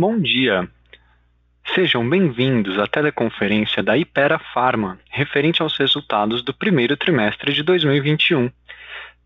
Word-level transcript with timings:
Bom 0.00 0.20
dia. 0.20 0.68
Sejam 1.74 2.08
bem-vindos 2.08 2.78
à 2.78 2.86
teleconferência 2.86 3.82
da 3.82 3.98
Ipera 3.98 4.38
Pharma, 4.38 4.96
referente 5.10 5.60
aos 5.60 5.76
resultados 5.76 6.40
do 6.40 6.54
primeiro 6.54 6.96
trimestre 6.96 7.52
de 7.52 7.64
2021. 7.64 8.48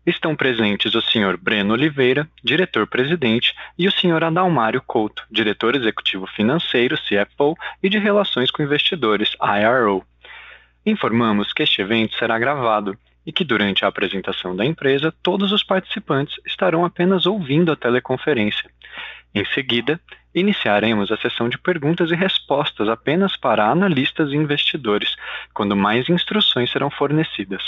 Estão 0.03 0.35
presentes 0.35 0.95
o 0.95 1.01
Sr. 1.03 1.37
Breno 1.39 1.73
Oliveira, 1.75 2.27
diretor-presidente, 2.43 3.53
e 3.77 3.87
o 3.87 3.91
Sr. 3.91 4.23
Adalmário 4.23 4.81
Couto, 4.81 5.23
diretor 5.29 5.75
executivo 5.75 6.25
financeiro, 6.25 6.97
CFO, 6.97 7.55
e 7.83 7.87
de 7.87 7.99
Relações 7.99 8.49
com 8.49 8.63
Investidores, 8.63 9.35
IRO. 9.39 10.03
Informamos 10.83 11.53
que 11.53 11.61
este 11.61 11.83
evento 11.83 12.17
será 12.17 12.39
gravado 12.39 12.97
e 13.23 13.31
que 13.31 13.43
durante 13.43 13.85
a 13.85 13.89
apresentação 13.89 14.55
da 14.55 14.65
empresa, 14.65 15.13
todos 15.21 15.51
os 15.51 15.61
participantes 15.61 16.35
estarão 16.47 16.83
apenas 16.83 17.27
ouvindo 17.27 17.71
a 17.71 17.75
teleconferência. 17.75 18.67
Em 19.35 19.45
seguida, 19.45 20.01
iniciaremos 20.33 21.11
a 21.11 21.17
sessão 21.17 21.47
de 21.47 21.57
perguntas 21.57 22.11
e 22.11 22.15
respostas 22.15 22.89
apenas 22.89 23.37
para 23.37 23.69
analistas 23.69 24.31
e 24.31 24.35
investidores, 24.35 25.15
quando 25.53 25.75
mais 25.75 26.09
instruções 26.09 26.71
serão 26.71 26.89
fornecidas. 26.89 27.63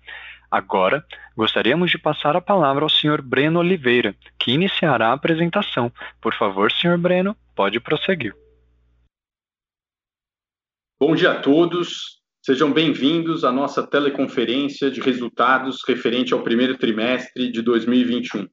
Agora, 0.51 1.03
gostaríamos 1.35 1.89
de 1.89 1.97
passar 1.97 2.35
a 2.35 2.41
palavra 2.41 2.83
ao 2.85 2.89
Sr. 2.89 3.23
Breno 3.23 3.59
Oliveira, 3.59 4.15
que 4.37 4.51
iniciará 4.51 5.07
a 5.07 5.13
apresentação. 5.13 5.91
Por 6.21 6.35
favor, 6.35 6.71
Sr. 6.71 6.99
Breno, 6.99 7.35
pode 7.55 7.79
prosseguir. 7.79 8.44
Bom 11.07 11.13
dia 11.13 11.33
a 11.33 11.39
todos, 11.39 12.19
sejam 12.43 12.73
bem-vindos 12.73 13.43
à 13.43 13.51
nossa 13.51 13.85
teleconferência 13.85 14.89
de 14.89 14.99
resultados 14.99 15.83
referente 15.87 16.33
ao 16.33 16.41
primeiro 16.41 16.79
trimestre 16.79 17.51
de 17.51 17.61
2021. 17.61 18.47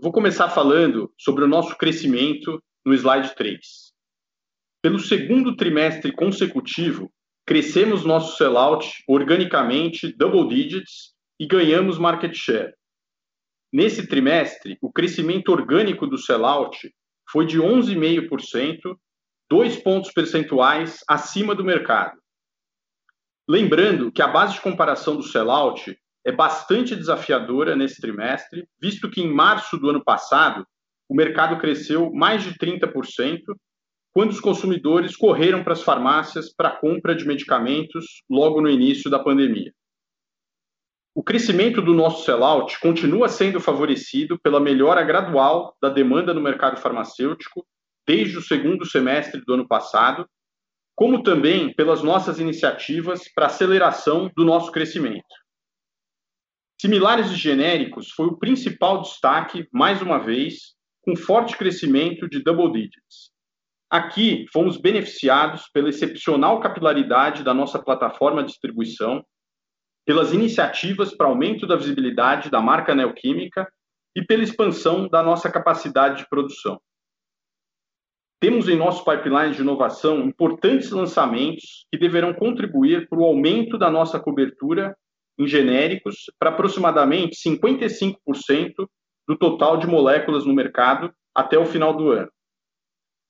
Vou 0.00 0.10
começar 0.10 0.48
falando 0.48 1.12
sobre 1.20 1.44
o 1.44 1.46
nosso 1.46 1.76
crescimento 1.76 2.58
no 2.82 2.94
slide 2.94 3.34
3. 3.34 3.60
Pelo 4.82 4.98
segundo 4.98 5.54
trimestre 5.54 6.12
consecutivo, 6.12 7.12
crescemos 7.46 8.06
nosso 8.06 8.38
sellout 8.38 8.90
organicamente 9.06 10.16
double 10.16 10.48
digits 10.48 11.12
e 11.38 11.46
ganhamos 11.46 11.98
market 11.98 12.34
share. 12.34 12.72
Nesse 13.70 14.06
trimestre, 14.06 14.78
o 14.80 14.90
crescimento 14.90 15.50
orgânico 15.52 16.06
do 16.06 16.16
sellout 16.16 16.90
foi 17.30 17.44
de 17.44 17.58
11,5% 17.58 18.96
dois 19.50 19.76
pontos 19.76 20.12
percentuais 20.12 21.00
acima 21.08 21.54
do 21.54 21.64
mercado. 21.64 22.18
Lembrando 23.48 24.10
que 24.10 24.22
a 24.22 24.28
base 24.28 24.54
de 24.54 24.60
comparação 24.60 25.16
do 25.16 25.22
sellout 25.22 25.96
é 26.24 26.32
bastante 26.32 26.96
desafiadora 26.96 27.76
nesse 27.76 28.00
trimestre, 28.00 28.66
visto 28.80 29.10
que 29.10 29.20
em 29.20 29.32
março 29.32 29.76
do 29.76 29.90
ano 29.90 30.02
passado 30.02 30.66
o 31.08 31.14
mercado 31.14 31.58
cresceu 31.58 32.10
mais 32.12 32.42
de 32.42 32.54
30%, 32.54 33.40
quando 34.12 34.30
os 34.30 34.40
consumidores 34.40 35.16
correram 35.16 35.62
para 35.62 35.74
as 35.74 35.82
farmácias 35.82 36.54
para 36.54 36.68
a 36.68 36.76
compra 36.76 37.14
de 37.14 37.26
medicamentos 37.26 38.22
logo 38.30 38.60
no 38.60 38.70
início 38.70 39.10
da 39.10 39.18
pandemia. 39.18 39.72
O 41.14 41.22
crescimento 41.22 41.82
do 41.82 41.92
nosso 41.92 42.24
sellout 42.24 42.80
continua 42.80 43.28
sendo 43.28 43.60
favorecido 43.60 44.38
pela 44.40 44.58
melhora 44.58 45.02
gradual 45.02 45.76
da 45.82 45.88
demanda 45.88 46.32
no 46.32 46.40
mercado 46.40 46.80
farmacêutico 46.80 47.66
desde 48.06 48.38
o 48.38 48.42
segundo 48.42 48.84
semestre 48.84 49.40
do 49.44 49.54
ano 49.54 49.66
passado, 49.66 50.28
como 50.94 51.22
também 51.22 51.74
pelas 51.74 52.02
nossas 52.02 52.38
iniciativas 52.38 53.28
para 53.34 53.46
aceleração 53.46 54.30
do 54.36 54.44
nosso 54.44 54.70
crescimento. 54.70 55.24
Similares 56.80 57.30
e 57.30 57.36
genéricos 57.36 58.10
foi 58.10 58.26
o 58.26 58.36
principal 58.38 59.02
destaque, 59.02 59.66
mais 59.72 60.02
uma 60.02 60.18
vez, 60.18 60.74
com 61.02 61.16
forte 61.16 61.56
crescimento 61.56 62.28
de 62.28 62.42
double 62.42 62.70
digits. 62.72 63.32
Aqui 63.90 64.46
fomos 64.52 64.76
beneficiados 64.76 65.68
pela 65.72 65.88
excepcional 65.88 66.60
capilaridade 66.60 67.42
da 67.42 67.54
nossa 67.54 67.82
plataforma 67.82 68.42
de 68.42 68.50
distribuição, 68.50 69.24
pelas 70.06 70.32
iniciativas 70.32 71.16
para 71.16 71.26
aumento 71.26 71.66
da 71.66 71.76
visibilidade 71.76 72.50
da 72.50 72.60
marca 72.60 72.94
Neoquímica 72.94 73.66
e 74.16 74.22
pela 74.22 74.42
expansão 74.42 75.08
da 75.08 75.22
nossa 75.22 75.50
capacidade 75.50 76.18
de 76.18 76.28
produção. 76.28 76.80
Temos 78.44 78.68
em 78.68 78.76
nosso 78.76 79.02
pipeline 79.02 79.54
de 79.54 79.62
inovação 79.62 80.20
importantes 80.20 80.90
lançamentos 80.90 81.86
que 81.90 81.98
deverão 81.98 82.34
contribuir 82.34 83.08
para 83.08 83.18
o 83.18 83.24
aumento 83.24 83.78
da 83.78 83.90
nossa 83.90 84.20
cobertura 84.20 84.94
em 85.38 85.46
genéricos 85.46 86.30
para 86.38 86.50
aproximadamente 86.50 87.38
55% 87.42 88.16
do 89.26 89.38
total 89.38 89.78
de 89.78 89.86
moléculas 89.86 90.44
no 90.44 90.52
mercado 90.52 91.10
até 91.34 91.58
o 91.58 91.64
final 91.64 91.96
do 91.96 92.10
ano. 92.10 92.28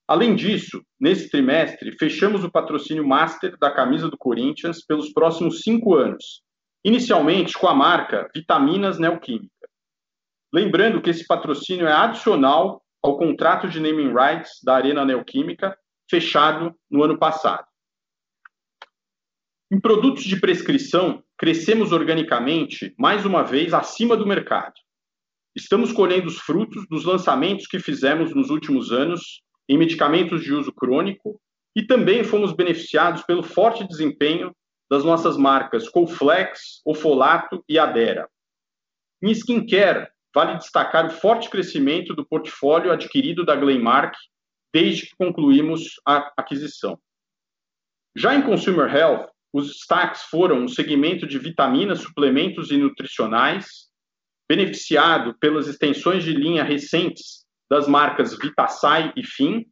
Além 0.08 0.34
disso, 0.34 0.82
nesse 0.98 1.30
trimestre, 1.30 1.96
fechamos 1.96 2.42
o 2.42 2.50
patrocínio 2.50 3.06
master 3.06 3.56
da 3.56 3.70
camisa 3.70 4.10
do 4.10 4.18
Corinthians 4.18 4.84
pelos 4.84 5.12
próximos 5.12 5.60
cinco 5.60 5.94
anos, 5.94 6.42
inicialmente 6.84 7.56
com 7.56 7.68
a 7.68 7.74
marca 7.74 8.28
Vitaminas 8.34 8.98
Neoquímica. 8.98 9.68
Lembrando 10.52 11.00
que 11.00 11.10
esse 11.10 11.24
patrocínio 11.24 11.86
é 11.86 11.92
adicional 11.92 12.83
ao 13.04 13.18
contrato 13.18 13.68
de 13.68 13.78
naming 13.78 14.14
rights 14.14 14.60
da 14.64 14.76
Arena 14.76 15.04
Neoquímica, 15.04 15.76
fechado 16.08 16.74
no 16.90 17.02
ano 17.02 17.18
passado. 17.18 17.66
Em 19.70 19.78
produtos 19.78 20.24
de 20.24 20.40
prescrição, 20.40 21.22
crescemos 21.36 21.92
organicamente, 21.92 22.94
mais 22.98 23.26
uma 23.26 23.42
vez, 23.42 23.74
acima 23.74 24.16
do 24.16 24.26
mercado. 24.26 24.72
Estamos 25.54 25.92
colhendo 25.92 26.28
os 26.28 26.38
frutos 26.38 26.86
dos 26.88 27.04
lançamentos 27.04 27.66
que 27.66 27.78
fizemos 27.78 28.34
nos 28.34 28.48
últimos 28.48 28.90
anos 28.90 29.42
em 29.68 29.76
medicamentos 29.76 30.42
de 30.42 30.54
uso 30.54 30.72
crônico 30.72 31.38
e 31.76 31.86
também 31.86 32.24
fomos 32.24 32.54
beneficiados 32.54 33.22
pelo 33.22 33.42
forte 33.42 33.86
desempenho 33.86 34.50
das 34.90 35.04
nossas 35.04 35.36
marcas 35.36 35.90
Colflex, 35.90 36.80
Ofolato 36.86 37.62
e 37.68 37.78
Adera. 37.78 38.30
Em 39.22 39.30
skincare, 39.30 40.08
vale 40.34 40.58
destacar 40.58 41.06
o 41.06 41.10
forte 41.10 41.48
crescimento 41.48 42.14
do 42.14 42.26
portfólio 42.26 42.90
adquirido 42.90 43.44
da 43.44 43.54
Glenmark 43.54 44.14
desde 44.72 45.06
que 45.06 45.16
concluímos 45.16 46.00
a 46.04 46.32
aquisição. 46.36 46.98
Já 48.16 48.34
em 48.34 48.42
Consumer 48.42 48.92
Health, 48.92 49.28
os 49.52 49.68
destaques 49.68 50.22
foram 50.22 50.64
o 50.64 50.68
segmento 50.68 51.28
de 51.28 51.38
vitaminas, 51.38 52.00
suplementos 52.00 52.72
e 52.72 52.76
nutricionais, 52.76 53.88
beneficiado 54.48 55.38
pelas 55.38 55.68
extensões 55.68 56.24
de 56.24 56.32
linha 56.32 56.64
recentes 56.64 57.46
das 57.70 57.86
marcas 57.86 58.36
Vitasai 58.36 59.12
e 59.16 59.24
Fim, 59.24 59.64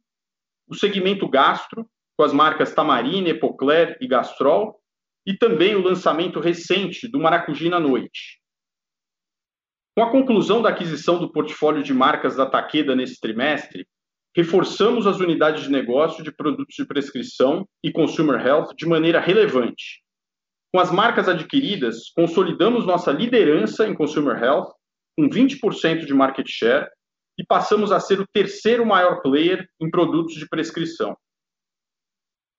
o 0.67 0.73
segmento 0.73 1.27
gastro, 1.27 1.85
com 2.17 2.23
as 2.23 2.31
marcas 2.31 2.73
Tamarine, 2.73 3.31
Epocler 3.31 3.97
e 3.99 4.07
Gastrol, 4.07 4.79
e 5.25 5.35
também 5.37 5.75
o 5.75 5.81
lançamento 5.81 6.39
recente 6.39 7.07
do 7.07 7.19
Maracujina 7.19 7.79
Noite. 7.79 8.42
Com 9.95 10.03
a 10.03 10.09
conclusão 10.09 10.61
da 10.61 10.69
aquisição 10.69 11.19
do 11.19 11.31
portfólio 11.31 11.83
de 11.83 11.93
marcas 11.93 12.35
da 12.35 12.47
Takeda 12.47 12.95
nesse 12.95 13.19
trimestre, 13.19 13.87
reforçamos 14.35 15.05
as 15.05 15.19
unidades 15.19 15.63
de 15.63 15.69
negócio 15.69 16.23
de 16.23 16.31
produtos 16.31 16.75
de 16.75 16.85
prescrição 16.85 17.67
e 17.83 17.91
consumer 17.91 18.43
health 18.43 18.73
de 18.75 18.87
maneira 18.87 19.19
relevante. 19.19 20.01
Com 20.73 20.79
as 20.79 20.91
marcas 20.91 21.29
adquiridas, 21.29 22.09
consolidamos 22.15 22.87
nossa 22.87 23.11
liderança 23.11 23.87
em 23.87 23.93
consumer 23.93 24.41
health, 24.43 24.73
com 25.15 25.29
20% 25.29 26.05
de 26.05 26.13
market 26.15 26.47
share, 26.49 26.89
e 27.37 27.45
passamos 27.45 27.91
a 27.91 27.99
ser 27.99 28.19
o 28.19 28.27
terceiro 28.33 28.83
maior 28.83 29.21
player 29.21 29.67
em 29.79 29.91
produtos 29.91 30.33
de 30.33 30.49
prescrição. 30.49 31.15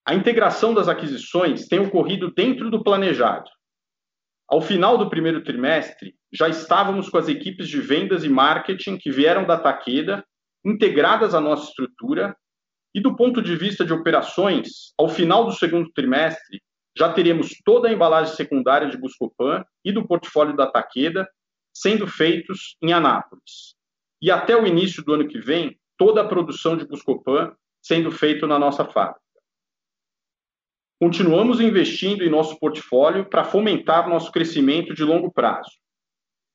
A 0.06 0.14
integração 0.14 0.72
das 0.72 0.86
aquisições 0.86 1.66
tem 1.66 1.80
ocorrido 1.80 2.32
dentro 2.32 2.70
do 2.70 2.84
planejado. 2.84 3.50
Ao 4.48 4.60
final 4.60 4.98
do 4.98 5.08
primeiro 5.08 5.42
trimestre, 5.42 6.14
já 6.32 6.48
estávamos 6.48 7.08
com 7.08 7.16
as 7.16 7.28
equipes 7.28 7.68
de 7.68 7.80
vendas 7.80 8.24
e 8.24 8.28
marketing 8.28 8.98
que 8.98 9.10
vieram 9.10 9.46
da 9.46 9.58
Taqueda 9.58 10.24
integradas 10.64 11.34
à 11.34 11.40
nossa 11.40 11.68
estrutura 11.68 12.36
e 12.94 13.00
do 13.00 13.16
ponto 13.16 13.42
de 13.42 13.56
vista 13.56 13.84
de 13.84 13.92
operações, 13.92 14.92
ao 14.96 15.08
final 15.08 15.44
do 15.44 15.52
segundo 15.52 15.90
trimestre, 15.92 16.62
já 16.96 17.12
teremos 17.12 17.50
toda 17.64 17.88
a 17.88 17.92
embalagem 17.92 18.34
secundária 18.36 18.88
de 18.88 18.96
Buscopan 18.96 19.64
e 19.84 19.90
do 19.90 20.06
portfólio 20.06 20.56
da 20.56 20.70
Taqueda 20.70 21.28
sendo 21.74 22.06
feitos 22.06 22.76
em 22.80 22.92
Anápolis. 22.92 23.74
E 24.22 24.30
até 24.30 24.56
o 24.56 24.66
início 24.66 25.04
do 25.04 25.14
ano 25.14 25.26
que 25.26 25.40
vem, 25.40 25.76
toda 25.98 26.22
a 26.22 26.28
produção 26.28 26.76
de 26.76 26.86
Buscopan 26.86 27.52
sendo 27.82 28.12
feita 28.12 28.46
na 28.46 28.58
nossa 28.58 28.84
fábrica. 28.84 29.23
Continuamos 31.00 31.60
investindo 31.60 32.22
em 32.22 32.30
nosso 32.30 32.58
portfólio 32.58 33.28
para 33.28 33.44
fomentar 33.44 34.08
nosso 34.08 34.30
crescimento 34.30 34.94
de 34.94 35.02
longo 35.02 35.30
prazo. 35.32 35.70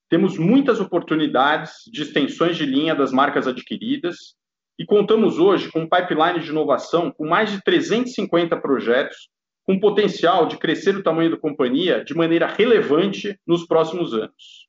Temos 0.09 0.37
muitas 0.37 0.79
oportunidades 0.79 1.83
de 1.91 2.01
extensões 2.01 2.57
de 2.57 2.65
linha 2.65 2.95
das 2.95 3.11
marcas 3.11 3.47
adquiridas 3.47 4.35
e 4.79 4.85
contamos 4.85 5.37
hoje 5.37 5.69
com 5.69 5.81
um 5.81 5.89
pipeline 5.89 6.39
de 6.39 6.49
inovação 6.49 7.11
com 7.11 7.27
mais 7.27 7.51
de 7.51 7.61
350 7.61 8.59
projetos, 8.61 9.29
com 9.67 9.79
potencial 9.79 10.47
de 10.47 10.57
crescer 10.57 10.95
o 10.95 11.03
tamanho 11.03 11.31
da 11.31 11.37
companhia 11.37 12.03
de 12.03 12.15
maneira 12.15 12.47
relevante 12.47 13.37
nos 13.45 13.67
próximos 13.67 14.13
anos. 14.13 14.67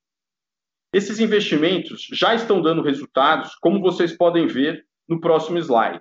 Esses 0.93 1.21
investimentos 1.21 2.09
já 2.13 2.35
estão 2.35 2.61
dando 2.61 2.83
resultados, 2.83 3.55
como 3.61 3.81
vocês 3.81 4.17
podem 4.17 4.49
ver 4.49 4.85
no 5.09 5.21
próximo 5.21 5.59
slide. 5.59 6.01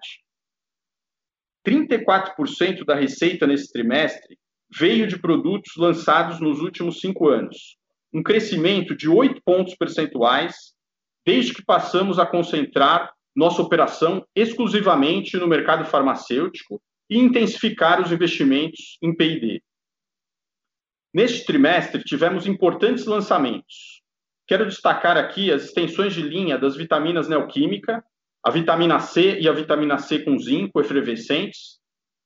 34% 1.65 2.85
da 2.85 2.95
receita 2.95 3.45
nesse 3.45 3.71
trimestre 3.71 4.37
veio 4.71 5.07
de 5.07 5.19
produtos 5.19 5.75
lançados 5.77 6.39
nos 6.39 6.59
últimos 6.59 6.99
cinco 6.99 7.27
anos, 7.27 7.77
um 8.13 8.21
crescimento 8.21 8.95
de 8.95 9.09
8 9.09 9.41
pontos 9.43 9.75
percentuais 9.75 10.73
desde 11.25 11.53
que 11.53 11.63
passamos 11.63 12.17
a 12.17 12.25
concentrar 12.25 13.11
nossa 13.35 13.61
operação 13.61 14.25
exclusivamente 14.35 15.37
no 15.37 15.47
mercado 15.47 15.85
farmacêutico 15.85 16.81
e 17.09 17.17
intensificar 17.17 18.01
os 18.01 18.11
investimentos 18.11 18.97
em 19.01 19.15
P&D. 19.15 19.61
Neste 21.13 21.45
trimestre, 21.45 22.03
tivemos 22.03 22.45
importantes 22.45 23.05
lançamentos. 23.05 24.01
Quero 24.47 24.65
destacar 24.65 25.17
aqui 25.17 25.51
as 25.51 25.65
extensões 25.65 26.13
de 26.13 26.21
linha 26.21 26.57
das 26.57 26.75
vitaminas 26.75 27.27
Neoquímica, 27.27 28.03
a 28.43 28.51
vitamina 28.51 28.99
C 28.99 29.39
e 29.39 29.47
a 29.47 29.51
vitamina 29.51 29.97
C 29.97 30.19
com 30.19 30.37
zinco 30.39 30.79
efervescentes, 30.79 31.79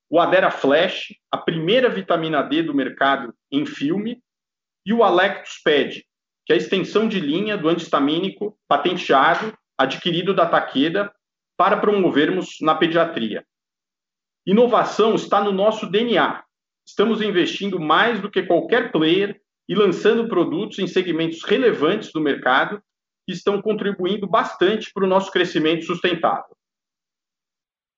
o 0.09 0.19
Adera 0.19 0.51
Flash, 0.51 1.13
a 1.31 1.37
primeira 1.37 1.89
vitamina 1.89 2.43
D 2.43 2.61
do 2.61 2.73
mercado 2.73 3.33
em 3.51 3.65
filme, 3.65 4.21
e 4.85 4.93
o 4.93 5.03
Alectus 5.03 5.59
Ped, 5.63 6.05
que 6.45 6.53
é 6.53 6.55
a 6.55 6.59
extensão 6.59 7.07
de 7.07 7.19
linha 7.19 7.57
do 7.57 7.69
antihistamínico 7.69 8.57
patenteado 8.67 9.57
adquirido 9.77 10.33
da 10.33 10.45
Taqueda 10.45 11.11
para 11.57 11.77
promovermos 11.77 12.57
na 12.61 12.75
pediatria. 12.75 13.45
Inovação 14.45 15.15
está 15.15 15.41
no 15.41 15.51
nosso 15.51 15.89
DNA. 15.89 16.43
Estamos 16.85 17.21
investindo 17.21 17.79
mais 17.79 18.19
do 18.19 18.29
que 18.29 18.43
qualquer 18.43 18.91
player 18.91 19.39
e 19.69 19.73
lançando 19.73 20.27
produtos 20.27 20.79
em 20.79 20.87
segmentos 20.87 21.43
relevantes 21.43 22.11
do 22.11 22.19
mercado 22.19 22.83
que 23.25 23.33
estão 23.33 23.61
contribuindo 23.61 24.27
bastante 24.27 24.91
para 24.93 25.05
o 25.05 25.07
nosso 25.07 25.31
crescimento 25.31 25.85
sustentável. 25.85 26.55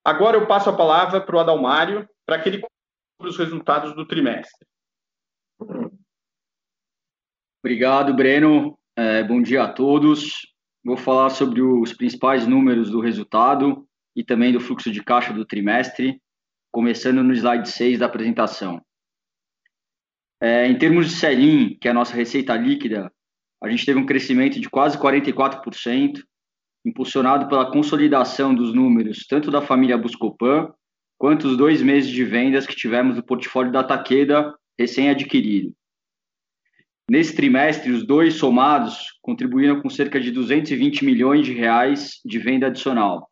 Agora 0.03 0.37
eu 0.37 0.47
passo 0.47 0.69
a 0.69 0.75
palavra 0.75 1.19
para 1.19 1.35
o 1.35 1.39
Adalmário 1.39 2.07
para 2.25 2.41
que 2.41 2.49
ele 2.49 2.61
sobre 3.17 3.29
os 3.29 3.37
resultados 3.37 3.95
do 3.95 4.05
trimestre. 4.05 4.67
Obrigado, 7.63 8.13
Breno. 8.13 8.77
É, 8.95 9.23
bom 9.23 9.41
dia 9.41 9.63
a 9.63 9.73
todos. 9.73 10.53
Vou 10.83 10.97
falar 10.97 11.29
sobre 11.31 11.61
os 11.61 11.93
principais 11.93 12.45
números 12.45 12.91
do 12.91 12.99
resultado 12.99 13.87
e 14.15 14.23
também 14.23 14.53
do 14.53 14.59
fluxo 14.59 14.91
de 14.91 15.03
caixa 15.03 15.33
do 15.33 15.45
trimestre, 15.45 16.21
começando 16.71 17.23
no 17.23 17.33
slide 17.33 17.67
6 17.67 17.99
da 17.99 18.05
apresentação. 18.05 18.79
É, 20.39 20.67
em 20.67 20.77
termos 20.77 21.07
de 21.07 21.13
sell 21.13 21.77
que 21.79 21.87
é 21.87 21.91
a 21.91 21.93
nossa 21.93 22.13
receita 22.13 22.55
líquida, 22.55 23.11
a 23.61 23.69
gente 23.69 23.85
teve 23.85 23.99
um 23.99 24.05
crescimento 24.05 24.59
de 24.59 24.69
quase 24.69 24.97
44%, 24.97 26.23
impulsionado 26.85 27.47
pela 27.47 27.71
consolidação 27.71 28.53
dos 28.53 28.73
números 28.73 29.25
tanto 29.27 29.49
da 29.49 29.61
família 29.61 29.97
Buscopan, 29.97 30.71
quanto 31.17 31.47
os 31.47 31.57
dois 31.57 31.81
meses 31.81 32.09
de 32.09 32.23
vendas 32.23 32.67
que 32.67 32.75
tivemos 32.75 33.15
do 33.15 33.23
portfólio 33.23 33.71
da 33.71 33.83
Taqueda 33.83 34.53
recém-adquirido. 34.77 35.73
Nesse 37.09 37.35
trimestre, 37.35 37.91
os 37.91 38.05
dois 38.05 38.35
somados 38.35 39.17
contribuíram 39.21 39.81
com 39.81 39.89
cerca 39.89 40.19
de 40.19 40.31
220 40.31 41.05
milhões 41.05 41.45
de 41.45 41.53
reais 41.53 42.19
de 42.25 42.39
venda 42.39 42.67
adicional. 42.67 43.29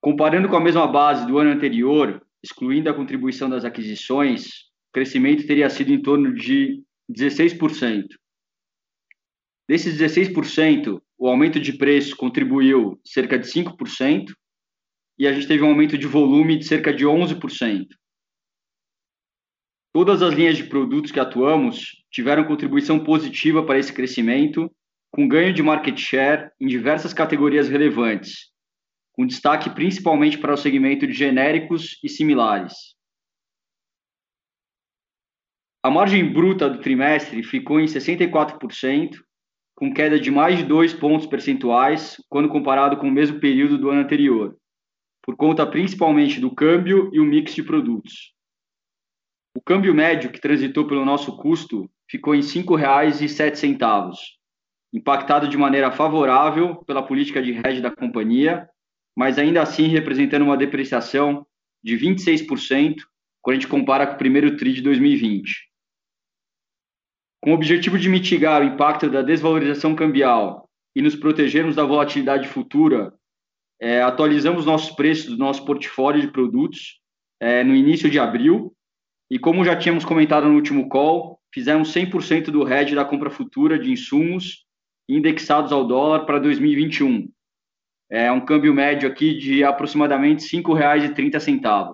Comparando 0.00 0.48
com 0.48 0.56
a 0.56 0.60
mesma 0.60 0.86
base 0.86 1.26
do 1.26 1.38
ano 1.38 1.50
anterior, 1.50 2.24
excluindo 2.42 2.90
a 2.90 2.94
contribuição 2.94 3.48
das 3.48 3.64
aquisições, 3.64 4.46
o 4.88 4.92
crescimento 4.92 5.46
teria 5.46 5.70
sido 5.70 5.92
em 5.92 6.02
torno 6.02 6.34
de 6.34 6.82
16%. 7.10 8.06
Desses 9.68 9.98
16%, 9.98 11.00
o 11.18 11.28
aumento 11.28 11.58
de 11.58 11.72
preço 11.72 12.16
contribuiu 12.16 13.00
cerca 13.04 13.38
de 13.38 13.46
5%, 13.46 14.32
e 15.18 15.26
a 15.26 15.32
gente 15.32 15.48
teve 15.48 15.62
um 15.64 15.68
aumento 15.68 15.96
de 15.96 16.06
volume 16.06 16.58
de 16.58 16.66
cerca 16.66 16.92
de 16.92 17.04
11%. 17.04 17.86
Todas 19.92 20.22
as 20.22 20.34
linhas 20.34 20.58
de 20.58 20.64
produtos 20.64 21.10
que 21.10 21.18
atuamos 21.18 22.04
tiveram 22.10 22.44
contribuição 22.44 23.02
positiva 23.02 23.64
para 23.64 23.78
esse 23.78 23.92
crescimento, 23.92 24.70
com 25.10 25.26
ganho 25.26 25.54
de 25.54 25.62
market 25.62 25.98
share 25.98 26.50
em 26.60 26.66
diversas 26.66 27.14
categorias 27.14 27.68
relevantes, 27.68 28.52
com 29.12 29.26
destaque 29.26 29.70
principalmente 29.70 30.36
para 30.36 30.52
o 30.52 30.56
segmento 30.56 31.06
de 31.06 31.14
genéricos 31.14 31.98
e 32.04 32.08
similares. 32.10 32.74
A 35.82 35.90
margem 35.90 36.30
bruta 36.30 36.68
do 36.68 36.80
trimestre 36.80 37.42
ficou 37.42 37.80
em 37.80 37.86
64%, 37.86 39.16
com 39.76 39.92
queda 39.92 40.18
de 40.18 40.30
mais 40.30 40.56
de 40.56 40.64
dois 40.64 40.94
pontos 40.94 41.26
percentuais 41.26 42.16
quando 42.30 42.48
comparado 42.48 42.96
com 42.96 43.08
o 43.08 43.12
mesmo 43.12 43.38
período 43.38 43.76
do 43.76 43.90
ano 43.90 44.00
anterior, 44.00 44.56
por 45.22 45.36
conta 45.36 45.66
principalmente 45.66 46.40
do 46.40 46.52
câmbio 46.52 47.10
e 47.12 47.20
o 47.20 47.24
mix 47.24 47.54
de 47.54 47.62
produtos. 47.62 48.34
O 49.54 49.60
câmbio 49.60 49.94
médio 49.94 50.32
que 50.32 50.40
transitou 50.40 50.86
pelo 50.86 51.04
nosso 51.04 51.36
custo 51.36 51.90
ficou 52.10 52.34
em 52.34 52.40
R$ 52.40 52.46
5,07, 52.46 54.14
impactado 54.94 55.46
de 55.46 55.58
maneira 55.58 55.92
favorável 55.92 56.76
pela 56.86 57.02
política 57.02 57.42
de 57.42 57.52
hedge 57.52 57.82
da 57.82 57.90
companhia, 57.90 58.66
mas 59.14 59.38
ainda 59.38 59.60
assim 59.60 59.88
representando 59.88 60.42
uma 60.42 60.56
depreciação 60.56 61.46
de 61.82 61.98
26% 61.98 62.96
quando 63.42 63.56
a 63.56 63.60
gente 63.60 63.68
compara 63.68 64.06
com 64.06 64.14
o 64.14 64.18
primeiro 64.18 64.56
TRI 64.56 64.72
de 64.72 64.82
2020. 64.82 65.65
Com 67.46 67.52
o 67.52 67.54
objetivo 67.54 67.96
de 67.96 68.08
mitigar 68.08 68.60
o 68.60 68.64
impacto 68.64 69.08
da 69.08 69.22
desvalorização 69.22 69.94
cambial 69.94 70.68
e 70.96 71.00
nos 71.00 71.14
protegermos 71.14 71.76
da 71.76 71.84
volatilidade 71.84 72.48
futura, 72.48 73.14
é, 73.80 74.02
atualizamos 74.02 74.66
nossos 74.66 74.90
preços 74.96 75.26
do 75.26 75.36
nosso 75.36 75.64
portfólio 75.64 76.20
de 76.20 76.26
produtos 76.26 77.00
é, 77.38 77.62
no 77.62 77.72
início 77.72 78.10
de 78.10 78.18
abril 78.18 78.74
e 79.30 79.38
como 79.38 79.64
já 79.64 79.76
tínhamos 79.76 80.04
comentado 80.04 80.48
no 80.48 80.56
último 80.56 80.88
call, 80.88 81.40
fizemos 81.54 81.94
100% 81.94 82.50
do 82.50 82.68
hedge 82.68 82.96
da 82.96 83.04
compra 83.04 83.30
futura 83.30 83.78
de 83.78 83.92
insumos 83.92 84.66
indexados 85.08 85.70
ao 85.70 85.86
dólar 85.86 86.26
para 86.26 86.40
2021. 86.40 87.30
É 88.10 88.32
um 88.32 88.44
câmbio 88.44 88.74
médio 88.74 89.08
aqui 89.08 89.38
de 89.38 89.62
aproximadamente 89.62 90.42
R$ 90.52 90.64
5,30. 90.64 91.92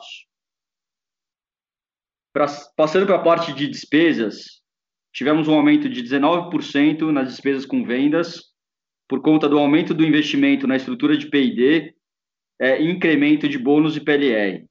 Pra, 2.32 2.46
passando 2.74 3.04
para 3.04 3.16
a 3.16 3.22
parte 3.22 3.52
de 3.52 3.68
despesas, 3.68 4.61
tivemos 5.12 5.46
um 5.48 5.54
aumento 5.54 5.88
de 5.88 6.02
19% 6.02 7.10
nas 7.10 7.28
despesas 7.28 7.66
com 7.66 7.84
vendas, 7.84 8.52
por 9.08 9.20
conta 9.20 9.48
do 9.48 9.58
aumento 9.58 9.92
do 9.92 10.04
investimento 10.04 10.66
na 10.66 10.76
estrutura 10.76 11.16
de 11.16 11.28
P&D 11.28 11.94
é, 12.60 12.80
e 12.80 12.90
incremento 12.90 13.48
de 13.48 13.58
bônus 13.58 13.96
e 13.96 14.00
PLR. 14.00 14.64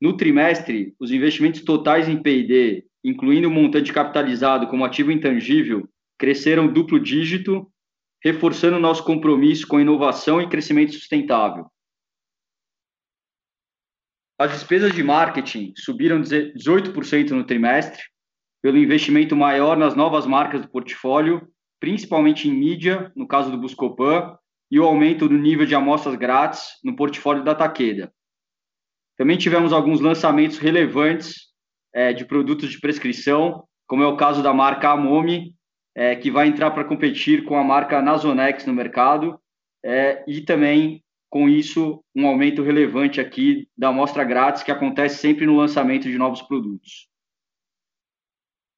No 0.00 0.16
trimestre, 0.16 0.94
os 0.98 1.10
investimentos 1.10 1.62
totais 1.62 2.08
em 2.08 2.22
P&D, 2.22 2.86
incluindo 3.04 3.48
o 3.48 3.50
montante 3.50 3.92
capitalizado 3.92 4.68
como 4.68 4.84
ativo 4.84 5.12
intangível, 5.12 5.88
cresceram 6.18 6.72
duplo 6.72 6.98
dígito, 6.98 7.70
reforçando 8.24 8.78
nosso 8.78 9.04
compromisso 9.04 9.66
com 9.66 9.80
inovação 9.80 10.40
e 10.40 10.48
crescimento 10.48 10.92
sustentável. 10.92 11.66
As 14.38 14.52
despesas 14.52 14.94
de 14.94 15.02
marketing 15.02 15.72
subiram 15.76 16.20
18% 16.20 17.30
no 17.30 17.44
trimestre, 17.44 18.02
pelo 18.66 18.78
investimento 18.78 19.36
maior 19.36 19.76
nas 19.76 19.94
novas 19.94 20.26
marcas 20.26 20.60
do 20.60 20.68
portfólio, 20.68 21.48
principalmente 21.78 22.48
em 22.48 22.52
mídia, 22.52 23.12
no 23.14 23.24
caso 23.24 23.48
do 23.48 23.56
Buscopan, 23.56 24.36
e 24.68 24.80
o 24.80 24.84
aumento 24.84 25.28
do 25.28 25.38
nível 25.38 25.64
de 25.64 25.76
amostras 25.76 26.16
grátis 26.16 26.70
no 26.82 26.96
portfólio 26.96 27.44
da 27.44 27.54
Taqueda. 27.54 28.12
Também 29.16 29.38
tivemos 29.38 29.72
alguns 29.72 30.00
lançamentos 30.00 30.58
relevantes 30.58 31.42
é, 31.94 32.12
de 32.12 32.24
produtos 32.24 32.68
de 32.72 32.80
prescrição, 32.80 33.62
como 33.86 34.02
é 34.02 34.06
o 34.08 34.16
caso 34.16 34.42
da 34.42 34.52
marca 34.52 34.90
Amomi, 34.90 35.54
é, 35.94 36.16
que 36.16 36.28
vai 36.28 36.48
entrar 36.48 36.72
para 36.72 36.82
competir 36.82 37.44
com 37.44 37.56
a 37.56 37.62
marca 37.62 38.02
Nasonex 38.02 38.66
no 38.66 38.74
mercado, 38.74 39.40
é, 39.84 40.24
e 40.26 40.40
também, 40.40 41.04
com 41.30 41.48
isso, 41.48 42.02
um 42.12 42.26
aumento 42.26 42.64
relevante 42.64 43.20
aqui 43.20 43.68
da 43.78 43.90
amostra 43.90 44.24
grátis, 44.24 44.64
que 44.64 44.72
acontece 44.72 45.18
sempre 45.18 45.46
no 45.46 45.56
lançamento 45.56 46.10
de 46.10 46.18
novos 46.18 46.42
produtos. 46.42 47.06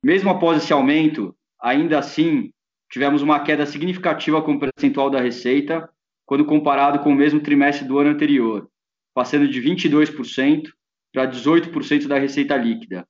Mesmo 0.03 0.31
após 0.31 0.63
esse 0.63 0.73
aumento, 0.73 1.37
ainda 1.61 1.99
assim, 1.99 2.53
tivemos 2.91 3.23
uma 3.23 3.43
queda 3.43 3.67
significativa 3.67 4.41
com 4.43 4.53
o 4.55 4.61
percentual 4.61 5.11
da 5.11 5.21
receita, 5.21 5.89
quando 6.25 6.45
comparado 6.45 7.01
com 7.01 7.11
o 7.11 7.15
mesmo 7.15 7.41
trimestre 7.41 7.87
do 7.87 7.99
ano 7.99 8.11
anterior, 8.11 8.71
passando 9.15 9.49
de 9.49 9.61
22% 9.61 10.71
para 11.13 11.27
18% 11.27 12.07
da 12.07 12.19
receita 12.19 12.57
líquida, 12.57 13.09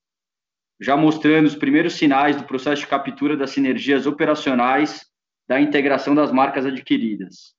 já 0.80 0.96
mostrando 0.96 1.46
os 1.46 1.56
primeiros 1.56 1.94
sinais 1.94 2.36
do 2.36 2.44
processo 2.44 2.82
de 2.82 2.88
captura 2.88 3.36
das 3.36 3.50
sinergias 3.50 4.06
operacionais 4.06 5.04
da 5.48 5.60
integração 5.60 6.14
das 6.14 6.30
marcas 6.30 6.64
adquiridas. 6.64 7.54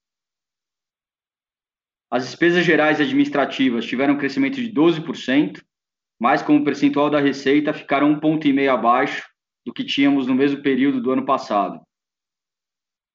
As 2.09 2.25
despesas 2.25 2.65
gerais 2.65 2.99
administrativas 2.99 3.85
tiveram 3.85 4.15
um 4.15 4.17
crescimento 4.17 4.55
de 4.55 4.71
12%, 4.71 5.61
mas 6.19 6.41
como 6.41 6.63
percentual 6.63 7.09
da 7.09 7.19
receita 7.19 7.73
ficaram 7.73 8.11
um 8.11 8.19
ponto 8.19 8.47
e 8.47 8.53
meio 8.53 8.71
abaixo 8.71 9.27
do 9.65 9.73
que 9.73 9.83
tínhamos 9.83 10.27
no 10.27 10.35
mesmo 10.35 10.61
período 10.61 11.01
do 11.01 11.11
ano 11.11 11.25
passado. 11.25 11.81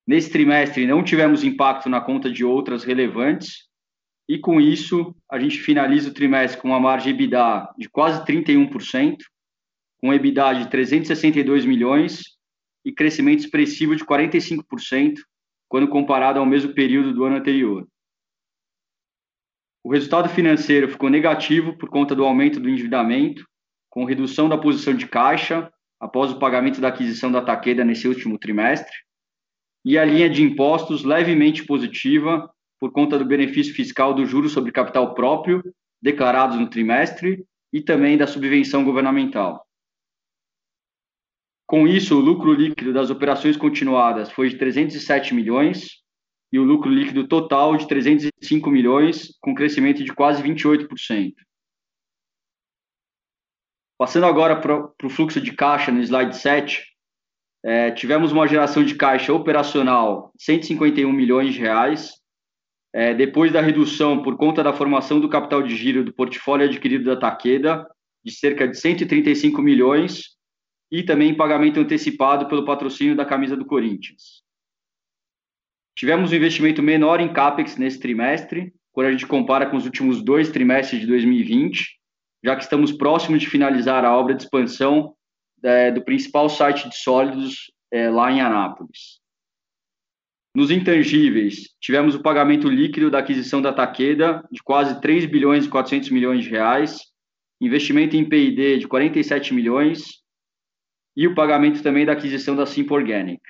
Nesse 0.06 0.30
trimestre 0.30 0.86
não 0.86 1.02
tivemos 1.02 1.44
impacto 1.44 1.88
na 1.88 2.00
conta 2.00 2.30
de 2.30 2.44
outras 2.44 2.84
relevantes, 2.84 3.68
e 4.28 4.38
com 4.38 4.60
isso 4.60 5.14
a 5.30 5.38
gente 5.38 5.58
finaliza 5.58 6.10
o 6.10 6.14
trimestre 6.14 6.60
com 6.60 6.68
uma 6.68 6.80
margem 6.80 7.12
EBITDA 7.12 7.74
de 7.78 7.88
quase 7.88 8.24
31%, 8.24 9.16
com 9.98 10.12
EBITDA 10.12 10.54
de 10.54 10.70
362 10.70 11.64
milhões 11.64 12.22
e 12.84 12.92
crescimento 12.92 13.40
expressivo 13.40 13.96
de 13.96 14.04
45% 14.04 15.16
quando 15.68 15.88
comparado 15.88 16.38
ao 16.38 16.46
mesmo 16.46 16.74
período 16.74 17.12
do 17.12 17.24
ano 17.24 17.36
anterior. 17.36 17.86
O 19.84 19.92
resultado 19.92 20.30
financeiro 20.30 20.88
ficou 20.88 21.10
negativo 21.10 21.76
por 21.76 21.90
conta 21.90 22.14
do 22.14 22.24
aumento 22.24 22.58
do 22.58 22.70
endividamento, 22.70 23.46
com 23.90 24.06
redução 24.06 24.48
da 24.48 24.56
posição 24.56 24.94
de 24.94 25.06
caixa 25.06 25.70
após 26.00 26.32
o 26.32 26.38
pagamento 26.38 26.80
da 26.80 26.88
aquisição 26.88 27.30
da 27.30 27.42
Taqueda 27.42 27.84
nesse 27.84 28.08
último 28.08 28.38
trimestre, 28.38 28.96
e 29.84 29.98
a 29.98 30.04
linha 30.04 30.30
de 30.30 30.42
impostos 30.42 31.04
levemente 31.04 31.66
positiva 31.66 32.50
por 32.80 32.92
conta 32.92 33.18
do 33.18 33.26
benefício 33.26 33.74
fiscal 33.74 34.14
do 34.14 34.24
juro 34.24 34.48
sobre 34.48 34.72
capital 34.72 35.14
próprio 35.14 35.62
declarados 36.00 36.58
no 36.58 36.68
trimestre 36.68 37.44
e 37.70 37.82
também 37.82 38.16
da 38.16 38.26
subvenção 38.26 38.84
governamental. 38.84 39.66
Com 41.66 41.86
isso, 41.86 42.16
o 42.16 42.20
lucro 42.20 42.54
líquido 42.54 42.92
das 42.92 43.10
operações 43.10 43.56
continuadas 43.56 44.30
foi 44.30 44.48
de 44.48 44.56
307 44.56 45.34
milhões 45.34 46.03
e 46.52 46.58
o 46.58 46.64
lucro 46.64 46.90
líquido 46.90 47.26
total 47.26 47.76
de 47.76 47.88
305 47.88 48.70
milhões, 48.70 49.36
com 49.40 49.54
crescimento 49.54 50.04
de 50.04 50.12
quase 50.12 50.42
28%. 50.42 51.34
Passando 53.98 54.26
agora 54.26 54.60
para 54.60 54.92
o 55.02 55.10
fluxo 55.10 55.40
de 55.40 55.52
caixa 55.52 55.90
no 55.90 56.00
slide 56.00 56.36
7, 56.36 56.84
é, 57.64 57.90
tivemos 57.90 58.30
uma 58.30 58.46
geração 58.46 58.84
de 58.84 58.94
caixa 58.94 59.32
operacional 59.32 60.30
de 60.36 60.44
151 60.44 61.10
milhões 61.10 61.54
de 61.54 61.60
reais, 61.60 62.12
é, 62.92 63.14
depois 63.14 63.50
da 63.50 63.60
redução 63.60 64.22
por 64.22 64.36
conta 64.36 64.62
da 64.62 64.72
formação 64.72 65.18
do 65.18 65.28
capital 65.28 65.62
de 65.62 65.74
giro 65.74 66.04
do 66.04 66.12
portfólio 66.12 66.66
adquirido 66.66 67.04
da 67.04 67.16
Taqueda, 67.16 67.84
de 68.24 68.32
cerca 68.32 68.68
de 68.68 68.78
135 68.78 69.60
milhões, 69.60 70.34
e 70.90 71.02
também 71.02 71.34
pagamento 71.34 71.80
antecipado 71.80 72.46
pelo 72.46 72.64
patrocínio 72.64 73.16
da 73.16 73.24
camisa 73.24 73.56
do 73.56 73.64
Corinthians. 73.64 74.43
Tivemos 75.96 76.32
um 76.32 76.34
investimento 76.34 76.82
menor 76.82 77.20
em 77.20 77.32
CAPEX 77.32 77.76
nesse 77.76 78.00
trimestre, 78.00 78.72
quando 78.92 79.08
a 79.08 79.12
gente 79.12 79.26
compara 79.26 79.66
com 79.66 79.76
os 79.76 79.84
últimos 79.84 80.22
dois 80.22 80.50
trimestres 80.50 81.00
de 81.00 81.06
2020, 81.06 81.98
já 82.44 82.56
que 82.56 82.62
estamos 82.62 82.92
próximos 82.92 83.40
de 83.40 83.48
finalizar 83.48 84.04
a 84.04 84.16
obra 84.16 84.34
de 84.34 84.42
expansão 84.42 85.14
é, 85.62 85.90
do 85.90 86.02
principal 86.02 86.48
site 86.48 86.88
de 86.88 86.96
sólidos 86.96 87.72
é, 87.90 88.10
lá 88.10 88.30
em 88.30 88.40
Anápolis. 88.40 89.20
Nos 90.54 90.70
intangíveis, 90.70 91.70
tivemos 91.80 92.14
o 92.14 92.22
pagamento 92.22 92.68
líquido 92.68 93.10
da 93.10 93.18
aquisição 93.18 93.60
da 93.60 93.72
Taqueda 93.72 94.46
de 94.52 94.62
quase 94.62 95.00
3 95.00 95.26
bilhões 95.26 95.64
e 95.64 95.68
400 95.68 96.10
milhões 96.10 96.44
de 96.44 96.50
reais, 96.50 97.00
investimento 97.60 98.16
em 98.16 98.24
P&D 98.24 98.78
de 98.78 98.86
47 98.86 99.52
milhões 99.52 100.22
e 101.16 101.26
o 101.26 101.34
pagamento 101.34 101.82
também 101.82 102.06
da 102.06 102.12
aquisição 102.12 102.54
da 102.54 102.66
Simp 102.66 102.90
Organic. 102.92 103.40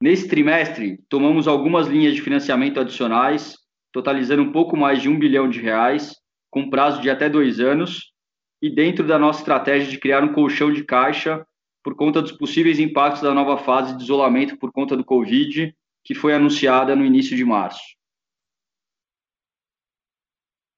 Nesse 0.00 0.28
trimestre, 0.28 0.98
tomamos 1.08 1.48
algumas 1.48 1.86
linhas 1.86 2.14
de 2.14 2.20
financiamento 2.20 2.78
adicionais, 2.78 3.56
totalizando 3.92 4.42
um 4.42 4.52
pouco 4.52 4.76
mais 4.76 5.00
de 5.00 5.08
um 5.08 5.18
bilhão 5.18 5.48
de 5.48 5.58
reais, 5.58 6.14
com 6.50 6.68
prazo 6.68 7.00
de 7.00 7.08
até 7.08 7.30
dois 7.30 7.60
anos, 7.60 8.12
e 8.60 8.68
dentro 8.68 9.06
da 9.06 9.18
nossa 9.18 9.40
estratégia 9.40 9.90
de 9.90 9.98
criar 9.98 10.22
um 10.22 10.32
colchão 10.32 10.72
de 10.72 10.84
caixa 10.84 11.46
por 11.82 11.94
conta 11.94 12.20
dos 12.20 12.32
possíveis 12.32 12.78
impactos 12.78 13.22
da 13.22 13.32
nova 13.32 13.56
fase 13.58 13.96
de 13.96 14.02
isolamento 14.02 14.58
por 14.58 14.72
conta 14.72 14.96
do 14.96 15.04
Covid, 15.04 15.74
que 16.04 16.14
foi 16.14 16.34
anunciada 16.34 16.94
no 16.94 17.04
início 17.04 17.36
de 17.36 17.44
março. 17.44 17.96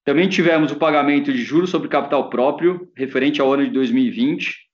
Também 0.05 0.29
tivemos 0.29 0.71
o 0.71 0.79
pagamento 0.79 1.33
de 1.33 1.43
juros 1.43 1.71
sobre 1.71 1.89
capital 1.89 2.31
próprio, 2.31 2.91
referente 2.97 3.41
ao 3.41 3.53
ano 3.53 3.65
de 3.65 3.71
2020. 3.73 4.68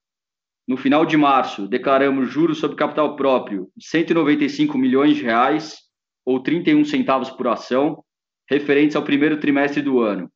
No 0.66 0.76
final 0.78 1.04
de 1.04 1.16
março, 1.16 1.68
declaramos 1.68 2.30
juros 2.30 2.58
sobre 2.58 2.76
capital 2.76 3.16
próprio 3.16 3.70
de 3.76 3.86
195 3.86 4.78
milhões 4.78 5.16
de 5.16 5.22
reais, 5.22 5.82
ou 6.24 6.42
31 6.42 6.84
centavos 6.86 7.30
por 7.30 7.46
ação, 7.48 8.02
referentes 8.48 8.96
ao 8.96 9.04
primeiro 9.04 9.38
trimestre 9.38 9.82
do 9.82 10.00
ano, 10.00 10.30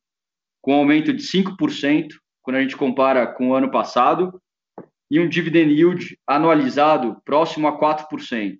com 0.61 0.73
aumento 0.73 1.11
de 1.11 1.23
5% 1.23 2.09
quando 2.43 2.57
a 2.57 2.61
gente 2.61 2.77
compara 2.77 3.27
com 3.27 3.49
o 3.49 3.55
ano 3.55 3.71
passado, 3.71 4.39
e 5.11 5.19
um 5.19 5.27
dividend 5.27 5.73
yield 5.73 6.17
anualizado 6.27 7.19
próximo 7.25 7.67
a 7.67 7.79
4%. 7.79 8.57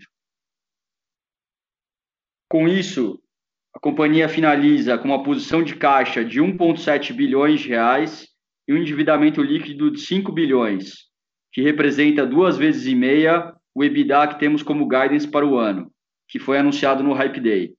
Com 2.49 2.67
isso, 2.67 3.21
a 3.75 3.79
companhia 3.79 4.27
finaliza 4.27 4.97
com 4.97 5.07
uma 5.07 5.21
posição 5.23 5.63
de 5.63 5.75
caixa 5.75 6.25
de 6.25 6.41
1,7 6.41 7.13
bilhões 7.13 7.61
de 7.61 7.69
reais 7.69 8.27
e 8.67 8.73
um 8.73 8.77
endividamento 8.77 9.41
líquido 9.41 9.91
de 9.91 9.99
5 9.99 10.31
bilhões, 10.31 11.08
que 11.51 11.61
representa 11.61 12.25
duas 12.25 12.57
vezes 12.57 12.85
e 12.85 12.95
meia 12.95 13.55
o 13.73 13.83
EBITDA 13.83 14.27
que 14.27 14.39
temos 14.39 14.63
como 14.63 14.87
guidance 14.87 15.27
para 15.27 15.45
o 15.45 15.57
ano, 15.57 15.91
que 16.27 16.39
foi 16.39 16.57
anunciado 16.57 17.03
no 17.03 17.13
Hype 17.13 17.39
Day. 17.39 17.75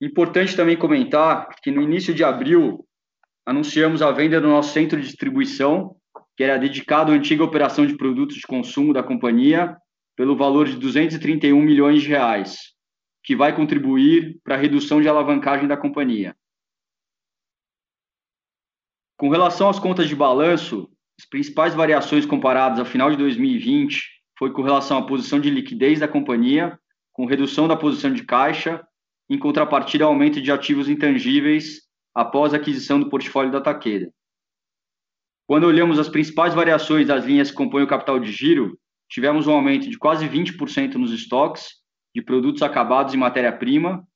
Importante 0.00 0.56
também 0.56 0.76
comentar 0.76 1.48
que 1.62 1.70
no 1.70 1.82
início 1.82 2.14
de 2.14 2.24
abril 2.24 2.86
anunciamos 3.44 4.00
a 4.00 4.10
venda 4.10 4.40
do 4.40 4.48
nosso 4.48 4.72
centro 4.72 4.98
de 4.98 5.06
distribuição, 5.06 5.96
que 6.36 6.44
era 6.44 6.58
dedicado 6.58 7.12
à 7.12 7.14
antiga 7.14 7.44
operação 7.44 7.86
de 7.86 7.96
produtos 7.96 8.36
de 8.36 8.46
consumo 8.46 8.94
da 8.94 9.02
companhia, 9.02 9.76
pelo 10.16 10.36
valor 10.36 10.66
de 10.66 10.76
231 10.76 11.60
milhões 11.60 12.02
de 12.02 12.08
reais, 12.08 12.74
que 13.22 13.36
vai 13.36 13.54
contribuir 13.54 14.38
para 14.42 14.54
a 14.54 14.58
redução 14.58 15.00
de 15.00 15.08
alavancagem 15.08 15.68
da 15.68 15.76
companhia. 15.76 16.36
Com 19.18 19.28
relação 19.28 19.68
às 19.68 19.78
contas 19.78 20.08
de 20.08 20.16
balanço, 20.16 20.90
as 21.20 21.26
principais 21.26 21.74
variações 21.74 22.24
comparadas 22.24 22.78
ao 22.78 22.86
final 22.86 23.10
de 23.10 23.16
2020 23.18 24.08
foi 24.38 24.54
com 24.54 24.62
relação 24.62 24.96
à 24.96 25.06
posição 25.06 25.38
de 25.38 25.50
liquidez 25.50 26.00
da 26.00 26.08
companhia, 26.08 26.80
com 27.12 27.26
redução 27.26 27.68
da 27.68 27.76
posição 27.76 28.10
de 28.10 28.24
caixa, 28.24 28.82
em 29.28 29.38
contrapartida 29.38 30.04
ao 30.04 30.12
aumento 30.12 30.40
de 30.40 30.50
ativos 30.50 30.88
intangíveis 30.88 31.82
após 32.14 32.54
a 32.54 32.56
aquisição 32.56 32.98
do 32.98 33.10
portfólio 33.10 33.52
da 33.52 33.60
Taqueda. 33.60 34.10
Quando 35.46 35.64
olhamos 35.64 35.98
as 35.98 36.08
principais 36.08 36.54
variações 36.54 37.06
das 37.06 37.26
linhas 37.26 37.50
que 37.50 37.56
compõem 37.58 37.82
o 37.82 37.86
capital 37.86 38.18
de 38.18 38.32
giro, 38.32 38.78
tivemos 39.06 39.46
um 39.46 39.52
aumento 39.52 39.90
de 39.90 39.98
quase 39.98 40.26
20% 40.26 40.94
nos 40.94 41.12
estoques 41.12 41.68
de 42.14 42.22
produtos 42.22 42.62
acabados 42.62 43.12
e 43.12 43.18
matéria-prima 43.18 44.08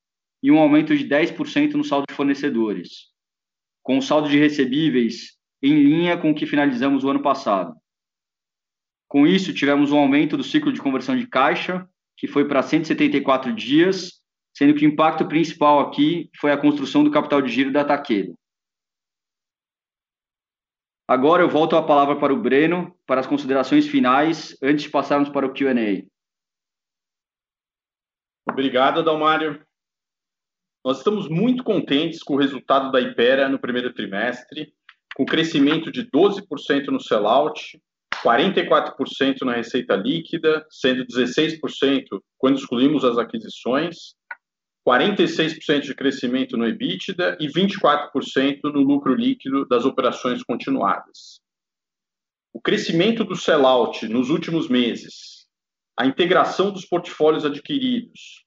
e 0.42 0.50
um 0.50 0.58
aumento 0.58 0.96
de 0.96 1.06
10% 1.06 1.74
no 1.74 1.84
saldo 1.84 2.06
de 2.08 2.14
fornecedores, 2.14 3.10
com 3.82 3.98
o 3.98 4.02
saldo 4.02 4.26
de 4.26 4.38
recebíveis 4.38 5.33
em 5.64 5.82
linha 5.82 6.18
com 6.18 6.30
o 6.30 6.34
que 6.34 6.46
finalizamos 6.46 7.04
o 7.04 7.08
ano 7.08 7.22
passado. 7.22 7.74
Com 9.08 9.26
isso, 9.26 9.54
tivemos 9.54 9.92
um 9.92 9.98
aumento 9.98 10.36
do 10.36 10.44
ciclo 10.44 10.70
de 10.70 10.82
conversão 10.82 11.16
de 11.16 11.26
caixa, 11.26 11.88
que 12.18 12.28
foi 12.28 12.46
para 12.46 12.62
174 12.62 13.50
dias, 13.54 14.20
sendo 14.54 14.74
que 14.74 14.84
o 14.84 14.88
impacto 14.88 15.26
principal 15.26 15.80
aqui 15.80 16.28
foi 16.38 16.52
a 16.52 16.58
construção 16.58 17.02
do 17.02 17.10
capital 17.10 17.40
de 17.40 17.50
giro 17.50 17.72
da 17.72 17.82
Taqueda. 17.82 18.34
Agora 21.08 21.42
eu 21.42 21.48
volto 21.48 21.76
a 21.76 21.82
palavra 21.82 22.18
para 22.18 22.32
o 22.32 22.40
Breno 22.40 22.94
para 23.06 23.20
as 23.20 23.26
considerações 23.26 23.86
finais, 23.86 24.56
antes 24.62 24.84
de 24.84 24.90
passarmos 24.90 25.30
para 25.30 25.46
o 25.46 25.52
Q&A. 25.52 26.04
Obrigado, 28.46 29.02
Dalmário. 29.02 29.64
nós 30.84 30.98
estamos 30.98 31.26
muito 31.26 31.64
contentes 31.64 32.22
com 32.22 32.34
o 32.34 32.38
resultado 32.38 32.92
da 32.92 33.00
Ipera 33.00 33.48
no 33.48 33.58
primeiro 33.58 33.94
trimestre, 33.94 34.74
com 35.14 35.24
crescimento 35.24 35.92
de 35.92 36.08
12% 36.10 36.88
no 36.88 37.00
sellout, 37.00 37.80
44% 38.24 39.42
na 39.42 39.54
receita 39.54 39.94
líquida, 39.94 40.66
sendo 40.70 41.06
16% 41.06 41.58
quando 42.38 42.58
excluímos 42.58 43.04
as 43.04 43.18
aquisições, 43.18 44.14
46% 44.86 45.80
de 45.80 45.94
crescimento 45.94 46.56
no 46.56 46.66
EBITDA 46.66 47.38
e 47.40 47.46
24% 47.48 48.60
no 48.64 48.80
lucro 48.80 49.14
líquido 49.14 49.66
das 49.66 49.84
operações 49.84 50.42
continuadas. 50.42 51.40
O 52.52 52.60
crescimento 52.60 53.24
do 53.24 53.34
sellout 53.34 54.06
nos 54.08 54.30
últimos 54.30 54.68
meses, 54.68 55.46
a 55.98 56.06
integração 56.06 56.70
dos 56.70 56.84
portfólios 56.84 57.44
adquiridos, 57.44 58.44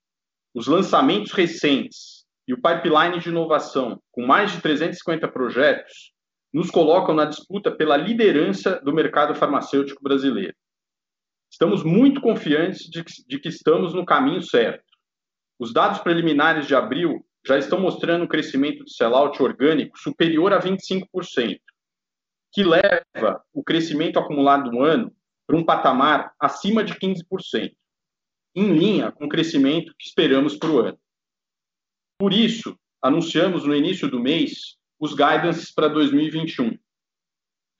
os 0.53 0.67
lançamentos 0.67 1.31
recentes 1.31 2.25
e 2.47 2.53
o 2.53 2.61
pipeline 2.61 3.19
de 3.19 3.29
inovação, 3.29 4.01
com 4.11 4.25
mais 4.25 4.51
de 4.51 4.61
350 4.61 5.27
projetos, 5.27 6.13
nos 6.53 6.71
colocam 6.71 7.13
na 7.13 7.25
disputa 7.25 7.71
pela 7.71 7.97
liderança 7.97 8.79
do 8.83 8.93
mercado 8.93 9.35
farmacêutico 9.35 10.01
brasileiro. 10.01 10.55
Estamos 11.51 11.83
muito 11.83 12.21
confiantes 12.21 12.89
de 12.89 13.03
que, 13.03 13.27
de 13.27 13.39
que 13.39 13.49
estamos 13.49 13.93
no 13.93 14.05
caminho 14.05 14.41
certo. 14.41 14.83
Os 15.59 15.73
dados 15.73 15.99
preliminares 15.99 16.67
de 16.67 16.75
abril 16.75 17.25
já 17.45 17.57
estão 17.57 17.79
mostrando 17.79 18.23
um 18.23 18.27
crescimento 18.27 18.83
de 18.83 18.93
sellout 18.93 19.41
orgânico 19.41 19.97
superior 19.97 20.53
a 20.53 20.59
25%, 20.59 21.59
que 22.51 22.63
leva 22.63 23.43
o 23.53 23.63
crescimento 23.63 24.19
acumulado 24.19 24.69
do 24.69 24.83
ano 24.83 25.13
para 25.47 25.57
um 25.57 25.63
patamar 25.63 26.33
acima 26.39 26.83
de 26.83 26.93
15%, 26.95 27.73
em 28.55 28.77
linha 28.77 29.11
com 29.11 29.25
o 29.25 29.29
crescimento 29.29 29.93
que 29.97 30.07
esperamos 30.07 30.57
para 30.57 30.69
o 30.69 30.79
ano. 30.79 30.99
Por 32.19 32.33
isso, 32.33 32.77
anunciamos 33.01 33.65
no 33.65 33.75
início 33.75 34.09
do 34.09 34.19
mês 34.19 34.77
os 34.99 35.13
guidances 35.13 35.71
para 35.71 35.87
2021. 35.87 36.77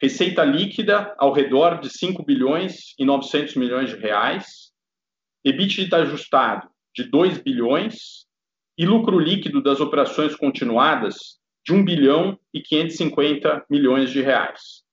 Receita 0.02 0.44
líquida 0.44 1.16
ao 1.18 1.34
redor 1.34 1.80
de 1.80 1.90
5 1.90 2.24
bilhões 2.24 2.94
e 3.00 3.06
900 3.06 3.56
milhões 3.56 3.90
de 3.90 3.96
reais, 3.96 4.72
EBITDA 5.44 5.98
ajustado 5.98 6.70
de 6.96 7.04
2 7.04 7.40
bilhões 7.40 8.26
e 8.78 8.86
lucro 8.86 9.20
líquido 9.20 9.62
das 9.62 9.80
operações 9.80 10.36
continuadas 10.36 11.40
de 11.66 11.74
1 11.74 11.84
bilhão 11.84 12.40
e 12.54 12.62
550 12.62 13.66
milhões 13.70 14.12
de 14.12 14.22
reais. 14.22 14.84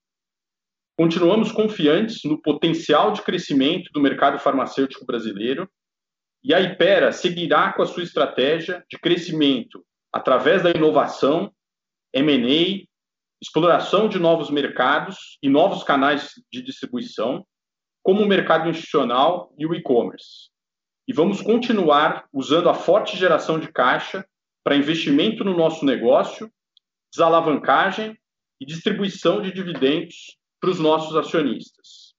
Continuamos 0.96 1.52
confiantes 1.52 2.20
no 2.24 2.40
potencial 2.40 3.12
de 3.12 3.20
crescimento 3.22 3.90
do 3.92 4.00
mercado 4.00 4.38
farmacêutico 4.38 5.04
brasileiro 5.04 5.68
e 6.42 6.54
a 6.54 6.60
Ipera 6.60 7.10
seguirá 7.10 7.72
com 7.72 7.82
a 7.82 7.86
sua 7.86 8.02
estratégia 8.02 8.84
de 8.88 8.98
crescimento 8.98 9.84
através 10.12 10.62
da 10.62 10.70
inovação 10.70 11.52
M&A, 12.14 12.86
exploração 13.42 14.08
de 14.08 14.18
novos 14.18 14.48
mercados 14.48 15.38
e 15.42 15.48
novos 15.48 15.82
canais 15.82 16.32
de 16.50 16.62
distribuição, 16.62 17.44
como 18.02 18.22
o 18.22 18.26
mercado 18.26 18.68
institucional 18.68 19.52
e 19.58 19.66
o 19.66 19.74
e-commerce. 19.74 20.50
E 21.08 21.12
vamos 21.12 21.42
continuar 21.42 22.26
usando 22.32 22.68
a 22.68 22.74
forte 22.74 23.16
geração 23.16 23.58
de 23.58 23.70
caixa 23.70 24.24
para 24.62 24.76
investimento 24.76 25.44
no 25.44 25.56
nosso 25.56 25.84
negócio, 25.84 26.50
desalavancagem 27.12 28.16
e 28.60 28.64
distribuição 28.64 29.42
de 29.42 29.52
dividendos 29.52 30.38
para 30.60 30.70
os 30.70 30.78
nossos 30.78 31.14
acionistas. 31.16 32.14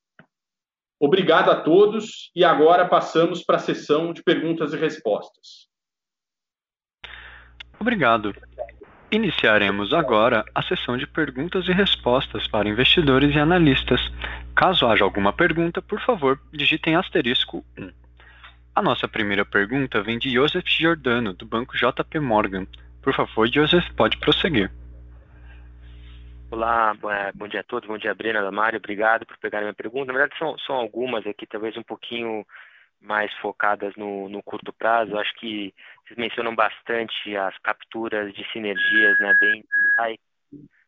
Obrigado 0.99 1.49
a 1.49 1.61
todos 1.61 2.31
e 2.35 2.43
agora 2.43 2.87
passamos 2.87 3.43
para 3.43 3.55
a 3.55 3.59
sessão 3.59 4.13
de 4.13 4.23
perguntas 4.23 4.73
e 4.73 4.77
respostas. 4.77 5.67
Obrigado. 7.79 8.33
Iniciaremos 9.15 9.93
agora 9.93 10.43
a 10.53 10.61
sessão 10.61 10.97
de 10.97 11.07
perguntas 11.07 11.69
e 11.69 11.71
respostas 11.71 12.49
para 12.49 12.67
investidores 12.67 13.33
e 13.33 13.39
analistas. 13.39 14.01
Caso 14.53 14.85
haja 14.85 15.05
alguma 15.05 15.31
pergunta, 15.31 15.81
por 15.81 16.01
favor, 16.01 16.37
digitem 16.51 16.97
asterisco 16.97 17.63
1. 17.77 17.91
A 18.75 18.81
nossa 18.81 19.07
primeira 19.07 19.45
pergunta 19.45 20.03
vem 20.03 20.19
de 20.19 20.29
Joseph 20.29 20.67
Giordano, 20.67 21.31
do 21.31 21.45
banco 21.45 21.77
JP 21.77 22.19
Morgan. 22.19 22.67
Por 23.01 23.13
favor, 23.13 23.47
Joseph, 23.49 23.89
pode 23.95 24.17
prosseguir. 24.17 24.69
Olá, 26.51 26.93
bom 27.35 27.47
dia 27.47 27.61
a 27.61 27.63
todos, 27.63 27.87
bom 27.87 27.97
dia 27.97 28.13
Brena, 28.13 28.51
Mário, 28.51 28.79
obrigado 28.79 29.25
por 29.25 29.37
pegar 29.37 29.59
a 29.59 29.61
minha 29.61 29.73
pergunta. 29.73 30.11
Na 30.11 30.19
verdade, 30.19 30.37
são, 30.37 30.57
são 30.59 30.75
algumas 30.75 31.25
aqui, 31.25 31.47
talvez 31.47 31.77
um 31.77 31.83
pouquinho 31.83 32.45
mais 33.05 33.33
focadas 33.37 33.95
no, 33.95 34.27
no 34.29 34.43
curto 34.43 34.73
prazo. 34.73 35.17
Acho 35.17 35.33
que 35.35 35.73
vocês 36.05 36.17
mencionam 36.17 36.55
bastante 36.55 37.35
as 37.35 37.57
capturas 37.59 38.33
de 38.33 38.43
sinergias, 38.51 39.19
né? 39.19 39.33
Bem, 39.39 39.63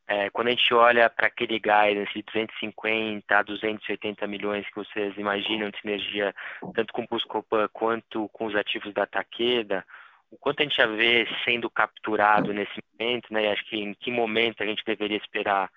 é, 0.08 0.30
quando 0.30 0.48
a 0.48 0.52
gente 0.52 0.74
olha 0.74 1.10
para 1.10 1.28
aquele 1.28 1.60
guidance 1.60 2.14
de 2.14 2.24
250 2.24 3.38
a 3.38 3.44
280 3.44 4.26
milhões 4.26 4.66
que 4.70 4.76
vocês 4.76 5.18
imaginam 5.18 5.70
de 5.70 5.80
sinergia, 5.82 6.34
tanto 6.74 6.94
com 6.94 7.04
o 7.04 7.08
Buscopan 7.10 7.68
quanto 7.74 8.30
com 8.30 8.46
os 8.46 8.56
ativos 8.56 8.94
da 8.94 9.06
Taqueda, 9.06 9.86
o 10.32 10.38
quanto 10.38 10.62
a 10.62 10.64
gente 10.64 10.78
já 10.78 10.86
vê 10.86 11.28
sendo 11.44 11.70
capturado 11.70 12.54
nesse 12.54 12.82
momento, 12.94 13.34
né? 13.34 13.46
E 13.46 13.48
acho 13.48 13.66
que 13.66 13.78
em 13.78 13.94
que 13.94 14.10
momento 14.10 14.64
a 14.64 14.66
gente 14.66 14.84
deveria 14.86 15.18
esperar 15.18 15.70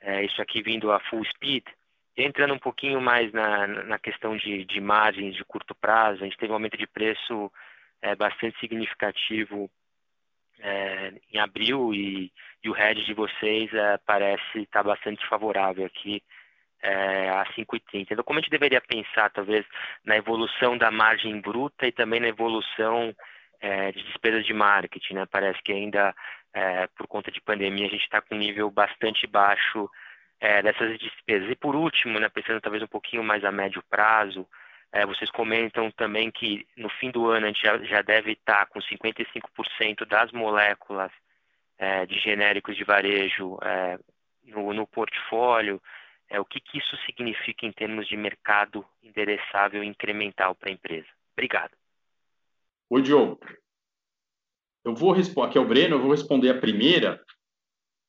é, 0.00 0.24
isso 0.24 0.40
aqui 0.40 0.62
vindo 0.62 0.92
a 0.92 1.00
full 1.00 1.24
speed? 1.24 1.64
Entrando 2.16 2.54
um 2.54 2.58
pouquinho 2.58 3.00
mais 3.00 3.32
na, 3.32 3.66
na 3.66 3.98
questão 3.98 4.36
de, 4.36 4.64
de 4.64 4.80
margens 4.80 5.34
de 5.34 5.44
curto 5.44 5.74
prazo, 5.74 6.22
a 6.22 6.24
gente 6.24 6.36
teve 6.36 6.52
um 6.52 6.54
aumento 6.54 6.76
de 6.76 6.86
preço 6.86 7.50
é, 8.00 8.14
bastante 8.14 8.58
significativo 8.60 9.68
é, 10.60 11.12
em 11.32 11.38
abril 11.38 11.92
e, 11.92 12.32
e, 12.62 12.70
o 12.70 12.76
hedge 12.76 13.04
de 13.04 13.14
vocês 13.14 13.72
é, 13.74 13.98
parece 14.06 14.60
estar 14.60 14.82
tá 14.82 14.90
bastante 14.90 15.26
favorável 15.26 15.84
aqui 15.84 16.22
é, 16.80 17.30
a 17.30 17.44
5,30. 17.56 18.08
Então, 18.10 18.24
como 18.24 18.38
a 18.38 18.42
gente 18.42 18.50
deveria 18.50 18.80
pensar, 18.80 19.30
talvez, 19.30 19.66
na 20.04 20.16
evolução 20.16 20.76
da 20.76 20.90
margem 20.90 21.40
bruta 21.40 21.86
e 21.86 21.92
também 21.92 22.20
na 22.20 22.28
evolução 22.28 23.14
é, 23.60 23.90
de 23.90 24.02
despesas 24.04 24.44
de 24.44 24.52
marketing? 24.52 25.14
Né? 25.14 25.26
Parece 25.26 25.60
que 25.62 25.72
ainda, 25.72 26.14
é, 26.52 26.86
por 26.88 27.06
conta 27.06 27.32
de 27.32 27.40
pandemia, 27.40 27.86
a 27.86 27.90
gente 27.90 28.04
está 28.04 28.20
com 28.20 28.34
um 28.34 28.38
nível 28.38 28.70
bastante 28.70 29.26
baixo 29.26 29.90
é, 30.44 30.62
dessas 30.62 30.98
despesas. 30.98 31.50
E 31.50 31.56
por 31.56 31.74
último, 31.74 32.20
né, 32.20 32.28
pensando 32.28 32.60
talvez 32.60 32.82
um 32.82 32.86
pouquinho 32.86 33.24
mais 33.24 33.42
a 33.44 33.50
médio 33.50 33.82
prazo, 33.88 34.46
é, 34.92 35.06
vocês 35.06 35.30
comentam 35.30 35.90
também 35.92 36.30
que 36.30 36.66
no 36.76 36.90
fim 36.90 37.10
do 37.10 37.30
ano 37.30 37.46
a 37.46 37.48
gente 37.48 37.62
já, 37.62 37.78
já 37.78 38.02
deve 38.02 38.32
estar 38.32 38.66
com 38.66 38.78
55% 38.78 40.04
das 40.06 40.30
moléculas 40.32 41.10
é, 41.78 42.04
de 42.04 42.18
genéricos 42.20 42.76
de 42.76 42.84
varejo 42.84 43.58
é, 43.62 43.98
no, 44.44 44.74
no, 44.74 44.86
portfólio. 44.86 45.80
É, 46.28 46.38
o 46.38 46.44
que, 46.44 46.60
que 46.60 46.76
isso 46.76 46.94
significa 47.06 47.64
em 47.64 47.72
termos 47.72 48.06
de 48.06 48.14
mercado 48.14 48.84
endereçável 49.02 49.82
incremental 49.82 50.54
para 50.54 50.68
a 50.68 50.72
empresa? 50.72 51.08
Obrigado. 51.32 51.72
Oi, 52.90 53.00
Diogo. 53.00 53.40
Eu 54.84 54.94
vou 54.94 55.12
responder, 55.12 55.48
aqui 55.48 55.56
é 55.56 55.60
o 55.62 55.66
Breno, 55.66 55.96
eu 55.96 56.02
vou 56.02 56.10
responder 56.10 56.50
a 56.50 56.60
primeira, 56.60 57.24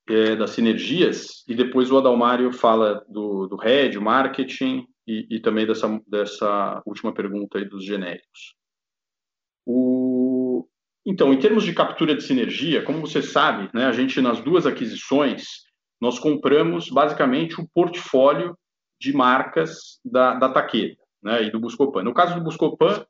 é, 0.10 0.36
das 0.36 0.52
sinergias, 0.52 1.44
e 1.48 1.56
depois 1.56 1.92
o 1.92 1.98
Adalmário 1.98 2.52
fala 2.54 3.04
do, 3.10 3.48
do 3.48 3.56
RED, 3.56 4.00
marketing, 4.00 4.86
e, 5.08 5.28
e, 5.30 5.40
também 5.40 5.68
dessa, 5.68 6.02
dessa 6.08 6.82
última 6.86 7.14
pergunta 7.14 7.58
aí 7.58 7.66
dos 7.66 7.86
genéricos. 7.86 8.56
O, 9.66 10.68
então, 11.06 11.32
em 11.32 11.38
termos 11.38 11.64
de 11.64 11.74
captura 11.74 12.16
de 12.16 12.24
sinergia, 12.24 12.84
como 12.84 13.02
você 13.02 13.22
sabe, 13.22 13.70
né, 13.74 13.86
a 13.86 13.92
gente 13.92 14.20
nas 14.20 14.42
duas 14.42 14.66
aquisições, 14.66 15.66
nós 16.02 16.18
compramos 16.18 16.90
basicamente 16.90 17.60
o 17.62 17.68
portfólio 17.68 18.58
de 19.00 19.14
marcas 19.14 20.00
da, 20.04 20.34
da 20.34 20.50
Taqueda 20.50 20.98
né, 21.22 21.44
e 21.44 21.52
do 21.52 21.60
Buscopan. 21.60 22.04
No 22.04 22.14
caso 22.14 22.36
do 22.36 22.44
Buscopan, 22.44 23.06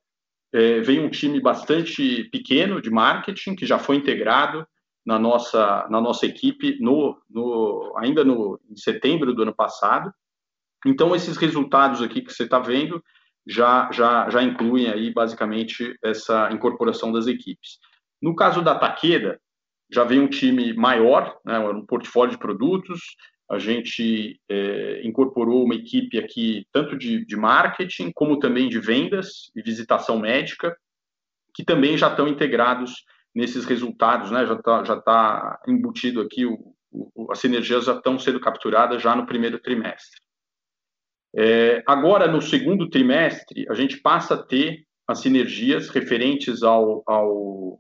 é, 0.54 0.82
veio 0.82 1.04
um 1.04 1.10
time 1.10 1.40
bastante 1.42 2.26
pequeno 2.26 2.82
de 2.82 2.90
marketing, 2.90 3.56
que 3.56 3.66
já 3.66 3.80
foi 3.80 3.98
integrado, 3.98 4.66
na 5.06 5.20
nossa, 5.20 5.88
na 5.90 6.02
nossa 6.02 6.26
equipe 6.26 6.78
no, 6.80 7.18
no, 7.30 7.94
ainda 7.98 8.24
no, 8.24 8.60
em 8.70 8.76
setembro 8.76 9.34
do 9.34 9.44
ano 9.44 9.54
passado. 9.54 10.12
Então, 10.86 11.16
esses 11.16 11.38
resultados 11.38 12.02
aqui 12.02 12.22
que 12.22 12.34
você 12.34 12.44
está 12.44 12.60
vendo 12.60 13.04
já, 13.46 13.92
já, 13.92 14.30
já 14.30 14.42
incluem 14.42 14.88
aí, 14.88 15.14
basicamente, 15.14 15.96
essa 16.04 16.50
incorporação 16.52 17.12
das 17.12 17.28
equipes. 17.28 17.80
No 18.22 18.36
caso 18.36 18.62
da 18.62 18.74
Taqueda, 18.74 19.40
já 19.92 20.04
vem 20.04 20.20
um 20.20 20.28
time 20.28 20.74
maior, 20.74 21.38
né, 21.46 21.60
um 21.60 21.86
portfólio 21.86 22.32
de 22.32 22.40
produtos, 22.40 23.02
a 23.48 23.60
gente 23.60 24.40
é, 24.50 25.02
incorporou 25.04 25.64
uma 25.64 25.76
equipe 25.76 26.18
aqui, 26.18 26.66
tanto 26.72 26.98
de, 26.98 27.24
de 27.24 27.36
marketing, 27.36 28.12
como 28.16 28.40
também 28.40 28.68
de 28.68 28.80
vendas 28.80 29.52
e 29.56 29.62
visitação 29.62 30.18
médica, 30.18 30.76
que 31.54 31.64
também 31.64 31.96
já 31.96 32.10
estão 32.10 32.28
integrados 32.28 33.06
nesses 33.36 33.66
resultados, 33.66 34.32
né? 34.32 34.46
Já 34.46 34.54
está 34.54 34.84
já 34.84 35.02
tá 35.02 35.60
embutido 35.68 36.22
aqui, 36.22 36.46
o, 36.46 36.74
o, 36.92 37.32
as 37.32 37.40
sinergias 37.40 37.86
já 37.86 37.94
estão 37.94 38.18
sendo 38.18 38.40
capturadas 38.40 39.02
já 39.02 39.14
no 39.16 39.26
primeiro 39.26 39.60
trimestre. 39.60 40.22
É, 41.38 41.84
agora, 41.86 42.32
no 42.32 42.42
segundo 42.42 42.90
trimestre, 42.90 43.68
a 43.70 43.74
gente 43.74 43.98
passa 43.98 44.36
a 44.36 44.42
ter 44.42 44.86
as 45.06 45.20
sinergias 45.20 45.90
referentes 45.90 46.64
ao, 46.64 47.04
ao, 47.06 47.80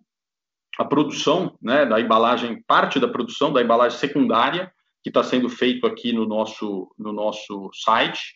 a 0.78 0.84
produção 0.84 1.58
né, 1.62 1.86
da 1.86 2.00
embalagem, 2.00 2.62
parte 2.68 3.00
da 3.00 3.08
produção 3.08 3.54
da 3.54 3.62
embalagem 3.62 3.98
secundária, 3.98 4.72
que 5.02 5.10
está 5.10 5.24
sendo 5.24 5.48
feito 5.48 5.88
aqui 5.88 6.12
no 6.12 6.26
nosso, 6.26 6.92
no 6.98 7.14
nosso 7.14 7.70
site. 7.74 8.36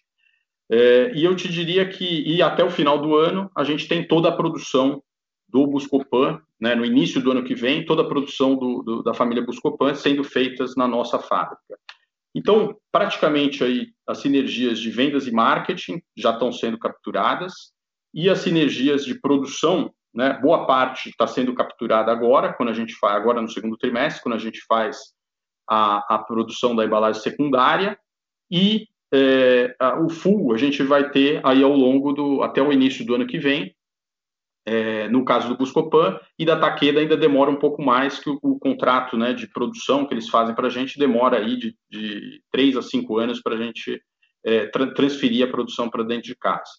É, 0.72 1.12
e 1.14 1.26
eu 1.26 1.36
te 1.36 1.50
diria 1.50 1.88
que 1.88 2.06
e 2.06 2.42
até 2.42 2.64
o 2.64 2.70
final 2.70 3.02
do 3.02 3.16
ano 3.16 3.52
a 3.56 3.64
gente 3.64 3.88
tem 3.88 4.08
toda 4.08 4.30
a 4.30 4.36
produção 4.36 5.04
do 5.50 5.66
Buscopan, 5.66 6.42
né, 6.60 6.76
no 6.76 6.86
início 6.86 7.22
do 7.22 7.32
ano 7.32 7.44
que 7.44 7.56
vem, 7.56 7.86
toda 7.86 8.04
a 8.04 8.08
produção 8.08 8.56
do, 8.56 8.84
do, 8.84 9.04
da 9.04 9.14
família 9.14 9.44
Buscopan 9.44 9.96
sendo 9.96 10.24
feitas 10.24 10.76
na 10.76 10.88
nossa 10.88 11.18
fábrica. 11.20 11.78
Então, 12.36 12.78
praticamente 12.92 13.64
aí 13.64 13.88
as 14.08 14.20
sinergias 14.20 14.80
de 14.80 14.92
vendas 14.92 15.26
e 15.26 15.32
marketing 15.32 16.02
já 16.16 16.32
estão 16.32 16.52
sendo 16.52 16.78
capturadas 16.78 17.74
e 18.14 18.30
as 18.30 18.40
sinergias 18.40 19.04
de 19.04 19.20
produção, 19.20 19.92
né, 20.14 20.40
boa 20.42 20.66
parte 20.68 21.10
está 21.10 21.26
sendo 21.26 21.54
capturada 21.56 22.12
agora, 22.12 22.54
quando 22.54 22.70
a 22.70 22.74
gente 22.74 22.94
faz 22.96 23.16
agora 23.16 23.42
no 23.42 23.50
segundo 23.50 23.78
trimestre, 23.78 24.22
quando 24.22 24.36
a 24.36 24.40
gente 24.40 24.62
faz 24.68 24.98
a, 25.68 26.16
a 26.16 26.20
produção 26.20 26.76
da 26.76 26.86
embalagem 26.86 27.22
secundária 27.22 27.98
e 28.52 28.88
é, 29.12 29.76
a, 29.80 30.00
o 30.00 30.10
full 30.10 30.54
a 30.54 30.58
gente 30.58 30.84
vai 30.84 31.10
ter 31.10 31.42
aí 31.44 31.64
ao 31.64 31.74
longo 31.74 32.14
do 32.14 32.44
até 32.44 32.62
o 32.62 32.72
início 32.72 33.04
do 33.06 33.16
ano 33.16 33.26
que 33.26 33.40
vem 33.40 33.76
é, 34.66 35.08
no 35.08 35.26
caso 35.26 35.48
do 35.48 35.58
Buscopan, 35.58 36.20
e 36.38 36.46
da 36.46 36.60
Taqueda 36.60 37.00
ainda 37.00 37.18
demora 37.18 37.50
um 37.50 37.58
pouco 37.58 37.82
mais, 37.82 38.20
que 38.20 38.30
o, 38.30 38.40
o 38.42 38.60
contrato 38.60 39.18
né, 39.18 39.34
de 39.34 39.48
produção 39.48 40.06
que 40.06 40.14
eles 40.14 40.30
fazem 40.30 40.56
para 40.56 40.68
a 40.68 40.70
gente 40.70 41.00
demora 41.00 41.38
aí 41.38 41.58
de, 41.58 41.76
de 41.90 42.42
3 42.52 42.78
a 42.78 42.82
5 42.82 43.18
anos 43.18 43.42
para 43.42 43.56
a 43.56 43.58
gente 43.58 44.02
é, 44.44 44.68
tra 44.68 44.94
transferir 44.94 45.48
a 45.48 45.52
produção 45.52 45.90
para 45.90 46.04
dentro 46.04 46.24
de 46.24 46.36
casa. 46.36 46.72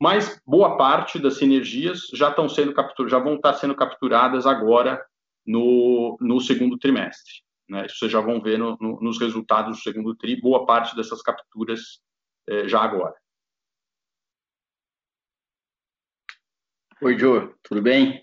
Mas 0.00 0.40
boa 0.46 0.76
parte 0.76 1.18
das 1.18 1.36
sinergias 1.36 2.08
já 2.14 2.30
estão 2.30 2.48
sendo 2.48 2.72
capturadas, 2.72 3.12
já 3.12 3.18
vão 3.18 3.34
estar 3.34 3.52
sendo 3.54 3.74
capturadas 3.74 4.46
agora 4.46 5.04
no, 5.46 6.16
no 6.20 6.40
segundo 6.40 6.78
trimestre. 6.78 7.42
Né? 7.68 7.86
Isso 7.86 7.98
vocês 7.98 8.10
já 8.10 8.20
vão 8.20 8.40
ver 8.40 8.58
no, 8.58 8.76
no, 8.80 9.00
nos 9.00 9.20
resultados 9.20 9.76
do 9.76 9.82
segundo 9.82 10.14
tri, 10.14 10.40
boa 10.40 10.64
parte 10.64 10.96
dessas 10.96 11.20
capturas 11.22 12.00
é, 12.48 12.66
já 12.66 12.80
agora. 12.80 13.14
Oi, 17.02 17.18
Joe, 17.18 17.48
tudo 17.62 17.80
bem? 17.80 18.20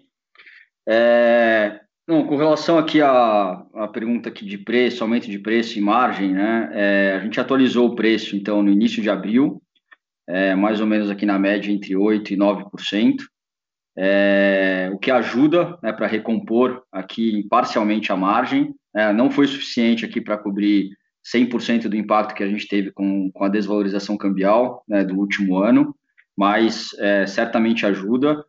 É, 0.88 1.80
não, 2.08 2.28
com 2.28 2.38
relação 2.38 2.78
aqui 2.78 3.02
à, 3.02 3.66
à 3.74 3.88
pergunta 3.88 4.30
aqui 4.30 4.46
de 4.46 4.56
preço, 4.56 5.04
aumento 5.04 5.26
de 5.28 5.40
preço 5.40 5.80
e 5.80 5.82
margem, 5.82 6.32
né? 6.32 6.70
É, 6.74 7.14
a 7.16 7.20
gente 7.20 7.40
atualizou 7.40 7.88
o 7.88 7.96
preço, 7.96 8.36
então, 8.36 8.62
no 8.62 8.70
início 8.70 9.02
de 9.02 9.10
abril, 9.10 9.60
é, 10.28 10.54
mais 10.54 10.80
ou 10.80 10.86
menos 10.86 11.10
aqui 11.10 11.26
na 11.26 11.40
média 11.40 11.72
entre 11.72 11.96
8% 11.96 12.30
e 12.30 12.38
9%, 12.38 13.16
é, 13.98 14.92
o 14.94 15.00
que 15.00 15.10
ajuda 15.10 15.76
né, 15.82 15.92
para 15.92 16.06
recompor 16.06 16.84
aqui 16.92 17.48
parcialmente 17.50 18.12
a 18.12 18.16
margem. 18.16 18.76
É, 18.96 19.12
não 19.12 19.32
foi 19.32 19.48
suficiente 19.48 20.06
aqui 20.06 20.22
para 20.22 20.38
cobrir 20.38 20.92
100% 21.34 21.88
do 21.88 21.98
impacto 21.98 22.36
que 22.36 22.44
a 22.44 22.48
gente 22.48 22.68
teve 22.68 22.92
com, 22.92 23.32
com 23.32 23.44
a 23.44 23.50
desvalorização 23.50 24.16
cambial 24.16 24.84
né, 24.88 25.04
do 25.04 25.18
último 25.18 25.58
ano, 25.58 25.96
mas 26.38 26.90
é, 27.00 27.26
certamente 27.26 27.84
ajuda. 27.84 28.46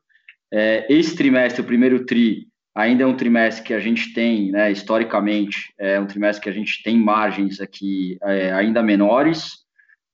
É, 0.52 0.86
esse 0.92 1.14
trimestre, 1.16 1.60
o 1.60 1.64
primeiro 1.64 2.04
TRI, 2.04 2.48
ainda 2.74 3.02
é 3.02 3.06
um 3.06 3.16
trimestre 3.16 3.64
que 3.64 3.74
a 3.74 3.80
gente 3.80 4.12
tem, 4.12 4.52
né, 4.52 4.70
historicamente, 4.70 5.74
é 5.78 5.98
um 5.98 6.06
trimestre 6.06 6.42
que 6.42 6.48
a 6.48 6.52
gente 6.52 6.82
tem 6.82 6.96
margens 6.96 7.60
aqui 7.60 8.16
é, 8.22 8.52
ainda 8.52 8.82
menores, 8.82 9.64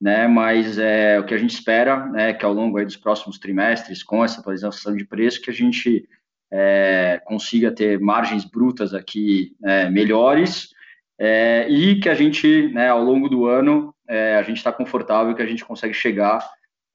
né, 0.01 0.27
mas 0.27 0.79
é, 0.79 1.21
o 1.21 1.25
que 1.25 1.35
a 1.35 1.39
gente 1.39 1.53
espera 1.53 2.11
é 2.17 2.33
que 2.33 2.45
ao 2.45 2.53
longo 2.53 2.79
aí 2.79 2.85
dos 2.85 2.97
próximos 2.97 3.39
trimestres, 3.39 4.03
com 4.03 4.25
essa 4.25 4.41
atualização 4.41 4.97
de 4.97 5.05
preço, 5.05 5.41
que 5.41 5.51
a 5.51 5.55
gente 5.55 6.09
é, 6.51 7.21
consiga 7.25 7.71
ter 7.71 8.01
margens 8.01 8.45
brutas 8.45 8.95
aqui 8.95 9.55
é, 9.63 9.91
melhores 9.91 10.71
é, 11.19 11.69
e 11.69 12.01
que 12.01 12.09
a 12.09 12.15
gente, 12.15 12.69
né, 12.69 12.89
ao 12.89 13.03
longo 13.03 13.29
do 13.29 13.47
ano, 13.47 13.95
é, 14.09 14.37
a 14.37 14.43
gente 14.43 14.57
está 14.57 14.73
confortável 14.73 15.35
que 15.35 15.43
a 15.43 15.47
gente 15.47 15.65
consegue 15.65 15.95
chegar 15.95 16.47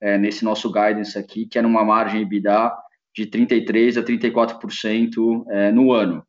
é, 0.01 0.17
nesse 0.17 0.43
nosso 0.43 0.71
guidance 0.71 1.17
aqui, 1.17 1.45
que 1.45 1.59
é 1.59 1.61
numa 1.61 1.83
margem 1.83 2.21
EBITDA 2.21 2.71
de 3.15 3.25
33% 3.25 3.97
a 3.97 4.03
34% 4.03 5.45
é, 5.49 5.71
no 5.71 5.91
ano, 5.91 6.23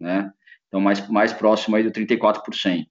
né? 0.00 0.30
Então, 0.68 0.80
mais, 0.80 1.08
mais 1.08 1.32
próximo 1.32 1.76
aí 1.76 1.82
do 1.82 1.90
34%. 1.90 2.86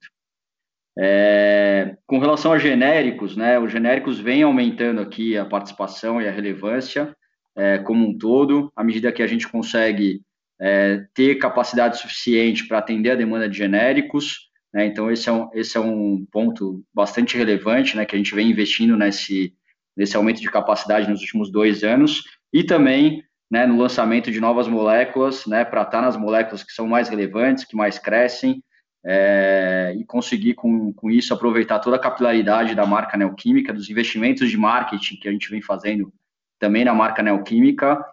É, 0.98 1.94
com 2.06 2.18
relação 2.18 2.52
a 2.52 2.58
genéricos, 2.58 3.36
né, 3.36 3.58
os 3.58 3.70
genéricos 3.70 4.18
vêm 4.18 4.42
aumentando 4.42 5.02
aqui 5.02 5.36
a 5.36 5.44
participação 5.44 6.22
e 6.22 6.26
a 6.26 6.32
relevância 6.32 7.14
é, 7.54 7.78
como 7.78 8.08
um 8.08 8.16
todo, 8.16 8.72
à 8.74 8.82
medida 8.82 9.12
que 9.12 9.22
a 9.22 9.26
gente 9.26 9.46
consegue 9.46 10.22
é, 10.58 11.04
ter 11.12 11.34
capacidade 11.36 11.98
suficiente 11.98 12.66
para 12.66 12.78
atender 12.78 13.10
a 13.10 13.14
demanda 13.14 13.46
de 13.46 13.58
genéricos, 13.58 14.50
né, 14.72 14.86
então 14.86 15.10
esse 15.10 15.28
é, 15.28 15.32
um, 15.32 15.50
esse 15.52 15.76
é 15.76 15.80
um 15.80 16.26
ponto 16.32 16.82
bastante 16.94 17.36
relevante, 17.36 17.94
né, 17.94 18.06
que 18.06 18.14
a 18.14 18.18
gente 18.18 18.34
vem 18.34 18.50
investindo 18.50 18.96
nesse, 18.96 19.54
nesse 19.94 20.16
aumento 20.16 20.40
de 20.40 20.50
capacidade 20.50 21.10
nos 21.10 21.20
últimos 21.20 21.52
dois 21.52 21.84
anos, 21.84 22.24
e 22.52 22.64
também 22.64 23.22
né, 23.50 23.66
no 23.66 23.78
lançamento 23.78 24.30
de 24.30 24.40
novas 24.40 24.66
moléculas, 24.66 25.46
né, 25.46 25.64
para 25.64 25.82
estar 25.82 25.98
tá 25.98 26.02
nas 26.02 26.16
moléculas 26.16 26.62
que 26.62 26.72
são 26.72 26.86
mais 26.86 27.08
relevantes, 27.08 27.64
que 27.64 27.76
mais 27.76 27.98
crescem, 27.98 28.62
é, 29.04 29.94
e 29.96 30.04
conseguir 30.04 30.54
com, 30.54 30.92
com 30.92 31.10
isso 31.10 31.32
aproveitar 31.32 31.78
toda 31.78 31.96
a 31.96 32.00
capilaridade 32.00 32.74
da 32.74 32.84
marca 32.84 33.16
Neoquímica, 33.16 33.72
dos 33.72 33.88
investimentos 33.88 34.50
de 34.50 34.56
marketing 34.56 35.16
que 35.16 35.28
a 35.28 35.32
gente 35.32 35.48
vem 35.48 35.62
fazendo 35.62 36.12
também 36.58 36.84
na 36.84 36.92
marca 36.92 37.22
Neoquímica, 37.22 38.04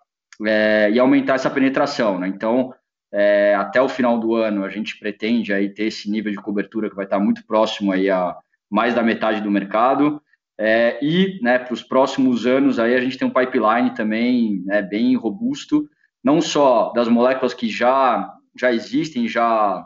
é, 0.45 0.91
e 0.91 0.99
aumentar 0.99 1.35
essa 1.35 1.49
penetração. 1.49 2.19
Né? 2.19 2.27
Então, 2.27 2.73
é, 3.11 3.55
até 3.55 3.81
o 3.81 3.89
final 3.89 4.19
do 4.19 4.35
ano, 4.35 4.63
a 4.63 4.69
gente 4.69 4.97
pretende 4.99 5.53
aí 5.53 5.69
ter 5.69 5.85
esse 5.85 6.09
nível 6.09 6.31
de 6.31 6.37
cobertura 6.37 6.89
que 6.89 6.95
vai 6.95 7.05
estar 7.05 7.19
muito 7.19 7.45
próximo 7.45 7.91
aí 7.91 8.09
a 8.09 8.35
mais 8.69 8.95
da 8.95 9.03
metade 9.03 9.41
do 9.41 9.51
mercado, 9.51 10.21
é, 10.57 10.99
e 11.03 11.39
né, 11.41 11.57
para 11.57 11.73
os 11.73 11.81
próximos 11.81 12.45
anos 12.45 12.77
aí 12.77 12.95
a 12.95 13.01
gente 13.01 13.17
tem 13.17 13.27
um 13.27 13.33
pipeline 13.33 13.93
também 13.93 14.63
né, 14.65 14.81
bem 14.81 15.15
robusto, 15.15 15.89
não 16.23 16.41
só 16.41 16.91
das 16.93 17.07
moléculas 17.07 17.53
que 17.53 17.67
já, 17.67 18.31
já 18.57 18.71
existem, 18.71 19.27
já 19.27 19.85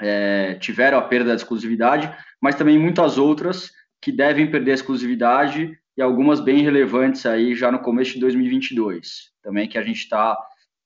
é, 0.00 0.54
tiveram 0.54 0.98
a 0.98 1.02
perda 1.02 1.30
da 1.30 1.36
exclusividade, 1.36 2.12
mas 2.40 2.54
também 2.54 2.78
muitas 2.78 3.18
outras 3.18 3.70
que 4.00 4.12
devem 4.12 4.50
perder 4.50 4.72
a 4.72 4.74
exclusividade 4.74 5.76
e 5.96 6.02
algumas 6.02 6.40
bem 6.40 6.62
relevantes 6.62 7.26
aí 7.26 7.54
já 7.54 7.72
no 7.72 7.80
começo 7.80 8.12
de 8.14 8.20
2022, 8.20 9.32
também 9.42 9.68
que 9.68 9.78
a 9.78 9.82
gente 9.82 9.98
está 9.98 10.38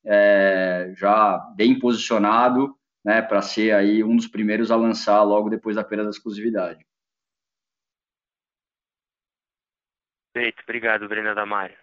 é, 0.04 0.92
já 0.96 1.38
bem 1.56 1.78
posicionado 1.78 2.74
né, 3.04 3.20
para 3.20 3.42
ser 3.42 3.74
aí 3.74 4.02
um 4.02 4.16
dos 4.16 4.26
primeiros 4.26 4.70
a 4.70 4.76
lançar 4.76 5.22
logo 5.22 5.50
depois 5.50 5.76
da 5.76 5.84
perda 5.84 6.04
da 6.04 6.10
exclusividade. 6.10 6.84
Perfeito, 10.32 10.62
obrigado, 10.62 11.08
Brenda 11.08 11.34
Damário. 11.34 11.76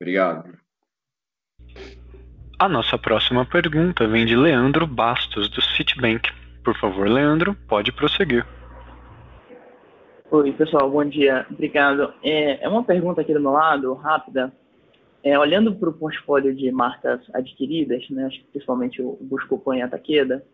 Obrigado. 0.00 0.58
A 2.58 2.68
nossa 2.68 2.96
próxima 2.96 3.44
pergunta 3.44 4.06
vem 4.06 4.24
de 4.24 4.36
Leandro 4.36 4.86
Bastos, 4.86 5.48
do 5.48 5.60
Citibank. 5.60 6.28
Por 6.64 6.76
favor, 6.78 7.08
Leandro, 7.08 7.54
pode 7.68 7.92
prosseguir. 7.92 8.46
Oi, 10.30 10.52
pessoal, 10.52 10.90
bom 10.90 11.04
dia. 11.04 11.46
Obrigado. 11.50 12.12
É, 12.22 12.64
é 12.64 12.68
uma 12.68 12.84
pergunta 12.84 13.22
aqui 13.22 13.32
do 13.32 13.40
meu 13.40 13.52
lado, 13.52 13.94
rápida. 13.94 14.52
É, 15.24 15.38
olhando 15.38 15.74
para 15.74 15.88
o 15.88 15.92
portfólio 15.92 16.54
de 16.54 16.70
marcas 16.70 17.20
adquiridas, 17.34 18.08
né, 18.10 18.26
acho 18.26 18.38
que 18.38 18.46
principalmente 18.52 19.02
o 19.02 19.18
Buscopan 19.20 19.78
e 19.78 19.82
a 19.82 19.88
Taqueda, 19.88 20.44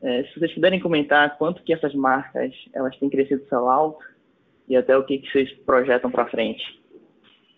é, 0.00 0.24
se 0.24 0.38
vocês 0.38 0.54
puderem 0.54 0.80
comentar 0.80 1.36
quanto 1.36 1.62
que 1.62 1.72
essas 1.72 1.94
marcas 1.94 2.52
elas 2.72 2.96
têm 2.98 3.10
crescido 3.10 3.46
sell 3.48 3.68
out 3.68 3.98
e 4.68 4.76
até 4.76 4.96
o 4.96 5.04
que, 5.04 5.18
que 5.18 5.30
vocês 5.30 5.52
projetam 5.64 6.10
para 6.10 6.28
frente. 6.28 6.62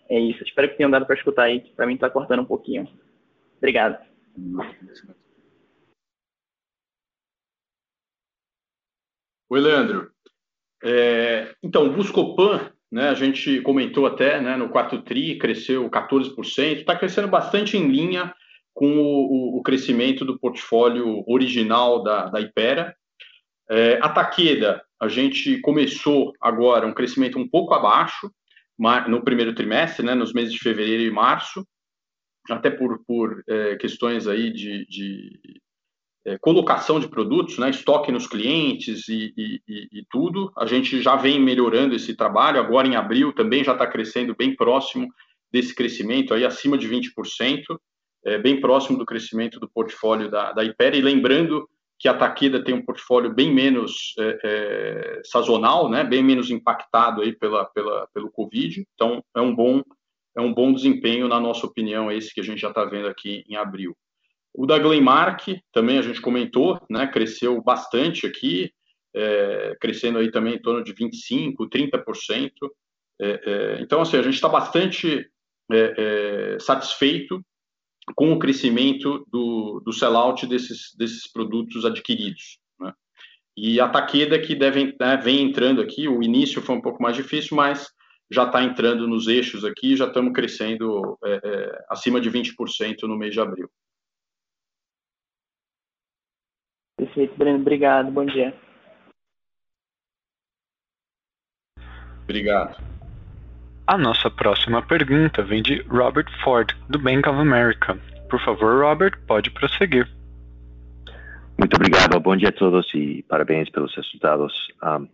É 0.09 0.19
isso. 0.19 0.43
Espero 0.43 0.69
que 0.69 0.77
tenham 0.77 0.91
dado 0.91 1.05
para 1.05 1.15
escutar 1.15 1.43
aí, 1.43 1.61
que 1.61 1.73
para 1.73 1.85
mim 1.85 1.93
está 1.95 2.09
cortando 2.09 2.41
um 2.41 2.45
pouquinho. 2.45 2.87
Obrigado. 3.57 3.97
Oi, 9.49 9.59
Leandro. 9.59 10.11
É, 10.83 11.53
então, 11.61 11.87
o 11.87 11.93
Buscopan, 11.93 12.71
né, 12.91 13.09
a 13.09 13.13
gente 13.13 13.61
comentou 13.61 14.05
até 14.05 14.39
né, 14.39 14.55
no 14.55 14.69
quarto 14.69 15.01
TRI, 15.01 15.37
cresceu 15.37 15.89
14%, 15.89 16.77
está 16.77 16.95
crescendo 16.95 17.27
bastante 17.27 17.75
em 17.75 17.87
linha 17.87 18.33
com 18.73 18.97
o, 18.97 19.57
o, 19.57 19.61
crescimento 19.61 20.23
do 20.23 20.39
portfólio 20.39 21.23
original 21.27 22.01
da, 22.01 22.25
da 22.25 22.39
Ipera. 22.39 22.95
É, 23.69 23.99
a 24.01 24.09
Taqueda, 24.09 24.83
a 24.99 25.07
gente 25.07 25.59
começou 25.59 26.33
agora 26.41 26.87
um 26.87 26.93
crescimento 26.93 27.37
um 27.37 27.47
pouco 27.47 27.73
abaixo 27.73 28.31
no 29.07 29.23
primeiro 29.23 29.53
trimestre, 29.53 30.05
né, 30.05 30.15
nos 30.15 30.33
meses 30.33 30.53
de 30.53 30.59
fevereiro 30.59 31.03
e 31.03 31.11
março, 31.11 31.65
até 32.49 32.69
por, 32.69 33.03
por 33.05 33.43
é, 33.47 33.75
questões 33.75 34.25
aí 34.25 34.51
de, 34.51 34.85
de 34.87 35.39
é, 36.25 36.37
colocação 36.39 36.99
de 36.99 37.07
produtos, 37.07 37.57
né, 37.57 37.69
estoque 37.69 38.11
nos 38.11 38.25
clientes 38.25 39.07
e, 39.09 39.33
e, 39.37 39.61
e, 39.67 40.05
tudo. 40.09 40.51
A 40.57 40.65
gente 40.65 41.01
já 41.01 41.15
vem 41.15 41.39
melhorando 41.39 41.93
esse 41.93 42.15
trabalho, 42.15 42.59
agora 42.59 42.87
em 42.87 42.95
abril 42.95 43.33
também 43.33 43.63
já 43.63 43.73
está 43.73 43.85
crescendo 43.85 44.35
bem 44.35 44.55
próximo 44.55 45.07
desse 45.51 45.75
crescimento, 45.75 46.33
aí 46.33 46.45
acima 46.45 46.77
de 46.77 46.87
20%. 46.87 47.09
é, 48.25 48.37
bem 48.37 48.59
próximo 48.59 48.97
do 48.97 49.05
crescimento 49.05 49.59
do 49.59 49.69
portfólio 49.69 50.29
da, 50.29 50.51
da 50.51 50.63
Ipera, 50.63 50.95
e 50.95 51.01
lembrando 51.01 51.69
que 51.99 52.07
a 52.07 52.13
Takeda 52.13 52.63
tem 52.63 52.73
um 52.73 52.85
portfólio 52.85 53.33
bem 53.33 53.53
menos 53.53 54.13
é, 54.17 54.39
é, 54.43 55.21
sazonal, 55.25 55.89
né, 55.89 56.03
bem 56.03 56.23
menos 56.23 56.49
impactado 56.49 57.21
aí 57.21 57.35
pela, 57.35 57.65
pela, 57.65 58.07
pelo 58.13 58.31
Covid, 58.31 58.85
então 58.95 59.21
é 59.35 59.41
um 59.41 59.53
bom 59.53 59.83
é 60.37 60.41
um 60.41 60.53
bom 60.53 60.71
desempenho, 60.71 61.27
na 61.27 61.39
nossa 61.39 61.65
opinião, 61.65 62.09
esse 62.09 62.33
que 62.33 62.39
a 62.39 62.43
gente 62.43 62.61
já 62.61 62.69
está 62.69 62.85
vendo 62.85 63.07
aqui 63.07 63.43
em 63.49 63.57
abril. 63.57 63.97
O 64.53 64.65
da 64.65 64.77
Glenmark, 64.79 65.59
também 65.73 65.97
a 65.97 66.01
gente 66.01 66.21
comentou, 66.21 66.79
né, 66.89 67.07
cresceu 67.07 67.61
bastante 67.61 68.25
aqui, 68.25 68.71
é, 69.13 69.75
crescendo 69.81 70.19
aí 70.19 70.31
também 70.31 70.53
em 70.53 70.61
torno 70.61 70.83
de 70.83 70.93
25%, 70.93 71.55
30%. 71.67 72.51
É, 73.19 73.27
é, 73.27 73.81
então, 73.81 74.01
assim, 74.01 74.17
a 74.17 74.21
gente 74.21 74.35
está 74.35 74.47
bastante 74.47 75.29
é, 75.71 76.55
é, 76.55 76.59
satisfeito 76.59 77.43
com 78.15 78.31
o 78.31 78.39
crescimento 78.39 79.25
do, 79.31 79.81
do 79.83 79.93
sellout 79.93 80.45
desses, 80.47 80.95
desses 80.97 81.31
produtos 81.31 81.85
adquiridos. 81.85 82.59
Né? 82.79 82.93
E 83.57 83.79
a 83.79 83.87
Takeda 83.89 84.39
que 84.39 84.55
deve, 84.55 84.95
né, 84.99 85.17
vem 85.17 85.41
entrando 85.41 85.81
aqui, 85.81 86.07
o 86.07 86.23
início 86.23 86.61
foi 86.61 86.75
um 86.75 86.81
pouco 86.81 87.01
mais 87.01 87.15
difícil, 87.15 87.55
mas 87.55 87.87
já 88.31 88.45
está 88.45 88.63
entrando 88.63 89.07
nos 89.07 89.27
eixos 89.27 89.65
aqui, 89.65 89.95
já 89.95 90.05
estamos 90.05 90.33
crescendo 90.33 91.17
é, 91.23 91.41
é, 91.43 91.85
acima 91.89 92.21
de 92.21 92.29
20% 92.29 93.03
no 93.03 93.17
mês 93.17 93.33
de 93.33 93.39
abril. 93.39 93.69
Perfeito, 96.95 97.35
Breno. 97.37 97.59
Obrigado. 97.59 98.11
Bom 98.11 98.25
dia. 98.25 98.53
Obrigado. 102.23 102.98
A 103.89 103.97
nossa 103.97 104.29
próxima 104.29 104.83
pergunta 104.83 105.41
vem 105.41 105.63
de 105.63 105.81
Robert 105.89 106.29
Ford, 106.43 106.77
do 106.89 106.99
Bank 106.99 107.27
of 107.27 107.39
America. 107.39 107.97
Por 108.29 108.39
favor, 108.39 108.83
Robert, 108.83 109.19
pode 109.25 109.49
prosseguir. 109.49 110.07
Muito 111.57 111.75
obrigado. 111.75 112.19
Bom 112.19 112.35
dia 112.35 112.49
a 112.49 112.51
todos 112.51 112.87
e 112.93 113.25
parabéns 113.27 113.67
pelos 113.71 113.95
resultados. 113.95 114.53
Um, 114.83 115.07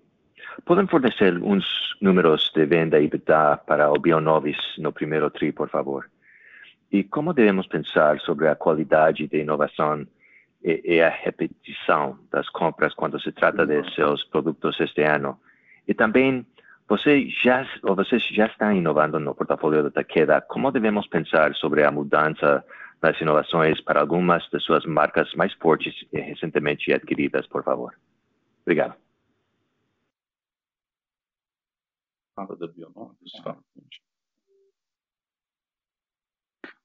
podem 0.66 0.86
fornecer 0.88 1.42
uns 1.42 1.66
números 2.02 2.52
de 2.54 2.66
venda 2.66 3.00
e 3.00 3.06
EBITDA 3.06 3.62
para 3.66 3.90
o 3.90 3.98
Bionovis 3.98 4.58
no 4.78 4.92
primeiro 4.92 5.30
TRI, 5.30 5.54
por 5.54 5.70
favor? 5.70 6.10
E 6.92 7.02
como 7.02 7.34
devemos 7.34 7.68
pensar 7.68 8.20
sobre 8.20 8.50
a 8.50 8.58
qualidade 8.58 9.26
de 9.26 9.38
inovação 9.38 10.06
e, 10.62 10.82
e 10.84 11.02
a 11.02 11.08
repetição 11.08 12.20
das 12.30 12.50
compras 12.50 12.94
quando 12.94 13.22
se 13.22 13.32
trata 13.32 13.66
de 13.66 13.90
seus 13.96 14.26
produtos 14.26 14.78
este 14.82 15.02
ano? 15.02 15.40
E 15.88 15.94
também, 15.94 16.46
você 16.88 17.28
já, 17.30 17.68
vocês 17.82 18.24
já 18.28 18.46
estão 18.46 18.72
inovando 18.72 19.20
no 19.20 19.34
portfólio 19.34 19.84
da 19.84 19.92
Takeda. 19.92 20.42
Como 20.42 20.72
devemos 20.72 21.08
pensar 21.08 21.54
sobre 21.56 21.84
a 21.84 21.92
mudança 21.92 22.64
das 23.02 23.20
inovações 23.20 23.82
para 23.82 24.00
algumas 24.00 24.48
de 24.50 24.60
suas 24.60 24.86
marcas 24.86 25.34
mais 25.34 25.54
fortes 25.54 25.94
e 26.14 26.20
recentemente 26.20 26.94
adquiridas, 26.94 27.48
por 27.48 27.64
favor? 27.64 27.96
Obrigado. 28.62 28.96
Fala 32.36 32.56
da 32.56 32.68
Bionovis, 32.68 33.32
fala. 33.44 33.60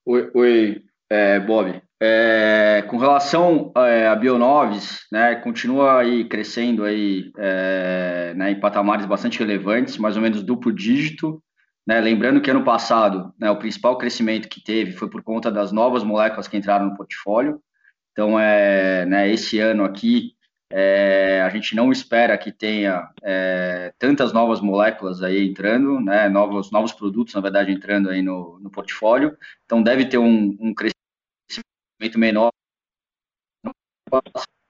Oi, 0.04 0.30
oi 0.34 0.89
é, 1.10 1.40
Bob. 1.40 1.82
É, 2.02 2.82
com 2.88 2.96
relação 2.96 3.72
é, 3.76 4.06
a 4.06 4.16
Bionoves, 4.16 5.00
né, 5.12 5.34
continua 5.34 6.00
aí 6.00 6.24
crescendo 6.24 6.84
aí, 6.84 7.30
é, 7.36 8.32
né, 8.34 8.52
em 8.52 8.60
patamares 8.60 9.04
bastante 9.04 9.38
relevantes, 9.38 9.98
mais 9.98 10.16
ou 10.16 10.22
menos 10.22 10.42
duplo 10.42 10.72
dígito. 10.72 11.42
Né, 11.86 12.00
lembrando 12.00 12.40
que 12.40 12.50
ano 12.50 12.62
passado, 12.64 13.34
né, 13.38 13.50
o 13.50 13.58
principal 13.58 13.98
crescimento 13.98 14.48
que 14.48 14.62
teve 14.62 14.92
foi 14.92 15.10
por 15.10 15.22
conta 15.22 15.50
das 15.50 15.72
novas 15.72 16.04
moléculas 16.04 16.46
que 16.46 16.56
entraram 16.56 16.86
no 16.86 16.96
portfólio. 16.96 17.60
Então, 18.12 18.38
é, 18.38 19.04
né, 19.06 19.30
esse 19.30 19.58
ano 19.58 19.84
aqui, 19.84 20.34
é, 20.72 21.42
a 21.44 21.48
gente 21.48 21.74
não 21.74 21.90
espera 21.90 22.38
que 22.38 22.52
tenha 22.52 23.08
é, 23.22 23.92
tantas 23.98 24.32
novas 24.32 24.60
moléculas 24.60 25.22
aí 25.22 25.48
entrando, 25.48 26.00
né, 26.00 26.28
novos, 26.28 26.70
novos 26.70 26.92
produtos, 26.92 27.34
na 27.34 27.40
verdade, 27.40 27.72
entrando 27.72 28.08
aí 28.08 28.22
no, 28.22 28.58
no 28.60 28.70
portfólio. 28.70 29.36
Então, 29.64 29.82
deve 29.82 30.04
ter 30.06 30.18
um, 30.18 30.56
um 30.60 30.72
crescimento 30.72 30.99
menor, 32.18 32.50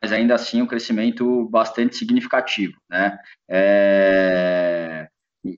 mas 0.02 0.12
ainda 0.12 0.34
assim 0.34 0.62
um 0.62 0.66
crescimento 0.66 1.48
bastante 1.48 1.96
significativo, 1.96 2.76
né. 2.88 3.18
É, 3.48 5.08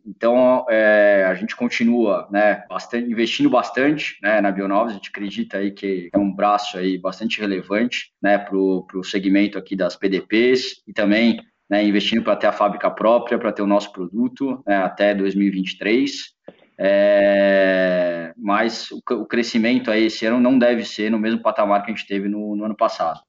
então, 0.06 0.64
é, 0.70 1.24
a 1.26 1.34
gente 1.34 1.56
continua 1.56 2.28
né, 2.30 2.64
bastante, 2.68 3.10
investindo 3.10 3.50
bastante 3.50 4.16
né, 4.22 4.40
na 4.40 4.52
Bionovas, 4.52 4.92
a 4.92 4.94
gente 4.94 5.10
acredita 5.10 5.58
aí 5.58 5.72
que 5.72 6.08
é 6.12 6.18
um 6.18 6.32
braço 6.32 6.78
aí 6.78 6.96
bastante 6.98 7.40
relevante 7.40 8.12
né, 8.22 8.38
para 8.38 8.56
o 8.56 9.02
segmento 9.02 9.58
aqui 9.58 9.74
das 9.74 9.96
PDPs 9.96 10.82
e 10.86 10.92
também 10.92 11.40
né, 11.68 11.84
investindo 11.84 12.22
para 12.22 12.36
ter 12.36 12.46
a 12.46 12.52
fábrica 12.52 12.90
própria, 12.90 13.38
para 13.38 13.52
ter 13.52 13.62
o 13.62 13.66
nosso 13.66 13.90
produto 13.92 14.62
né, 14.66 14.76
até 14.76 15.14
2023. 15.14 16.32
É, 16.78 18.32
mas 18.36 18.90
o, 18.90 18.98
o, 18.98 19.26
crescimento 19.26 19.90
aí 19.90 20.04
esse 20.04 20.26
ano 20.26 20.40
não 20.40 20.58
deve 20.58 20.84
ser 20.84 21.10
no 21.10 21.18
mesmo 21.18 21.42
patamar 21.42 21.82
que 21.84 21.90
a 21.90 21.94
gente 21.94 22.06
teve 22.06 22.28
no, 22.28 22.56
no 22.56 22.64
ano 22.64 22.76
passado. 22.76 23.20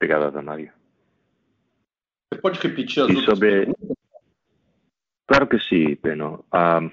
Obrigado, 0.00 0.32
Danaria. 0.32 0.72
Você 2.32 2.40
pode 2.40 2.58
repetir 2.60 3.02
as 3.02 3.10
e 3.10 3.24
sobre... 3.24 3.72
Claro 5.26 5.46
que 5.46 5.58
sim, 5.60 5.96
Beno. 6.02 6.44
Um, 6.52 6.90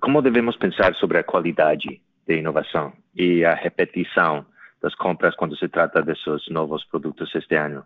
como 0.00 0.22
devemos 0.22 0.56
pensar 0.56 0.94
sobre 0.94 1.18
a 1.18 1.24
qualidade 1.24 2.00
de 2.26 2.36
inovação 2.36 2.92
e 3.14 3.44
a 3.44 3.54
repetição 3.54 4.46
das 4.80 4.94
compras 4.94 5.34
quando 5.34 5.56
se 5.56 5.68
trata 5.68 6.00
desses 6.02 6.48
novos 6.48 6.84
produtos 6.84 7.34
este 7.34 7.56
ano? 7.56 7.84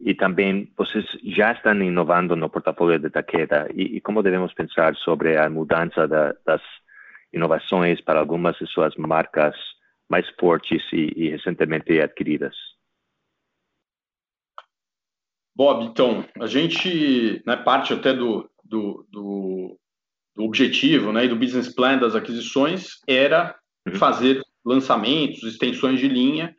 E 0.00 0.14
também, 0.14 0.72
vocês 0.76 1.04
já 1.36 1.52
estão 1.52 1.80
inovando 1.82 2.34
no 2.34 2.48
portfólio 2.48 2.98
de 2.98 3.10
Takeda 3.10 3.68
e, 3.74 3.96
e 3.96 4.00
como 4.00 4.22
devemos 4.22 4.54
pensar 4.54 4.96
sobre 4.96 5.36
a 5.36 5.50
mudança 5.50 6.08
da, 6.08 6.34
das 6.46 6.62
inovações 7.32 8.00
para 8.00 8.18
algumas 8.18 8.56
de 8.56 8.66
suas 8.66 8.94
marcas 8.96 9.54
mais 10.08 10.26
fortes 10.40 10.82
e, 10.92 11.12
e 11.16 11.28
recentemente 11.28 12.00
adquiridas? 12.00 12.54
Bob, 15.54 15.84
então, 15.84 16.24
a 16.40 16.46
gente, 16.46 17.42
né, 17.46 17.56
parte 17.56 17.92
até 17.92 18.12
do, 18.12 18.50
do, 18.64 19.06
do, 19.10 19.78
do 20.34 20.44
objetivo 20.44 21.12
né, 21.12 21.26
e 21.26 21.28
do 21.28 21.36
business 21.36 21.72
plan 21.72 21.98
das 21.98 22.14
aquisições 22.14 22.98
era 23.06 23.54
uhum. 23.86 23.94
fazer 23.96 24.40
lançamentos, 24.64 25.42
extensões 25.42 26.00
de 26.00 26.08
linha 26.08 26.56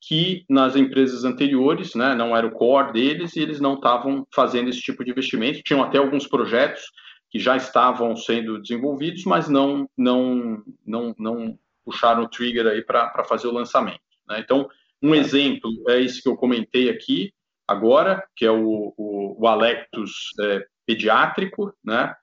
que 0.00 0.44
nas 0.48 0.76
empresas 0.76 1.24
anteriores, 1.24 1.94
né, 1.94 2.14
não 2.14 2.36
era 2.36 2.46
o 2.46 2.52
core 2.52 2.92
deles 2.92 3.36
e 3.36 3.40
eles 3.40 3.60
não 3.60 3.74
estavam 3.74 4.26
fazendo 4.34 4.70
esse 4.70 4.80
tipo 4.80 5.04
de 5.04 5.10
investimento. 5.10 5.62
Tinham 5.62 5.82
até 5.82 5.98
alguns 5.98 6.26
projetos 6.26 6.82
que 7.30 7.38
já 7.38 7.56
estavam 7.56 8.16
sendo 8.16 8.60
desenvolvidos, 8.60 9.24
mas 9.24 9.48
não 9.48 9.88
não 9.96 10.62
não, 10.86 11.14
não 11.18 11.58
puxaram 11.84 12.22
o 12.22 12.28
trigger 12.28 12.66
aí 12.66 12.82
para 12.82 13.24
fazer 13.24 13.48
o 13.48 13.52
lançamento. 13.52 14.00
Né? 14.28 14.40
Então, 14.40 14.68
um 15.02 15.14
exemplo 15.14 15.70
é 15.88 16.00
esse 16.00 16.22
que 16.22 16.28
eu 16.28 16.36
comentei 16.36 16.90
aqui, 16.90 17.32
agora, 17.66 18.24
que 18.36 18.44
é 18.44 18.50
o, 18.50 18.94
o, 18.96 19.36
o 19.38 19.46
Alectus 19.46 20.32
é, 20.40 20.66
pediátrico, 20.86 21.72
né? 21.84 22.14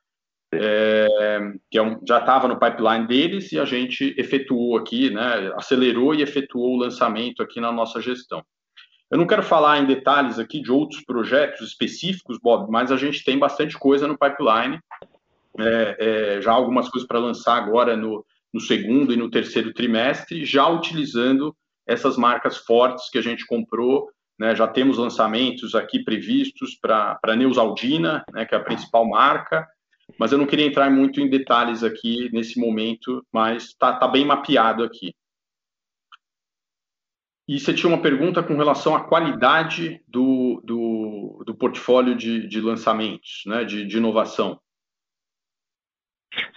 É, 0.61 1.53
que 1.69 1.77
é 1.77 1.81
um, 1.81 1.99
já 2.07 2.19
estava 2.19 2.47
no 2.47 2.59
pipeline 2.59 3.07
deles 3.07 3.51
e 3.51 3.59
a 3.59 3.65
gente 3.65 4.15
efetuou 4.17 4.77
aqui, 4.77 5.09
né? 5.09 5.51
Acelerou 5.55 6.13
e 6.13 6.21
efetuou 6.21 6.75
o 6.75 6.77
lançamento 6.77 7.41
aqui 7.41 7.59
na 7.59 7.71
nossa 7.71 8.01
gestão. 8.01 8.43
Eu 9.09 9.17
não 9.17 9.27
quero 9.27 9.43
falar 9.43 9.79
em 9.79 9.85
detalhes 9.85 10.39
aqui 10.39 10.61
de 10.61 10.71
outros 10.71 11.03
projetos 11.03 11.67
específicos, 11.67 12.39
Bob, 12.41 12.71
mas 12.71 12.91
a 12.91 12.97
gente 12.97 13.23
tem 13.23 13.37
bastante 13.37 13.77
coisa 13.77 14.07
no 14.07 14.17
pipeline. 14.17 14.79
É, 15.57 15.97
é, 16.37 16.41
já 16.41 16.51
algumas 16.51 16.89
coisas 16.89 17.07
para 17.07 17.19
lançar 17.19 17.55
agora 17.55 17.95
no, 17.95 18.25
no 18.53 18.59
segundo 18.59 19.13
e 19.13 19.17
no 19.17 19.29
terceiro 19.29 19.73
trimestre, 19.73 20.43
já 20.43 20.67
utilizando 20.67 21.55
essas 21.87 22.17
marcas 22.17 22.57
fortes 22.57 23.09
que 23.09 23.17
a 23.17 23.21
gente 23.21 23.45
comprou 23.45 24.09
né, 24.39 24.55
já 24.55 24.67
temos 24.67 24.97
lançamentos 24.97 25.75
aqui 25.75 26.03
previstos 26.03 26.75
para 26.75 27.17
a 27.23 27.35
Neusaldina, 27.35 28.23
né, 28.33 28.45
que 28.45 28.53
é 28.53 28.57
a 28.57 28.63
principal 28.63 29.07
marca, 29.07 29.67
mas 30.17 30.31
eu 30.31 30.37
não 30.37 30.45
queria 30.45 30.65
entrar 30.65 30.89
muito 30.89 31.19
em 31.19 31.29
detalhes 31.29 31.83
aqui 31.83 32.29
nesse 32.31 32.59
momento, 32.59 33.25
mas 33.31 33.65
está 33.65 33.93
tá 33.93 34.07
bem 34.07 34.25
mapeado 34.25 34.83
aqui. 34.83 35.13
E 37.47 37.59
você 37.59 37.73
tinha 37.73 37.89
uma 37.89 38.01
pergunta 38.01 38.41
com 38.41 38.55
relação 38.55 38.95
à 38.95 39.03
qualidade 39.03 40.01
do, 40.07 40.61
do, 40.63 41.43
do 41.45 41.55
portfólio 41.55 42.15
de, 42.15 42.47
de 42.47 42.59
lançamentos, 42.59 43.43
né, 43.45 43.63
de, 43.63 43.85
de 43.85 43.97
inovação. 43.97 44.59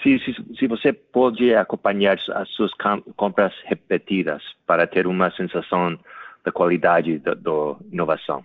Se, 0.03 0.19
se, 0.21 0.35
se, 0.59 0.67
você 0.67 0.93
pode 0.93 1.55
acompanhar 1.55 2.19
as 2.35 2.49
suas 2.51 2.73
compras 3.17 3.53
repetidas 3.65 4.43
para 4.67 4.87
ter 4.87 5.07
uma 5.07 5.31
sensação 5.33 5.99
da 6.43 6.51
qualidade 6.51 7.19
da, 7.19 7.35
da 7.35 7.77
inovação. 7.93 8.45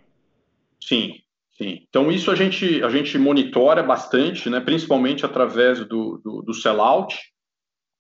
Sim, 0.80 1.23
sim. 1.58 1.86
Então 1.88 2.12
isso 2.12 2.32
a 2.32 2.36
gente 2.36 2.84
a 2.84 2.90
gente 2.90 3.18
monitora 3.18 3.84
bastante, 3.84 4.50
né? 4.50 4.60
Principalmente 4.60 5.26
através 5.26 5.80
do, 5.86 6.20
do, 6.24 6.42
do 6.42 6.54
sellout. 6.54 7.18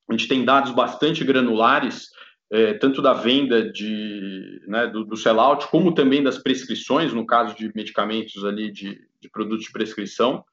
a 0.09 0.13
gente 0.13 0.27
tem 0.27 0.43
dados 0.43 0.71
bastante 0.71 1.23
granulares, 1.23 2.09
é, 2.51 2.73
tanto 2.73 3.01
da 3.01 3.13
venda 3.13 3.71
de, 3.71 4.61
né, 4.67 4.87
do, 4.87 5.03
do 5.03 5.17
sellout, 5.17 5.67
como 5.67 5.93
também 5.93 6.21
das 6.21 6.37
prescrições, 6.37 7.13
no 7.13 7.25
caso 7.25 7.55
de 7.55 7.71
medicamentos 7.73 8.43
ali 8.45 8.71
de, 8.71 8.99
de 9.19 9.29
produtos 9.29 9.65
de 9.65 9.71
prescrição. 9.71 10.43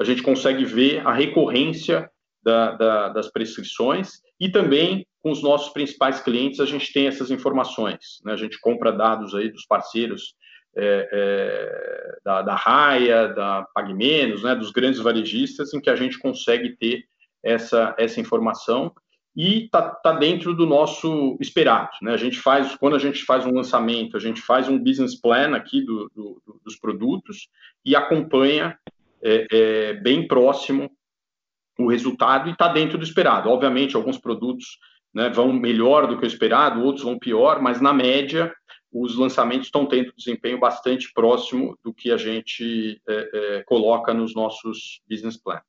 A 0.00 0.04
gente 0.04 0.22
consegue 0.22 0.64
ver 0.64 1.06
a 1.06 1.12
recorrência 1.12 2.10
da, 2.42 2.72
da, 2.72 3.08
das 3.10 3.30
prescrições 3.30 4.20
e 4.40 4.50
também 4.50 5.06
com 5.22 5.30
os 5.30 5.42
nossos 5.42 5.72
principais 5.72 6.20
clientes 6.20 6.58
a 6.58 6.66
gente 6.66 6.92
tem 6.92 7.06
essas 7.06 7.30
informações. 7.30 8.20
Né? 8.24 8.32
A 8.32 8.36
gente 8.36 8.58
compra 8.60 8.90
dados 8.90 9.34
aí 9.34 9.50
dos 9.50 9.64
parceiros 9.64 10.34
é, 10.76 11.08
é, 11.12 12.18
da, 12.24 12.42
da 12.42 12.54
Raia, 12.54 13.28
da 13.28 13.66
PagMenos, 13.74 14.42
né, 14.42 14.54
dos 14.54 14.70
grandes 14.70 15.00
varejistas, 15.00 15.74
em 15.74 15.80
que 15.80 15.90
a 15.90 15.96
gente 15.96 16.18
consegue 16.18 16.76
ter 16.76 17.04
essa, 17.42 17.94
essa 17.98 18.20
informação 18.20 18.92
e 19.34 19.64
está 19.64 19.82
tá 19.82 20.12
dentro 20.12 20.54
do 20.54 20.66
nosso 20.66 21.36
esperado. 21.40 21.90
Né? 22.02 22.12
A 22.12 22.16
gente 22.16 22.38
faz, 22.38 22.76
quando 22.76 22.96
a 22.96 22.98
gente 22.98 23.24
faz 23.24 23.46
um 23.46 23.52
lançamento, 23.52 24.16
a 24.16 24.20
gente 24.20 24.40
faz 24.40 24.68
um 24.68 24.78
business 24.78 25.14
plan 25.18 25.56
aqui 25.56 25.80
do, 25.82 26.10
do, 26.14 26.60
dos 26.64 26.76
produtos 26.76 27.48
e 27.84 27.96
acompanha 27.96 28.78
é, 29.22 29.46
é, 29.50 29.92
bem 29.94 30.26
próximo 30.26 30.90
o 31.78 31.88
resultado 31.88 32.48
e 32.48 32.52
está 32.52 32.68
dentro 32.68 32.98
do 32.98 33.04
esperado. 33.04 33.48
Obviamente, 33.48 33.96
alguns 33.96 34.18
produtos 34.18 34.78
né, 35.14 35.28
vão 35.28 35.52
melhor 35.52 36.06
do 36.06 36.18
que 36.18 36.24
o 36.24 36.26
esperado, 36.26 36.82
outros 36.82 37.04
vão 37.04 37.18
pior, 37.18 37.60
mas 37.60 37.80
na 37.80 37.92
média 37.92 38.54
os 38.92 39.16
lançamentos 39.16 39.68
estão 39.68 39.86
tendo 39.86 40.12
desempenho 40.14 40.58
bastante 40.58 41.10
próximo 41.12 41.78
do 41.82 41.94
que 41.94 42.10
a 42.12 42.16
gente 42.16 43.00
é, 43.08 43.30
é, 43.32 43.62
coloca 43.64 44.12
nos 44.12 44.34
nossos 44.34 45.00
business 45.08 45.36
plans. 45.36 45.62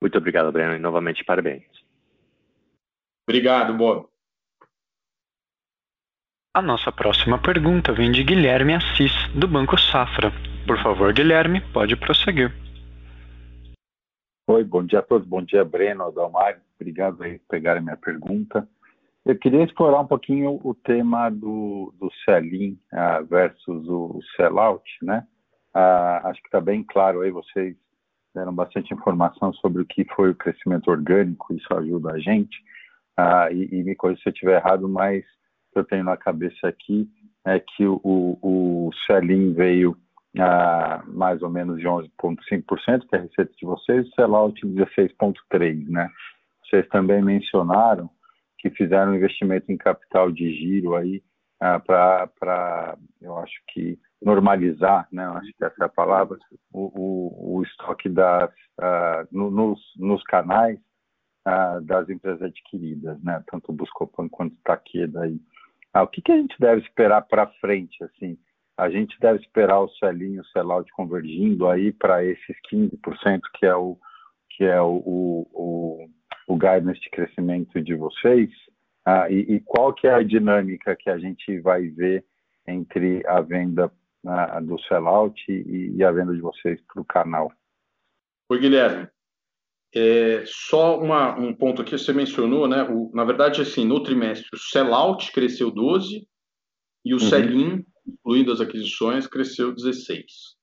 Muito 0.00 0.18
obrigado, 0.18 0.52
Breno, 0.52 0.74
e 0.74 0.78
novamente 0.78 1.24
parabéns. 1.24 1.64
Obrigado, 3.28 3.74
Bob. 3.74 4.06
A 6.54 6.62
nossa 6.62 6.92
próxima 6.92 7.38
pergunta 7.38 7.92
vem 7.92 8.12
de 8.12 8.22
Guilherme 8.22 8.74
Assis, 8.74 9.12
do 9.34 9.48
Banco 9.48 9.76
Safra. 9.78 10.32
Por 10.66 10.80
favor, 10.82 11.12
Guilherme, 11.12 11.60
pode 11.72 11.96
prosseguir. 11.96 12.54
Oi, 14.48 14.62
bom 14.62 14.84
dia 14.84 15.00
a 15.00 15.02
todos. 15.02 15.26
Bom 15.26 15.42
dia, 15.42 15.64
Breno, 15.64 16.04
Adalmar. 16.04 16.62
Obrigado 16.80 17.22
aí 17.22 17.38
por 17.38 17.48
pegarem 17.48 17.82
minha 17.82 17.96
pergunta. 17.96 18.68
Eu 19.24 19.36
queria 19.36 19.64
explorar 19.64 20.00
um 20.00 20.06
pouquinho 20.06 20.60
o 20.62 20.74
tema 20.74 21.30
do, 21.30 21.92
do 21.98 22.10
sell-in 22.24 22.78
uh, 22.92 23.24
versus 23.26 23.88
o 23.88 24.20
sell-out, 24.36 24.84
né? 25.02 25.26
Uh, 25.74 26.26
acho 26.28 26.40
que 26.40 26.48
está 26.48 26.60
bem 26.60 26.84
claro 26.84 27.22
aí, 27.22 27.30
vocês 27.30 27.76
deram 28.34 28.54
bastante 28.54 28.94
informação 28.94 29.52
sobre 29.54 29.82
o 29.82 29.86
que 29.86 30.04
foi 30.14 30.30
o 30.30 30.34
crescimento 30.34 30.90
orgânico, 30.90 31.52
isso 31.54 31.66
ajuda 31.74 32.12
a 32.12 32.18
gente. 32.18 32.56
Uh, 33.18 33.52
e, 33.52 33.80
e, 33.80 33.82
me 33.82 33.94
corrija 33.94 34.20
se 34.22 34.28
eu 34.28 34.32
estiver 34.32 34.60
errado, 34.60 34.88
mas 34.88 35.24
eu 35.74 35.84
tenho 35.84 36.04
na 36.04 36.16
cabeça 36.16 36.68
aqui 36.68 37.08
é 37.46 37.60
que 37.60 37.86
o, 37.86 38.00
o 38.04 38.90
sell-in 39.06 39.54
veio 39.54 39.96
a 40.38 41.02
mais 41.06 41.40
ou 41.42 41.48
menos 41.48 41.78
de 41.78 41.86
11,5%, 41.86 43.06
que 43.08 43.14
é 43.14 43.18
a 43.18 43.22
receita 43.22 43.52
de 43.56 43.64
vocês, 43.64 44.06
o 44.06 44.14
sell-out 44.14 44.60
16,3%, 44.66 45.88
né? 45.88 46.10
Vocês 46.68 46.86
também 46.88 47.22
mencionaram 47.22 48.10
que 48.58 48.70
fizeram 48.70 49.12
um 49.12 49.16
investimento 49.16 49.70
em 49.70 49.76
capital 49.76 50.30
de 50.30 50.52
giro 50.54 50.94
aí 50.96 51.22
ah, 51.60 51.80
para, 51.80 52.98
eu 53.20 53.36
acho 53.38 53.54
que 53.68 53.98
normalizar, 54.20 55.08
né? 55.10 55.24
Acho 55.26 55.52
que 55.56 55.64
essa 55.64 55.82
é 55.82 55.84
a 55.84 55.88
palavra, 55.88 56.38
o, 56.72 56.90
o, 56.94 57.58
o 57.58 57.62
estoque 57.62 58.08
das 58.08 58.50
ah, 58.78 59.26
no, 59.30 59.50
nos, 59.50 59.80
nos 59.96 60.22
canais 60.24 60.78
ah, 61.44 61.80
das 61.82 62.08
empresas 62.08 62.42
adquiridas, 62.42 63.22
né? 63.22 63.42
Tanto 63.50 63.70
o 63.70 63.74
Buscopan 63.74 64.28
quanto 64.28 64.54
o 64.54 64.62
Takeda 64.64 65.22
aí. 65.22 65.40
Ah, 65.94 66.02
o 66.02 66.08
que, 66.08 66.20
que 66.20 66.32
a 66.32 66.36
gente 66.36 66.56
deve 66.58 66.82
esperar 66.82 67.22
para 67.22 67.46
frente, 67.60 68.02
assim? 68.04 68.36
A 68.76 68.90
gente 68.90 69.18
deve 69.18 69.40
esperar 69.40 69.80
o 69.80 69.88
selinho, 69.88 70.42
o 70.42 70.46
sellout 70.46 70.90
convergindo 70.92 71.66
aí 71.68 71.92
para 71.92 72.22
esses 72.22 72.56
15% 72.70 73.40
que 73.54 73.64
é 73.64 73.74
o 73.74 73.96
que 74.50 74.64
é 74.64 74.80
o, 74.80 75.02
o, 75.04 76.08
o, 76.46 76.56
guidance 76.56 77.00
de 77.00 77.10
crescimento 77.10 77.80
de 77.82 77.94
vocês? 77.94 78.50
Ah, 79.04 79.30
e, 79.30 79.40
e, 79.54 79.60
qual 79.60 79.94
que 79.94 80.06
é 80.06 80.14
a 80.14 80.22
dinâmica 80.22 80.96
que 80.96 81.08
a 81.08 81.18
gente 81.18 81.60
vai 81.60 81.88
ver 81.88 82.24
entre 82.66 83.24
a 83.26 83.40
venda 83.40 83.92
ah, 84.26 84.60
do 84.60 84.80
sellout 84.82 85.40
e, 85.48 85.94
e, 85.96 86.02
a 86.02 86.10
venda 86.10 86.34
de 86.34 86.40
vocês 86.40 86.80
para 86.92 87.00
o 87.00 87.04
canal? 87.04 87.52
Oi, 88.48 88.58
Guilherme. 88.58 89.08
É, 89.94 90.42
só 90.44 90.98
uma, 91.00 91.38
um 91.38 91.54
ponto 91.54 91.80
aqui, 91.80 91.92
você 91.92 92.12
mencionou, 92.12 92.68
né? 92.68 92.82
O, 92.82 93.10
na 93.14 93.24
verdade, 93.24 93.62
assim, 93.62 93.84
no 93.84 94.02
trimestre, 94.02 94.48
o 94.52 94.58
sellout 94.58 95.32
cresceu 95.32 95.70
12 95.70 96.26
e 97.04 97.14
o 97.14 97.16
uhum. 97.16 97.20
sell-in, 97.20 97.84
incluindo 98.06 98.52
as 98.52 98.60
aquisições, 98.60 99.26
cresceu 99.26 99.72
16. 99.72 100.55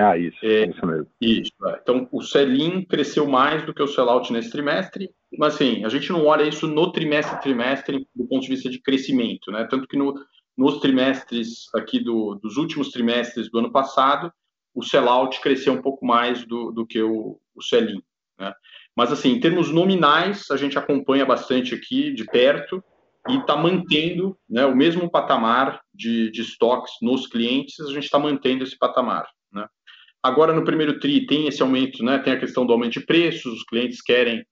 Ah, 0.00 0.16
isso, 0.16 0.38
é, 0.42 0.66
isso 0.66 0.86
mesmo. 0.86 1.06
Isso, 1.20 1.52
é. 1.66 1.78
então 1.82 2.08
o 2.10 2.22
sell-in 2.22 2.84
cresceu 2.84 3.26
mais 3.28 3.64
do 3.64 3.74
que 3.74 3.82
o 3.82 3.86
sell-out 3.86 4.32
nesse 4.32 4.50
trimestre, 4.50 5.10
mas 5.36 5.54
assim, 5.54 5.84
a 5.84 5.88
gente 5.88 6.10
não 6.10 6.24
olha 6.26 6.44
isso 6.44 6.66
no 6.66 6.90
trimestre 6.92 7.40
trimestre 7.40 8.06
do 8.14 8.26
ponto 8.26 8.42
de 8.42 8.48
vista 8.48 8.70
de 8.70 8.80
crescimento, 8.80 9.50
né? 9.50 9.66
Tanto 9.70 9.86
que 9.86 9.96
no, 9.96 10.14
nos 10.56 10.80
trimestres 10.80 11.68
aqui 11.74 12.00
do, 12.00 12.34
dos 12.36 12.56
últimos 12.56 12.90
trimestres 12.90 13.50
do 13.50 13.58
ano 13.58 13.70
passado, 13.70 14.32
o 14.74 14.82
sell-out 14.82 15.40
cresceu 15.40 15.72
um 15.72 15.82
pouco 15.82 16.04
mais 16.04 16.44
do, 16.46 16.70
do 16.70 16.86
que 16.86 17.02
o, 17.02 17.40
o 17.54 17.62
sell-in, 17.62 18.02
né? 18.38 18.52
Mas 18.96 19.12
assim, 19.12 19.30
em 19.30 19.40
termos 19.40 19.70
nominais, 19.70 20.50
a 20.50 20.56
gente 20.56 20.78
acompanha 20.78 21.24
bastante 21.24 21.74
aqui 21.74 22.12
de 22.12 22.24
perto 22.24 22.82
e 23.28 23.36
está 23.36 23.56
mantendo 23.56 24.36
né, 24.48 24.64
o 24.64 24.74
mesmo 24.74 25.10
patamar 25.10 25.80
de, 25.94 26.30
de 26.30 26.40
estoques 26.40 26.94
nos 27.02 27.26
clientes, 27.26 27.78
a 27.80 27.92
gente 27.92 28.04
está 28.04 28.18
mantendo 28.18 28.64
esse 28.64 28.76
patamar. 28.78 29.28
Agora, 30.22 30.52
no 30.52 30.64
primeiro 30.64 30.98
TRI, 31.00 31.26
tem 31.26 31.46
esse 31.48 31.62
aumento, 31.62 32.04
né, 32.04 32.18
tem 32.18 32.32
a 32.32 32.38
questão 32.38 32.66
do 32.66 32.72
aumento 32.72 32.92
de 32.92 33.06
preços, 33.06 33.54
os 33.54 33.64
clientes 33.64 34.02
querem, 34.02 34.44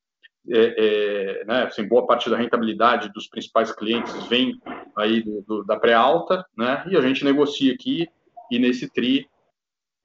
é, 0.51 1.41
é, 1.41 1.45
né, 1.45 1.63
assim, 1.65 1.87
boa 1.87 2.07
parte 2.07 2.31
da 2.31 2.39
rentabilidade 2.39 3.13
dos 3.13 3.29
principais 3.29 3.71
clientes 3.73 4.15
vem 4.29 4.59
aí 4.97 5.23
do, 5.23 5.43
do, 5.43 5.65
da 5.65 5.79
pré-alta, 5.79 6.45
né, 6.57 6.85
e 6.91 6.97
a 6.97 7.03
gente 7.03 7.23
negocia 7.23 7.75
aqui, 7.75 8.09
e 8.51 8.59
nesse 8.59 8.91
TRI, 8.91 9.27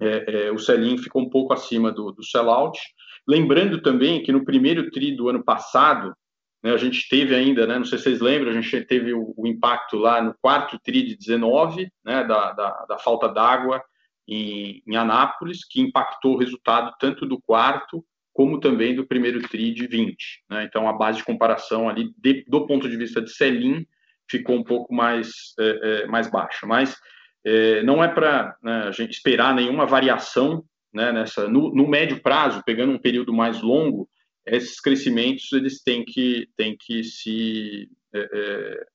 é, 0.02 0.48
é 0.48 0.52
o 0.52 0.60
sell-in 0.60 0.98
ficou 0.98 1.22
um 1.22 1.30
pouco 1.30 1.54
acima 1.54 1.92
do, 1.92 2.12
do 2.12 2.24
sell-out. 2.24 2.78
Lembrando 3.26 3.82
também 3.82 4.22
que 4.22 4.34
no 4.34 4.44
primeiro 4.44 4.92
TRI 4.92 5.16
do 5.16 5.30
ano 5.30 5.42
passado, 5.42 6.14
né, 6.62 6.74
a 6.74 6.78
gente 6.78 7.08
teve 7.08 7.34
ainda, 7.34 7.66
né, 7.66 7.78
não 7.78 7.86
sei 7.86 7.98
se 7.98 8.04
vocês 8.04 8.20
lembram, 8.20 8.52
a 8.52 8.62
gente 8.62 8.82
teve 8.82 9.14
o, 9.14 9.34
o 9.38 9.48
impacto 9.48 9.96
lá 9.96 10.22
no 10.22 10.36
quarto 10.42 10.78
TRI 10.78 11.04
de 11.04 11.16
19, 11.16 11.90
né, 12.04 12.26
da, 12.26 12.52
da, 12.52 12.86
da 12.90 12.98
falta 12.98 13.30
d'água 13.30 13.82
em, 14.28 14.82
em 14.88 14.96
Anápolis, 14.96 15.66
que 15.66 15.82
impactou 15.82 16.36
o 16.36 16.38
resultado 16.38 16.94
tanto 17.00 17.26
do 17.26 17.42
quarto 17.42 18.04
como 18.34 18.60
também 18.60 18.96
do 18.96 19.06
primeiro 19.06 19.42
TRI 19.48 19.74
de 19.74 19.86
20. 19.86 20.44
Né? 20.50 20.64
Então, 20.64 20.90
a 20.90 20.94
base 20.94 21.20
de 21.20 21.24
comparação 21.24 21.88
ali, 21.88 22.12
de, 22.18 22.44
do 22.48 22.66
ponto 22.66 22.90
de 22.90 22.98
vista 22.98 23.22
de 23.22 23.32
Selim, 23.32 23.86
ficou 24.30 24.56
um 24.56 24.64
pouco 24.64 24.94
mais, 24.94 25.54
é, 25.60 25.80
é, 26.04 26.08
mais 26.08 26.30
baixa. 26.30 26.66
Mas 26.66 26.98
é, 27.46 27.84
não 27.84 28.04
é 28.04 28.08
para 28.08 28.58
né, 28.64 28.86
a 28.88 28.92
gente 28.92 29.12
esperar 29.12 29.54
nenhuma 29.54 29.86
variação 29.86 30.66
né, 30.92 31.12
nessa 31.12 31.48
no, 31.48 31.74
no, 31.74 31.88
médio 31.88 32.22
prazo, 32.22 32.64
pegando 32.66 32.94
um 32.94 33.00
período 33.00 33.34
mais 33.34 33.62
longo, 33.62 34.08
esses 34.46 34.80
crescimentos 34.80 35.52
eles 35.54 35.82
têm 35.82 36.04
que, 36.04 36.48
têm 36.58 36.76
que 36.78 37.04
se, 37.04 37.90
é, 38.14 38.20
é, 38.20 38.86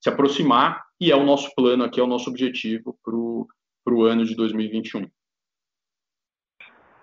se 0.00 0.08
aproximar, 0.08 0.82
e 1.00 1.10
é 1.10 1.16
o 1.16 1.24
nosso 1.24 1.52
plano 1.54 1.84
aqui, 1.84 2.00
é 2.00 2.02
o 2.02 2.08
nosso 2.08 2.30
objetivo 2.30 2.98
para 3.04 3.14
o 3.14 3.46
para 3.84 3.94
o 3.94 4.04
ano 4.04 4.24
de 4.24 4.34
2021. 4.34 5.08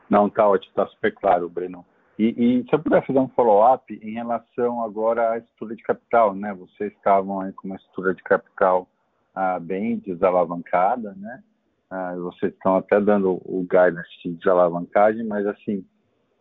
Não, 0.10 0.28
está 0.28 0.48
ótimo, 0.48 0.72
está 0.72 0.88
super 0.88 1.14
claro, 1.14 1.50
Breno. 1.50 1.86
E, 2.18 2.34
e, 2.38 2.64
se 2.64 2.74
eu 2.74 2.80
puder 2.80 3.06
fazer 3.06 3.20
um 3.20 3.30
follow-up 3.30 3.94
em 3.94 4.12
relação 4.12 4.84
agora 4.84 5.32
à 5.32 5.38
estrutura 5.38 5.76
de 5.76 5.84
capital, 5.84 6.36
né? 6.36 6.54
Vocês 6.54 6.92
estavam 6.92 7.40
aí 7.40 7.54
com 7.54 7.68
uma 7.68 7.78
estrutura 7.78 8.14
de 8.14 8.22
capital 8.24 8.90
ah, 9.34 9.60
bem 9.60 9.98
desalavancada, 10.00 11.14
né? 11.16 11.44
Ah, 11.90 12.16
vocês 12.16 12.52
estão 12.52 12.76
até 12.76 13.00
dando 13.00 13.40
o 13.46 13.62
guidance 13.64 14.10
de 14.24 14.34
desalavancagem, 14.34 15.24
mas 15.26 15.46
assim, 15.48 15.86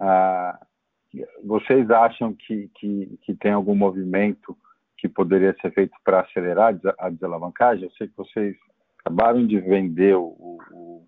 ah, 0.00 0.58
vocês 1.44 1.88
acham 1.90 2.34
que, 2.34 2.68
que, 2.74 3.18
que 3.22 3.34
tem 3.34 3.52
algum 3.52 3.74
movimento 3.74 4.56
que 4.96 5.08
poderia 5.08 5.54
ser 5.60 5.72
feito 5.72 5.96
para 6.04 6.20
acelerar 6.20 6.76
a 6.98 7.08
desalavancagem? 7.08 7.84
Eu 7.84 7.92
sei 7.92 8.08
que 8.08 8.16
vocês 8.16 8.56
acabaram 9.08 9.46
de 9.46 9.58
vender 9.58 10.14
o, 10.14 10.36
o, 10.70 11.02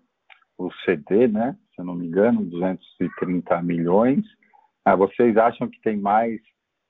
o, 0.57 0.71
CD, 0.83 1.27
né? 1.27 1.55
Se 1.73 1.81
eu 1.81 1.85
não 1.85 1.93
me 1.93 2.07
engano, 2.07 2.43
230 2.43 3.61
milhões. 3.61 4.25
Ah, 4.83 4.95
vocês 4.95 5.37
acham 5.37 5.69
que 5.69 5.79
tem 5.81 5.97
mais 5.97 6.41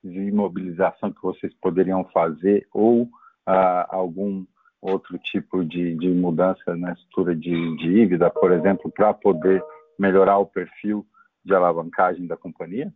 de 0.02 0.18
imobilização 0.18 1.12
que 1.12 1.22
vocês 1.22 1.52
poderiam 1.60 2.04
fazer 2.04 2.66
ou 2.72 3.08
ah, 3.46 3.86
algum 3.90 4.44
outro 4.80 5.18
tipo 5.18 5.62
de, 5.64 5.94
de 5.96 6.08
mudança 6.08 6.74
na 6.76 6.92
estrutura 6.92 7.36
de 7.36 7.76
dívida, 7.76 8.30
por 8.30 8.50
exemplo, 8.50 8.90
para 8.90 9.12
poder 9.12 9.62
melhorar 9.98 10.38
o 10.38 10.46
perfil 10.46 11.06
de 11.44 11.54
alavancagem 11.54 12.26
da 12.26 12.36
companhia? 12.36 12.92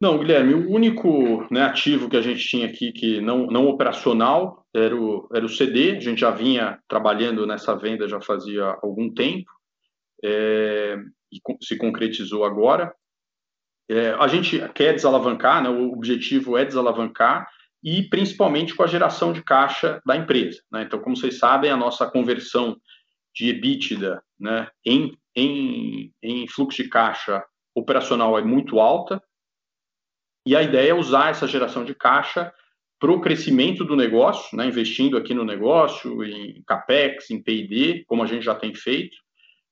Não, 0.00 0.18
Guilherme, 0.18 0.54
o 0.54 0.70
único 0.70 1.46
né, 1.52 1.60
ativo 1.60 2.08
que 2.08 2.16
a 2.16 2.22
gente 2.22 2.48
tinha 2.48 2.66
aqui 2.66 2.90
que 2.90 3.20
não, 3.20 3.46
não 3.46 3.68
operacional 3.68 4.64
era 4.74 4.96
o, 4.96 5.28
era 5.34 5.44
o 5.44 5.48
CD. 5.48 5.96
A 5.96 6.00
gente 6.00 6.22
já 6.22 6.30
vinha 6.30 6.80
trabalhando 6.88 7.46
nessa 7.46 7.76
venda 7.76 8.08
já 8.08 8.18
fazia 8.18 8.78
algum 8.82 9.12
tempo 9.12 9.50
é, 10.24 10.96
e 11.30 11.38
se 11.62 11.76
concretizou 11.76 12.44
agora. 12.44 12.94
É, 13.90 14.12
a 14.12 14.26
gente 14.26 14.66
quer 14.70 14.94
desalavancar, 14.94 15.62
né, 15.62 15.68
o 15.68 15.92
objetivo 15.92 16.56
é 16.56 16.64
desalavancar 16.64 17.46
e 17.84 18.08
principalmente 18.08 18.74
com 18.74 18.82
a 18.82 18.86
geração 18.86 19.34
de 19.34 19.42
caixa 19.42 20.00
da 20.06 20.16
empresa. 20.16 20.62
Né? 20.72 20.84
Então, 20.84 21.00
como 21.00 21.14
vocês 21.14 21.38
sabem, 21.38 21.70
a 21.70 21.76
nossa 21.76 22.10
conversão 22.10 22.74
de 23.34 23.50
EBITDA 23.50 24.22
né, 24.38 24.66
em, 24.82 25.14
em, 25.36 26.10
em 26.22 26.48
fluxo 26.48 26.82
de 26.82 26.88
caixa 26.88 27.44
operacional 27.74 28.38
é 28.38 28.42
muito 28.42 28.80
alta, 28.80 29.22
e 30.50 30.56
a 30.56 30.62
ideia 30.62 30.90
é 30.90 30.94
usar 30.94 31.30
essa 31.30 31.46
geração 31.46 31.84
de 31.84 31.94
caixa 31.94 32.52
para 32.98 33.12
o 33.12 33.20
crescimento 33.20 33.84
do 33.84 33.94
negócio, 33.94 34.58
né, 34.58 34.66
investindo 34.66 35.16
aqui 35.16 35.32
no 35.32 35.44
negócio, 35.44 36.24
em 36.24 36.60
CAPEX, 36.66 37.30
em 37.30 37.40
P&D, 37.40 38.04
como 38.04 38.24
a 38.24 38.26
gente 38.26 38.44
já 38.44 38.56
tem 38.56 38.74
feito, 38.74 39.16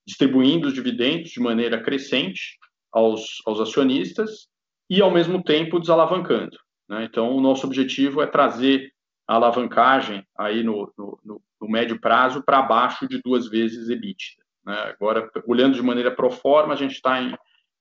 distribuindo 0.07 0.69
os 0.69 0.75
dividendos 0.75 1.31
de 1.31 1.41
maneira 1.41 1.83
crescente 1.83 2.57
aos, 2.93 3.43
aos 3.45 3.59
acionistas 3.59 4.47
e, 4.89 5.03
ao 5.03 5.11
mesmo 5.11 5.43
tempo, 5.43 5.81
desalavancando. 5.81 6.57
Né? 6.89 7.09
Então, 7.11 7.37
o 7.37 7.41
nosso 7.41 7.67
objetivo 7.67 8.23
é 8.23 8.27
trazer 8.29 8.93
a 9.27 9.35
alavancagem 9.35 10.25
aí 10.39 10.63
no, 10.63 10.93
no, 10.97 11.43
no 11.61 11.69
médio 11.69 12.01
prazo 12.01 12.41
para 12.45 12.61
abaixo 12.61 13.09
de 13.09 13.21
duas 13.21 13.49
vezes 13.49 13.89
EBITDA. 13.89 14.37
Né? 14.65 14.95
Agora, 14.97 15.29
olhando 15.45 15.75
de 15.75 15.83
maneira 15.83 16.15
pro 16.15 16.31
forma, 16.31 16.73
a 16.73 16.77
gente 16.77 16.93
está 16.93 17.21
em 17.21 17.37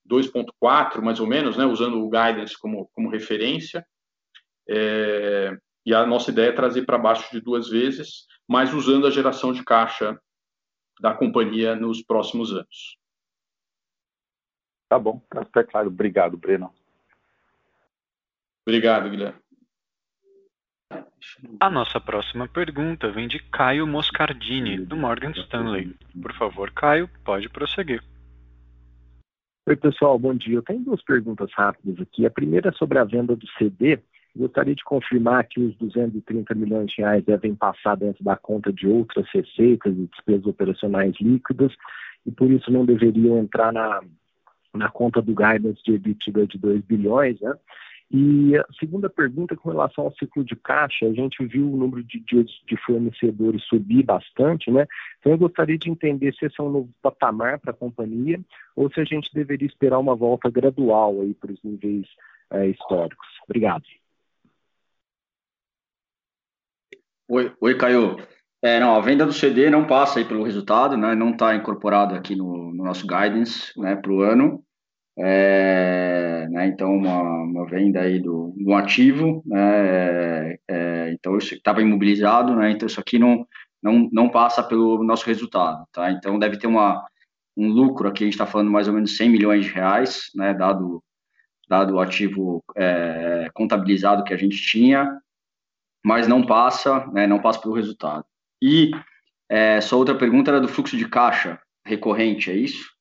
2,4, 0.09 1.01
mais 1.01 1.19
ou 1.19 1.27
menos, 1.27 1.57
né, 1.57 1.65
usando 1.65 2.03
o 2.03 2.09
guidance 2.09 2.57
como, 2.57 2.89
como 2.93 3.09
referência. 3.09 3.85
É, 4.69 5.57
e 5.85 5.93
a 5.93 6.05
nossa 6.05 6.31
ideia 6.31 6.49
é 6.49 6.53
trazer 6.53 6.85
para 6.85 6.97
baixo 6.97 7.31
de 7.31 7.39
duas 7.39 7.69
vezes, 7.69 8.25
mas 8.47 8.73
usando 8.73 9.07
a 9.07 9.11
geração 9.11 9.53
de 9.53 9.63
caixa 9.63 10.19
da 10.99 11.13
companhia 11.13 11.75
nos 11.75 12.01
próximos 12.01 12.51
anos. 12.51 12.97
Tá 14.89 14.97
bom, 14.97 15.21
está 15.41 15.63
claro. 15.63 15.87
Obrigado, 15.87 16.37
Breno. 16.37 16.73
Obrigado, 18.65 19.09
Guilherme. 19.09 19.39
A 21.59 21.69
nossa 21.69 21.99
próxima 21.99 22.47
pergunta 22.47 23.11
vem 23.11 23.27
de 23.27 23.39
Caio 23.39 23.85
Moscardini, 23.85 24.77
do 24.77 24.95
Morgan 24.95 25.31
Stanley. 25.31 25.95
Por 26.21 26.33
favor, 26.33 26.71
Caio, 26.71 27.09
pode 27.23 27.49
prosseguir. 27.49 28.03
Oi, 29.67 29.75
pessoal, 29.75 30.17
bom 30.17 30.33
dia. 30.33 30.55
Eu 30.55 30.61
tenho 30.61 30.79
duas 30.79 31.03
perguntas 31.03 31.51
rápidas 31.53 31.99
aqui. 31.99 32.25
A 32.25 32.31
primeira 32.31 32.69
é 32.69 32.71
sobre 32.71 32.99
a 32.99 33.03
venda 33.03 33.35
do 33.35 33.45
CD. 33.57 33.99
Gostaria 34.33 34.73
de 34.73 34.81
confirmar 34.85 35.45
que 35.45 35.59
os 35.59 35.75
230 35.75 36.55
milhões 36.55 36.89
de 36.89 37.01
reais 37.01 37.25
devem 37.25 37.53
passar 37.53 37.97
dentro 37.97 38.23
da 38.23 38.37
conta 38.37 38.71
de 38.71 38.87
outras 38.87 39.27
receitas 39.29 39.93
e 39.93 40.07
despesas 40.07 40.45
operacionais 40.45 41.15
líquidas 41.19 41.73
e 42.25 42.31
por 42.31 42.49
isso 42.49 42.71
não 42.71 42.85
deveriam 42.85 43.39
entrar 43.39 43.73
na, 43.73 43.99
na 44.73 44.89
conta 44.89 45.21
do 45.21 45.35
guidance 45.35 45.83
de 45.83 45.95
EBITDA 45.95 46.47
de 46.47 46.57
2 46.59 46.81
bilhões, 46.85 47.37
né? 47.41 47.53
E 48.09 48.55
a 48.55 48.65
segunda 48.79 49.09
pergunta 49.09 49.55
com 49.55 49.69
relação 49.69 50.05
ao 50.05 50.15
ciclo 50.15 50.43
de 50.43 50.55
caixa, 50.55 51.05
a 51.05 51.13
gente 51.13 51.45
viu 51.45 51.69
o 51.69 51.75
número 51.75 52.01
de 52.03 52.19
dias 52.21 52.49
de 52.65 52.77
fornecedores 52.77 53.63
subir 53.65 54.03
bastante, 54.03 54.71
né? 54.71 54.87
Então 55.19 55.33
eu 55.33 55.37
gostaria 55.37 55.77
de 55.77 55.89
entender 55.89 56.33
se 56.33 56.45
esse 56.45 56.55
é 56.59 56.63
um 56.63 56.69
novo 56.69 56.89
patamar 57.01 57.59
para 57.59 57.71
a 57.71 57.75
companhia 57.75 58.39
ou 58.75 58.89
se 58.89 59.01
a 59.01 59.03
gente 59.03 59.29
deveria 59.33 59.67
esperar 59.67 59.99
uma 59.99 60.15
volta 60.15 60.49
gradual 60.49 61.19
aí 61.19 61.33
para 61.33 61.51
os 61.51 61.61
níveis 61.61 62.07
é, 62.51 62.67
históricos. 62.67 63.27
Obrigado. 63.43 63.83
Oi, 67.29 67.53
oi 67.59 67.77
Caio. 67.77 68.15
É, 68.61 68.79
não, 68.79 68.95
a 68.95 69.01
venda 69.01 69.25
do 69.25 69.33
CD 69.33 69.69
não 69.69 69.85
passa 69.85 70.19
aí 70.19 70.25
pelo 70.25 70.43
resultado, 70.43 70.97
né? 70.97 71.13
Não 71.13 71.31
está 71.31 71.55
incorporado 71.55 72.15
aqui 72.15 72.35
no, 72.35 72.73
no, 72.73 72.85
nosso 72.85 73.05
guidance, 73.05 73.77
né, 73.79 73.95
para 73.95 74.11
o 74.11 74.21
ano. 74.21 74.63
É, 75.19 76.47
né, 76.51 76.67
então, 76.67 76.95
uma, 76.95 77.21
uma, 77.21 77.65
venda 77.65 78.01
aí 78.01 78.19
do, 78.19 78.53
ativo, 78.75 79.41
né, 79.45 80.51
é, 80.51 80.59
é 80.67 81.11
então 81.11 81.35
isso 81.37 81.55
estava 81.55 81.81
imobilizado, 81.81 82.55
né, 82.55 82.69
então 82.69 82.85
isso 82.85 82.99
aqui 82.99 83.17
não, 83.17 83.47
não, 83.81 84.07
não 84.11 84.29
passa 84.29 84.61
pelo 84.61 85.03
nosso 85.03 85.25
resultado, 85.25 85.83
tá? 85.91 86.11
Então 86.11 86.37
deve 86.37 86.57
ter 86.59 86.67
uma, 86.67 87.03
um 87.55 87.67
lucro 87.67 88.07
aqui, 88.07 88.23
a 88.23 88.27
gente 88.27 88.33
está 88.33 88.45
falando 88.45 88.69
mais 88.69 88.87
ou 88.87 88.93
menos 88.93 89.17
100 89.17 89.29
milhões 89.29 89.65
de 89.65 89.71
reais, 89.71 90.29
né, 90.35 90.53
dado, 90.53 91.03
dado 91.67 91.95
o 91.95 91.99
ativo 91.99 92.63
é, 92.75 93.49
contabilizado 93.55 94.23
que 94.23 94.33
a 94.33 94.37
gente 94.37 94.57
tinha, 94.57 95.19
mas 96.05 96.27
não 96.27 96.45
passa, 96.45 97.07
né, 97.07 97.25
não 97.25 97.39
passa 97.39 97.59
pelo 97.59 97.73
resultado. 97.73 98.23
E 98.61 98.91
é, 99.49 99.81
só 99.81 99.97
outra 99.97 100.15
pergunta 100.15 100.51
era 100.51 100.61
do 100.61 100.67
fluxo 100.67 100.95
de 100.95 101.07
caixa 101.07 101.59
recorrente, 101.83 102.51
é 102.51 102.55
isso? 102.55 102.96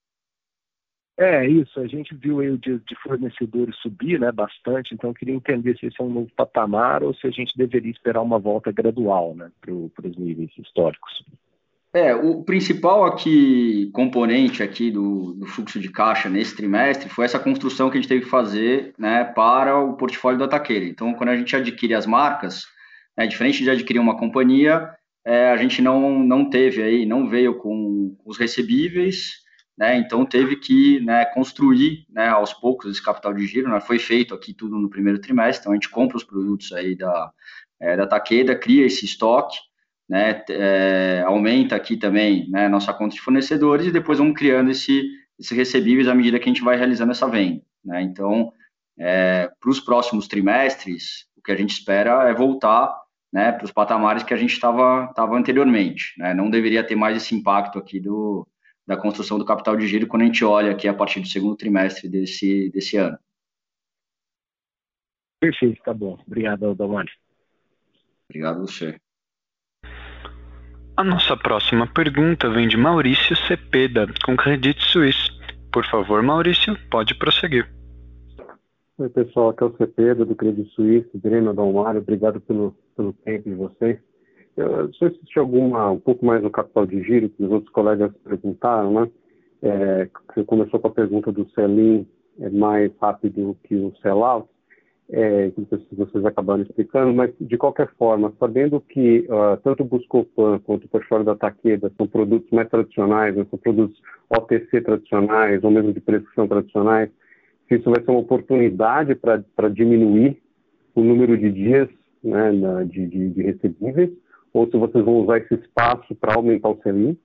É, 1.18 1.46
isso. 1.46 1.80
A 1.80 1.86
gente 1.86 2.14
viu 2.14 2.40
aí 2.40 2.50
o 2.50 2.58
dia 2.58 2.78
de 2.86 2.94
fornecedores 3.02 3.74
subir 3.76 4.20
né, 4.20 4.30
bastante, 4.30 4.94
então 4.94 5.10
eu 5.10 5.14
queria 5.14 5.34
entender 5.34 5.76
se 5.78 5.86
esse 5.86 6.00
é 6.00 6.04
um 6.04 6.10
novo 6.10 6.30
patamar 6.36 7.02
ou 7.02 7.14
se 7.14 7.26
a 7.26 7.30
gente 7.30 7.56
deveria 7.56 7.90
esperar 7.90 8.20
uma 8.20 8.38
volta 8.38 8.70
gradual 8.70 9.34
né, 9.34 9.50
para 9.60 9.72
os 9.72 10.16
níveis 10.16 10.50
históricos. 10.58 11.24
É, 11.94 12.14
o 12.14 12.42
principal 12.42 13.06
aqui, 13.06 13.88
componente 13.94 14.62
aqui 14.62 14.90
do, 14.90 15.32
do, 15.32 15.46
fluxo 15.46 15.80
de 15.80 15.88
caixa 15.88 16.28
nesse 16.28 16.54
trimestre 16.54 17.08
foi 17.08 17.24
essa 17.24 17.38
construção 17.38 17.88
que 17.88 17.96
a 17.96 18.00
gente 18.00 18.08
teve 18.08 18.24
que 18.24 18.30
fazer 18.30 18.92
né, 18.98 19.24
para 19.24 19.78
o 19.78 19.94
portfólio 19.94 20.38
da 20.38 20.46
Taqueira. 20.46 20.84
Então, 20.84 21.14
quando 21.14 21.30
a 21.30 21.36
gente 21.36 21.56
adquire 21.56 21.94
as 21.94 22.04
marcas, 22.04 22.66
né, 23.16 23.26
diferente 23.26 23.62
de 23.62 23.70
adquirir 23.70 23.98
uma 23.98 24.18
companhia, 24.18 24.90
é, 25.24 25.48
a 25.48 25.56
gente 25.56 25.80
não, 25.80 26.22
não 26.22 26.50
teve 26.50 26.82
aí, 26.82 27.06
não 27.06 27.30
veio 27.30 27.54
com 27.54 28.14
os 28.26 28.36
recebíveis, 28.36 29.45
né? 29.76 29.98
Então 29.98 30.24
teve 30.24 30.56
que 30.56 31.00
né, 31.00 31.24
construir 31.26 32.06
né, 32.10 32.28
aos 32.28 32.52
poucos 32.52 32.90
esse 32.90 33.02
capital 33.02 33.34
de 33.34 33.46
giro, 33.46 33.68
né? 33.68 33.80
Foi 33.80 33.98
feito 33.98 34.34
aqui 34.34 34.54
tudo 34.54 34.78
no 34.78 34.88
primeiro 34.88 35.20
trimestre, 35.20 35.60
então 35.60 35.72
a 35.72 35.74
gente 35.74 35.90
compra 35.90 36.16
os 36.16 36.24
produtos 36.24 36.72
aí 36.72 36.96
da, 36.96 37.30
é, 37.80 37.96
da 37.96 38.06
Taqueda, 38.06 38.56
cria 38.56 38.86
esse 38.86 39.04
estoque, 39.04 39.56
né, 40.08 40.42
é, 40.50 41.22
aumenta 41.26 41.74
aqui 41.74 41.96
também 41.96 42.48
né, 42.48 42.68
nossa 42.68 42.94
conta 42.94 43.14
de 43.14 43.20
fornecedores 43.20 43.86
e 43.86 43.90
depois 43.90 44.18
vamos 44.18 44.36
criando 44.36 44.70
esse, 44.70 45.04
esse 45.38 45.54
recebíveis 45.54 46.08
à 46.08 46.14
medida 46.14 46.38
que 46.38 46.44
a 46.44 46.52
gente 46.52 46.62
vai 46.62 46.76
realizando 46.76 47.10
essa 47.10 47.28
venda. 47.28 47.60
Né? 47.84 48.02
Então, 48.02 48.52
é, 48.98 49.50
para 49.60 49.70
os 49.70 49.80
próximos 49.80 50.28
trimestres, 50.28 51.26
o 51.36 51.42
que 51.42 51.52
a 51.52 51.56
gente 51.56 51.72
espera 51.72 52.28
é 52.28 52.34
voltar 52.34 52.94
né, 53.32 53.52
para 53.52 53.64
os 53.64 53.72
patamares 53.72 54.22
que 54.22 54.32
a 54.32 54.36
gente 54.36 54.52
estava 54.52 55.12
anteriormente. 55.36 56.14
Né? 56.18 56.32
Não 56.32 56.48
deveria 56.48 56.84
ter 56.84 56.94
mais 56.94 57.16
esse 57.16 57.34
impacto 57.34 57.78
aqui 57.78 58.00
do, 58.00 58.46
da 58.86 58.96
construção 58.96 59.38
do 59.38 59.44
capital 59.44 59.76
de 59.76 59.86
giro 59.86 60.06
quando 60.06 60.22
a 60.22 60.26
gente 60.26 60.44
olha 60.44 60.70
aqui 60.70 60.86
a 60.86 60.94
partir 60.94 61.20
do 61.20 61.26
segundo 61.26 61.56
trimestre 61.56 62.08
desse, 62.08 62.70
desse 62.70 62.96
ano. 62.96 63.18
Perfeito, 65.40 65.82
tá 65.82 65.92
bom. 65.92 66.18
Obrigado, 66.26 66.74
Dalmani. 66.74 67.10
Obrigado 68.28 68.56
a 68.56 68.60
você. 68.60 68.98
A 70.96 71.04
nossa 71.04 71.36
próxima 71.36 71.86
pergunta 71.86 72.48
vem 72.48 72.66
de 72.66 72.76
Maurício 72.76 73.36
Cepeda, 73.36 74.06
com 74.24 74.36
Credit 74.36 74.82
Suisse. 74.82 75.28
Por 75.70 75.84
favor, 75.84 76.22
Maurício, 76.22 76.74
pode 76.90 77.14
prosseguir. 77.14 77.70
Oi, 78.96 79.10
pessoal, 79.10 79.50
aqui 79.50 79.62
é 79.62 79.66
o 79.66 79.76
Cepeda, 79.76 80.24
do 80.24 80.34
Credit 80.34 80.70
Suisse, 80.70 81.10
Breno 81.12 81.52
Dalmário, 81.52 82.00
obrigado 82.00 82.40
pelo, 82.40 82.74
pelo 82.96 83.12
tempo 83.12 83.50
de 83.50 83.54
vocês. 83.54 83.98
Eu, 84.56 84.92
se 84.94 85.04
existe 85.04 85.38
alguma, 85.38 85.90
um 85.90 86.00
pouco 86.00 86.24
mais 86.24 86.42
no 86.42 86.50
capital 86.50 86.86
de 86.86 87.02
giro, 87.02 87.28
que 87.28 87.44
os 87.44 87.50
outros 87.50 87.72
colegas 87.72 88.12
perguntaram, 88.24 88.92
né? 88.92 89.10
É, 89.62 90.08
você 90.34 90.44
começou 90.44 90.78
com 90.80 90.88
a 90.88 90.92
pergunta 90.92 91.32
do 91.32 91.48
sell-in 91.50 92.06
é 92.38 92.50
mais 92.50 92.92
rápido 93.00 93.56
que 93.64 93.74
o 93.74 93.94
sell-out, 94.02 94.46
é, 95.08 95.50
que 95.50 95.96
vocês 95.96 96.24
acabaram 96.24 96.62
explicando, 96.62 97.14
mas 97.14 97.32
de 97.40 97.56
qualquer 97.56 97.88
forma, 97.96 98.32
sabendo 98.38 98.80
que 98.80 99.20
uh, 99.20 99.56
tanto 99.62 99.82
o 99.82 99.86
Buscopan 99.86 100.58
quanto 100.60 100.84
o 100.84 100.88
portfólio 100.88 101.24
da 101.24 101.36
Taqueda 101.36 101.92
são 101.96 102.06
produtos 102.06 102.50
mais 102.50 102.68
tradicionais, 102.68 103.36
né, 103.36 103.46
são 103.48 103.58
produtos 103.58 104.00
OTC 104.28 104.80
tradicionais, 104.80 105.62
ou 105.62 105.70
mesmo 105.70 105.92
de 105.92 106.00
prescrição 106.00 106.48
tradicionais, 106.48 107.08
se 107.68 107.76
isso 107.76 107.90
vai 107.90 108.02
ser 108.02 108.10
uma 108.10 108.20
oportunidade 108.20 109.14
para 109.14 109.68
diminuir 109.68 110.36
o 110.94 111.02
número 111.02 111.38
de 111.38 111.52
dias 111.52 111.88
né, 112.22 112.50
de, 112.86 113.06
de, 113.06 113.30
de 113.30 113.42
recebíveis, 113.42 114.10
ou 114.56 114.66
se 114.70 114.76
vocês 114.76 115.04
vão 115.04 115.16
usar 115.16 115.38
esse 115.38 115.54
espaço 115.54 116.14
para 116.14 116.34
aumentar 116.34 116.70
o 116.70 116.80
selim. 116.82 117.16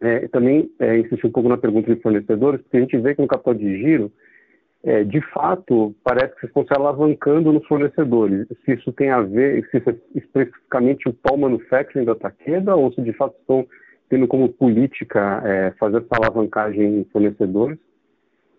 É, 0.00 0.26
também 0.28 0.70
é, 0.78 0.98
um 0.98 1.30
pouco 1.30 1.48
na 1.48 1.58
pergunta 1.58 1.94
de 1.94 2.00
fornecedores, 2.00 2.60
porque 2.62 2.76
a 2.78 2.80
gente 2.80 2.98
vê 2.98 3.14
que 3.14 3.20
no 3.20 3.28
capital 3.28 3.54
de 3.54 3.78
giro, 3.78 4.10
é, 4.82 5.04
de 5.04 5.20
fato, 5.32 5.94
parece 6.02 6.34
que 6.34 6.40
vocês 6.40 6.50
estão 6.50 6.66
se 6.66 6.74
alavancando 6.74 7.52
nos 7.52 7.66
fornecedores. 7.66 8.46
Se 8.64 8.72
isso 8.72 8.90
tem 8.92 9.10
a 9.10 9.20
ver, 9.20 9.66
se 9.70 9.78
isso 9.78 9.90
é 9.90 9.96
especificamente 10.14 11.08
o 11.08 11.12
Paul 11.12 11.38
Manufacturing 11.38 12.04
da 12.06 12.14
Takeda, 12.14 12.74
ou 12.74 12.92
se 12.92 13.02
de 13.02 13.12
fato 13.12 13.36
estão 13.38 13.66
tendo 14.08 14.26
como 14.26 14.48
política 14.48 15.42
é, 15.44 15.72
fazer 15.72 15.98
essa 15.98 16.16
alavancagem 16.16 17.00
em 17.00 17.04
fornecedores. 17.04 17.78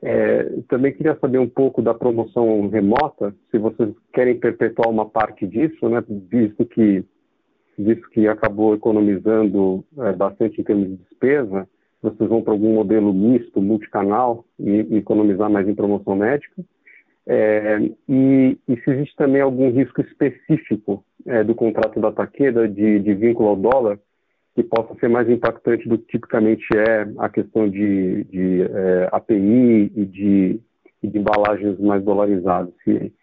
É, 0.03 0.43
também 0.67 0.93
queria 0.93 1.17
saber 1.19 1.39
um 1.39 1.49
pouco 1.49 1.81
da 1.81 1.93
promoção 1.93 2.67
remota, 2.69 3.33
se 3.49 3.57
vocês 3.57 3.89
querem 4.13 4.37
perpetuar 4.37 4.89
uma 4.89 5.09
parte 5.09 5.47
disso, 5.47 5.89
né, 5.89 6.03
visto 6.29 6.63
que 6.65 7.03
visto 7.77 8.09
que 8.09 8.27
acabou 8.27 8.73
economizando 8.73 9.83
é, 9.99 10.11
bastante 10.13 10.59
em 10.59 10.63
termos 10.63 10.89
de 10.89 10.95
despesa, 10.95 11.67
vocês 12.01 12.29
vão 12.29 12.41
para 12.41 12.53
algum 12.53 12.73
modelo 12.73 13.13
misto, 13.13 13.61
multicanal, 13.61 14.45
e, 14.59 14.87
e 14.89 14.97
economizar 14.97 15.49
mais 15.49 15.67
em 15.67 15.75
promoção 15.75 16.15
médica. 16.15 16.63
É, 17.29 17.79
e, 18.07 18.57
e, 18.67 18.77
se 18.81 18.89
existe 18.89 19.15
também 19.17 19.41
algum 19.41 19.69
risco 19.69 20.01
específico 20.01 21.03
é, 21.25 21.43
do 21.43 21.53
contrato 21.53 21.99
da 21.99 22.11
Taqueda 22.11 22.67
de, 22.69 22.99
de 22.99 23.13
vínculo 23.13 23.49
ao 23.49 23.55
dólar, 23.55 23.99
que 24.55 24.63
possa 24.63 24.95
ser 24.95 25.09
mais 25.09 25.29
impactante 25.29 25.87
do 25.87 25.97
que 25.97 26.07
tipicamente 26.07 26.65
é 26.75 27.07
a 27.19 27.29
questão 27.29 27.69
de, 27.69 28.23
de 28.23 28.61
é, 28.63 29.09
API 29.11 29.91
e 29.95 30.05
de, 30.05 30.59
de, 31.03 31.19
embalagens 31.19 31.77
mais 31.79 32.03
dolarizadas. 32.03 32.73
Se, 32.83 33.13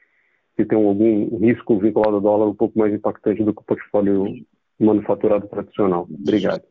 se 0.56 0.64
tem 0.64 0.78
algum 0.78 1.38
risco 1.38 1.78
vinculado 1.78 2.16
ao 2.16 2.22
dólar 2.22 2.46
um 2.46 2.54
pouco 2.54 2.78
mais 2.78 2.92
impactante 2.92 3.42
do 3.42 3.52
que 3.52 3.60
o 3.60 3.64
portfólio 3.64 4.46
manufaturado 4.78 5.48
tradicional. 5.48 6.06
Obrigado. 6.10 6.62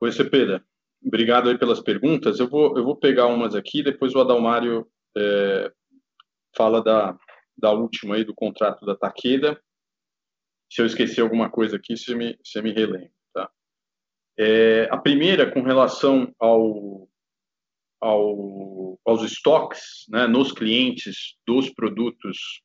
Oi, 0.00 0.12
Cepeda. 0.12 0.64
Obrigado 1.04 1.48
aí 1.48 1.58
pelas 1.58 1.80
perguntas. 1.80 2.40
Eu 2.40 2.48
vou, 2.48 2.76
eu 2.76 2.84
vou 2.84 2.96
pegar 2.96 3.26
umas 3.26 3.54
aqui, 3.54 3.82
depois 3.82 4.14
o 4.14 4.20
Adalmário 4.20 4.86
é, 5.16 5.70
fala 6.56 6.82
da, 6.82 7.16
da 7.56 7.72
última 7.72 8.16
aí, 8.16 8.24
do 8.24 8.34
contrato 8.34 8.84
da 8.84 8.96
Taqueda. 8.96 9.60
Se 10.72 10.82
eu 10.82 10.86
esquecer 10.86 11.20
alguma 11.20 11.50
coisa 11.50 11.76
aqui, 11.76 11.96
você 11.96 12.14
me, 12.14 12.38
você 12.42 12.60
me 12.60 12.72
relembra. 12.72 13.10
É, 14.38 14.86
a 14.90 14.98
primeira, 14.98 15.50
com 15.50 15.62
relação 15.62 16.30
ao, 16.38 17.08
ao, 18.00 18.98
aos 19.06 19.22
estoques 19.22 20.04
né, 20.10 20.26
nos 20.26 20.52
clientes 20.52 21.36
dos 21.46 21.70
produtos 21.70 22.62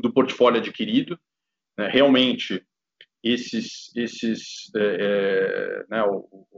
do 0.00 0.12
portfólio 0.12 0.60
adquirido. 0.60 1.18
Né, 1.78 1.88
realmente, 1.88 2.64
esses, 3.22 3.94
esses 3.94 4.74
é, 4.74 4.96
é, 5.00 5.86
né, 5.88 6.04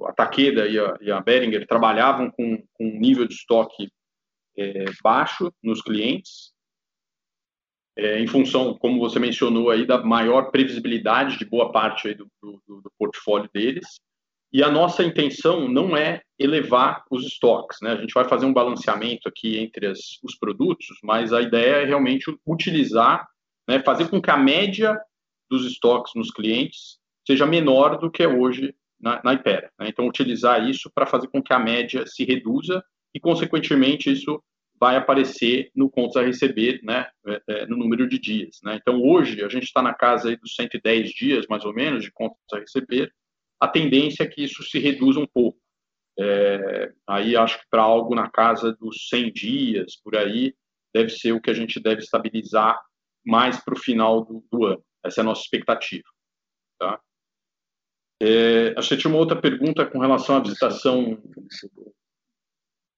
a 0.06 0.12
Takeda 0.12 0.66
e 0.68 0.78
a, 0.78 0.96
e 1.00 1.10
a 1.10 1.20
Behringer 1.20 1.66
trabalhavam 1.66 2.30
com, 2.30 2.62
com 2.72 2.86
um 2.86 2.98
nível 2.98 3.26
de 3.26 3.34
estoque 3.34 3.90
é, 4.56 4.84
baixo 5.02 5.52
nos 5.62 5.82
clientes, 5.82 6.52
é, 7.96 8.18
em 8.18 8.26
função, 8.26 8.76
como 8.78 8.98
você 8.98 9.18
mencionou 9.18 9.70
aí, 9.70 9.86
da 9.86 10.02
maior 10.02 10.50
previsibilidade 10.50 11.38
de 11.38 11.44
boa 11.44 11.70
parte 11.70 12.14
do, 12.14 12.26
do, 12.42 12.62
do 12.66 12.92
portfólio 12.98 13.50
deles. 13.52 14.00
E 14.52 14.62
a 14.62 14.70
nossa 14.70 15.02
intenção 15.02 15.66
não 15.66 15.96
é 15.96 16.22
elevar 16.38 17.04
os 17.10 17.24
estoques, 17.26 17.78
né? 17.80 17.92
A 17.92 17.96
gente 17.96 18.12
vai 18.12 18.28
fazer 18.28 18.44
um 18.44 18.52
balanceamento 18.52 19.26
aqui 19.28 19.58
entre 19.58 19.86
as, 19.86 19.98
os 20.22 20.36
produtos, 20.36 20.86
mas 21.02 21.32
a 21.32 21.40
ideia 21.40 21.82
é 21.82 21.84
realmente 21.84 22.34
utilizar, 22.46 23.26
né, 23.72 23.82
fazer 23.82 24.10
com 24.10 24.20
que 24.20 24.30
a 24.30 24.36
média 24.36 25.00
dos 25.50 25.64
estoques 25.64 26.12
nos 26.14 26.30
clientes 26.30 26.98
seja 27.26 27.46
menor 27.46 27.96
do 27.96 28.10
que 28.10 28.22
é 28.22 28.28
hoje 28.28 28.74
na, 29.00 29.22
na 29.24 29.32
Ipera. 29.32 29.72
Né? 29.78 29.88
Então, 29.88 30.06
utilizar 30.06 30.68
isso 30.68 30.90
para 30.94 31.06
fazer 31.06 31.28
com 31.28 31.42
que 31.42 31.54
a 31.54 31.58
média 31.58 32.06
se 32.06 32.22
reduza 32.22 32.84
e, 33.14 33.20
consequentemente, 33.20 34.12
isso 34.12 34.42
vai 34.78 34.96
aparecer 34.96 35.70
no 35.74 35.88
contas 35.88 36.16
a 36.16 36.22
receber, 36.22 36.80
né, 36.82 37.08
é, 37.26 37.42
é, 37.48 37.66
no 37.66 37.78
número 37.78 38.06
de 38.06 38.18
dias. 38.18 38.58
Né? 38.62 38.78
Então, 38.78 39.00
hoje, 39.00 39.42
a 39.42 39.48
gente 39.48 39.64
está 39.64 39.80
na 39.80 39.94
casa 39.94 40.36
dos 40.36 40.54
110 40.54 41.10
dias, 41.10 41.46
mais 41.48 41.64
ou 41.64 41.72
menos, 41.72 42.04
de 42.04 42.12
contas 42.12 42.36
a 42.52 42.58
receber, 42.58 43.10
a 43.58 43.68
tendência 43.68 44.24
é 44.24 44.26
que 44.26 44.44
isso 44.44 44.62
se 44.64 44.78
reduza 44.78 45.18
um 45.18 45.26
pouco. 45.26 45.58
É, 46.18 46.92
aí 47.08 47.36
acho 47.36 47.58
que 47.58 47.64
para 47.70 47.80
algo 47.80 48.14
na 48.14 48.28
casa 48.28 48.76
dos 48.78 49.08
100 49.08 49.32
dias, 49.32 49.96
por 49.96 50.14
aí, 50.14 50.52
deve 50.94 51.08
ser 51.08 51.32
o 51.32 51.40
que 51.40 51.50
a 51.50 51.54
gente 51.54 51.80
deve 51.80 52.02
estabilizar 52.02 52.78
mais 53.24 53.62
para 53.62 53.74
o 53.74 53.78
final 53.78 54.24
do, 54.24 54.44
do, 54.50 54.66
ano. 54.66 54.84
Essa 55.04 55.20
é 55.20 55.22
a 55.22 55.24
nossa 55.24 55.42
expectativa. 55.42 56.04
Tá? 56.78 57.00
É, 58.20 58.74
acho 58.76 58.88
que 58.88 58.96
tinha 58.96 59.10
uma 59.10 59.18
outra 59.18 59.40
pergunta 59.40 59.84
com 59.86 59.98
relação 59.98 60.36
à 60.36 60.40
visitação. 60.40 61.20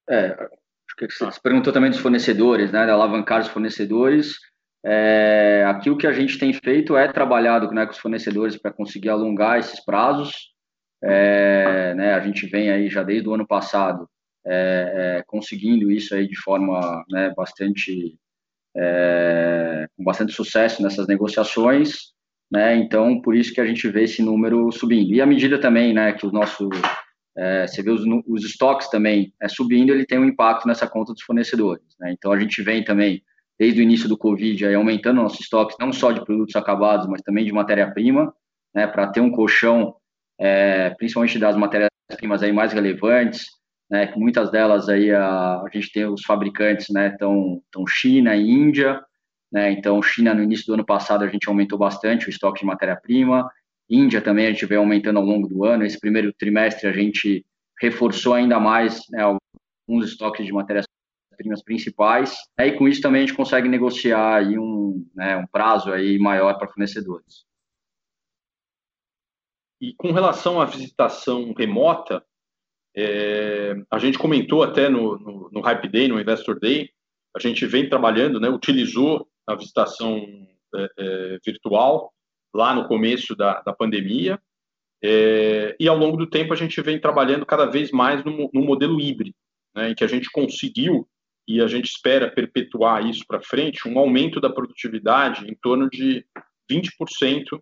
É, 0.09 0.33
acho 0.33 0.97
que 0.97 1.09
você 1.09 1.41
perguntou 1.41 1.73
também 1.73 1.91
dos 1.91 2.01
fornecedores, 2.01 2.71
né, 2.73 2.85
de 2.85 2.91
alavancar 2.91 3.41
os 3.41 3.49
fornecedores. 3.49 4.37
É, 4.85 5.65
aqui 5.67 5.89
o 5.89 5.97
que 5.97 6.07
a 6.07 6.13
gente 6.13 6.39
tem 6.39 6.53
feito 6.53 6.95
é 6.95 7.11
trabalhado 7.11 7.71
né, 7.73 7.87
com 7.87 7.93
os 7.93 7.99
fornecedores 7.99 8.57
para 8.57 8.73
conseguir 8.73 9.09
alongar 9.09 9.59
esses 9.59 9.83
prazos. 9.83 10.53
É, 11.03 11.95
né, 11.95 12.15
a 12.15 12.21
gente 12.21 12.47
vem 12.47 12.71
aí 12.71 12.89
já 12.89 13.03
desde 13.03 13.29
o 13.29 13.35
ano 13.35 13.47
passado 13.47 14.09
é, 14.47 15.19
é, 15.19 15.23
conseguindo 15.27 15.91
isso 15.91 16.15
aí 16.15 16.29
de 16.29 16.37
forma 16.37 17.05
né, 17.11 17.33
bastante 17.35 18.19
é, 18.77 19.87
com 19.97 20.05
bastante 20.05 20.33
sucesso 20.33 20.83
nessas 20.83 21.07
negociações, 21.07 22.13
né? 22.51 22.77
Então 22.77 23.21
por 23.21 23.35
isso 23.35 23.53
que 23.53 23.61
a 23.61 23.67
gente 23.67 23.89
vê 23.89 24.05
esse 24.05 24.23
número 24.23 24.71
subindo 24.73 25.13
e 25.13 25.21
à 25.21 25.27
medida 25.27 25.59
também, 25.59 25.93
né, 25.93 26.13
que 26.13 26.27
o 26.27 26.33
nosso 26.33 26.69
é, 27.37 27.67
você 27.67 27.83
vê 27.83 27.91
os, 27.91 28.03
os 28.27 28.45
estoques 28.45 28.89
também 28.89 29.33
é, 29.43 29.49
subindo, 29.49 29.93
ele 29.93 30.07
tem 30.07 30.19
um 30.19 30.25
impacto 30.25 30.67
nessa 30.69 30.87
conta 30.87 31.13
dos 31.13 31.23
fornecedores. 31.23 31.85
Né? 31.99 32.13
Então 32.13 32.33
a 32.33 32.39
gente 32.39 32.63
vem 32.63 32.85
também 32.85 33.23
desde 33.59 33.81
o 33.81 33.83
início 33.83 34.09
do 34.09 34.19
Covid 34.19 34.67
aí, 34.67 34.75
aumentando 34.75 35.23
nossos 35.23 35.41
estoques 35.41 35.77
não 35.79 35.93
só 35.93 36.13
de 36.13 36.25
produtos 36.25 36.57
acabados, 36.57 37.07
mas 37.07 37.23
também 37.23 37.45
de 37.45 37.53
matéria-prima, 37.53 38.33
né, 38.75 38.87
para 38.87 39.09
ter 39.09 39.21
um 39.21 39.31
colchão 39.31 39.95
é, 40.39 40.91
principalmente 40.91 41.39
das 41.39 41.57
matérias-primas 41.57 42.43
mais 42.53 42.73
relevantes, 42.73 43.47
né, 43.95 44.09
que 44.09 44.19
muitas 44.19 44.51
delas 44.51 44.89
aí 44.89 45.13
a, 45.13 45.61
a 45.61 45.69
gente 45.73 45.93
tem 45.93 46.05
os 46.05 46.25
fabricantes, 46.25 46.89
né, 46.91 47.11
estão 47.11 47.63
tão 47.71 47.87
China 47.87 48.35
e 48.35 48.51
Índia, 48.51 49.01
né, 49.53 49.71
então 49.71 50.03
China 50.03 50.35
no 50.35 50.43
início 50.43 50.67
do 50.67 50.75
ano 50.75 50.85
passado 50.85 51.23
a 51.23 51.29
gente 51.29 51.49
aumentou 51.49 51.79
bastante 51.79 52.27
o 52.27 52.31
estoque 52.31 52.59
de 52.59 52.67
matéria-prima, 52.67 53.49
Índia 53.89 54.21
também 54.21 54.49
a 54.49 54.51
gente 54.51 54.67
vem 54.67 54.79
aumentando 54.79 55.21
ao 55.21 55.25
longo 55.25 55.47
do 55.47 55.65
ano, 55.65 55.85
esse 55.85 56.01
primeiro 56.01 56.33
trimestre 56.33 56.89
a 56.89 56.93
gente 56.93 57.47
reforçou 57.81 58.35
ainda 58.35 58.59
mais 58.59 59.01
né, 59.11 59.23
alguns 59.23 60.09
estoques 60.09 60.45
de 60.45 60.53
matérias-primas 60.53 61.63
principais, 61.63 62.37
né, 62.59 62.67
e 62.67 62.77
com 62.77 62.89
isso 62.89 63.01
também 63.01 63.23
a 63.23 63.27
gente 63.27 63.37
consegue 63.37 63.69
negociar 63.69 64.39
aí 64.39 64.59
um, 64.59 65.09
né, 65.15 65.37
um 65.37 65.47
prazo 65.47 65.93
aí 65.93 66.19
maior 66.19 66.59
para 66.59 66.67
fornecedores. 66.67 67.45
E 69.81 69.95
com 69.95 70.11
relação 70.11 70.61
à 70.61 70.65
visitação 70.65 71.53
remota, 71.57 72.25
é, 72.97 73.75
a 73.91 73.99
gente 73.99 74.19
comentou 74.19 74.63
até 74.63 74.89
no, 74.89 75.19
no, 75.19 75.51
no, 75.53 75.61
Hype 75.61 75.89
Day, 75.89 76.09
no 76.09 76.21
Investor 76.21 76.59
Day, 76.59 76.91
a 77.37 77.41
gente 77.41 77.67
vem 77.67 77.89
trabalhando, 77.89 78.39
né, 78.39 78.49
utilizou 78.49 79.29
a 79.47 79.55
visitação 79.55 80.25
é, 80.75 80.89
é, 80.99 81.39
virtual 81.45 82.13
lá 82.55 82.73
no 82.73 82.87
começo 82.87 83.35
da, 83.35 83.61
da 83.63 83.73
pandemia, 83.73 84.41
é, 85.03 85.77
e 85.79 85.89
ao 85.89 85.97
longo 85.97 86.17
do 86.17 86.29
tempo 86.29 86.53
a 86.53 86.57
gente 86.57 86.81
vem 86.81 87.01
trabalhando 87.01 87.45
cada 87.45 87.67
vez 87.67 87.91
mais 87.91 88.25
no, 88.25 88.49
no 88.55 88.63
modelo 88.63 89.01
híbrido, 89.01 89.37
né, 89.75 89.91
em 89.91 89.95
que 89.95 90.05
a 90.05 90.09
gente 90.09 90.31
conseguiu, 90.31 91.09
e 91.47 91.61
a 91.61 91.67
gente 91.67 91.87
espera 91.87 92.31
perpetuar 92.31 93.05
isso 93.05 93.25
para 93.27 93.43
frente, 93.43 93.87
um 93.87 93.99
aumento 93.99 94.41
da 94.41 94.49
produtividade 94.49 95.47
em 95.47 95.55
torno 95.61 95.91
de 95.91 96.25
20% 96.71 97.61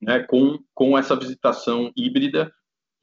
né, 0.00 0.20
com, 0.20 0.58
com 0.74 0.96
essa 0.96 1.16
visitação 1.16 1.92
híbrida 1.96 2.50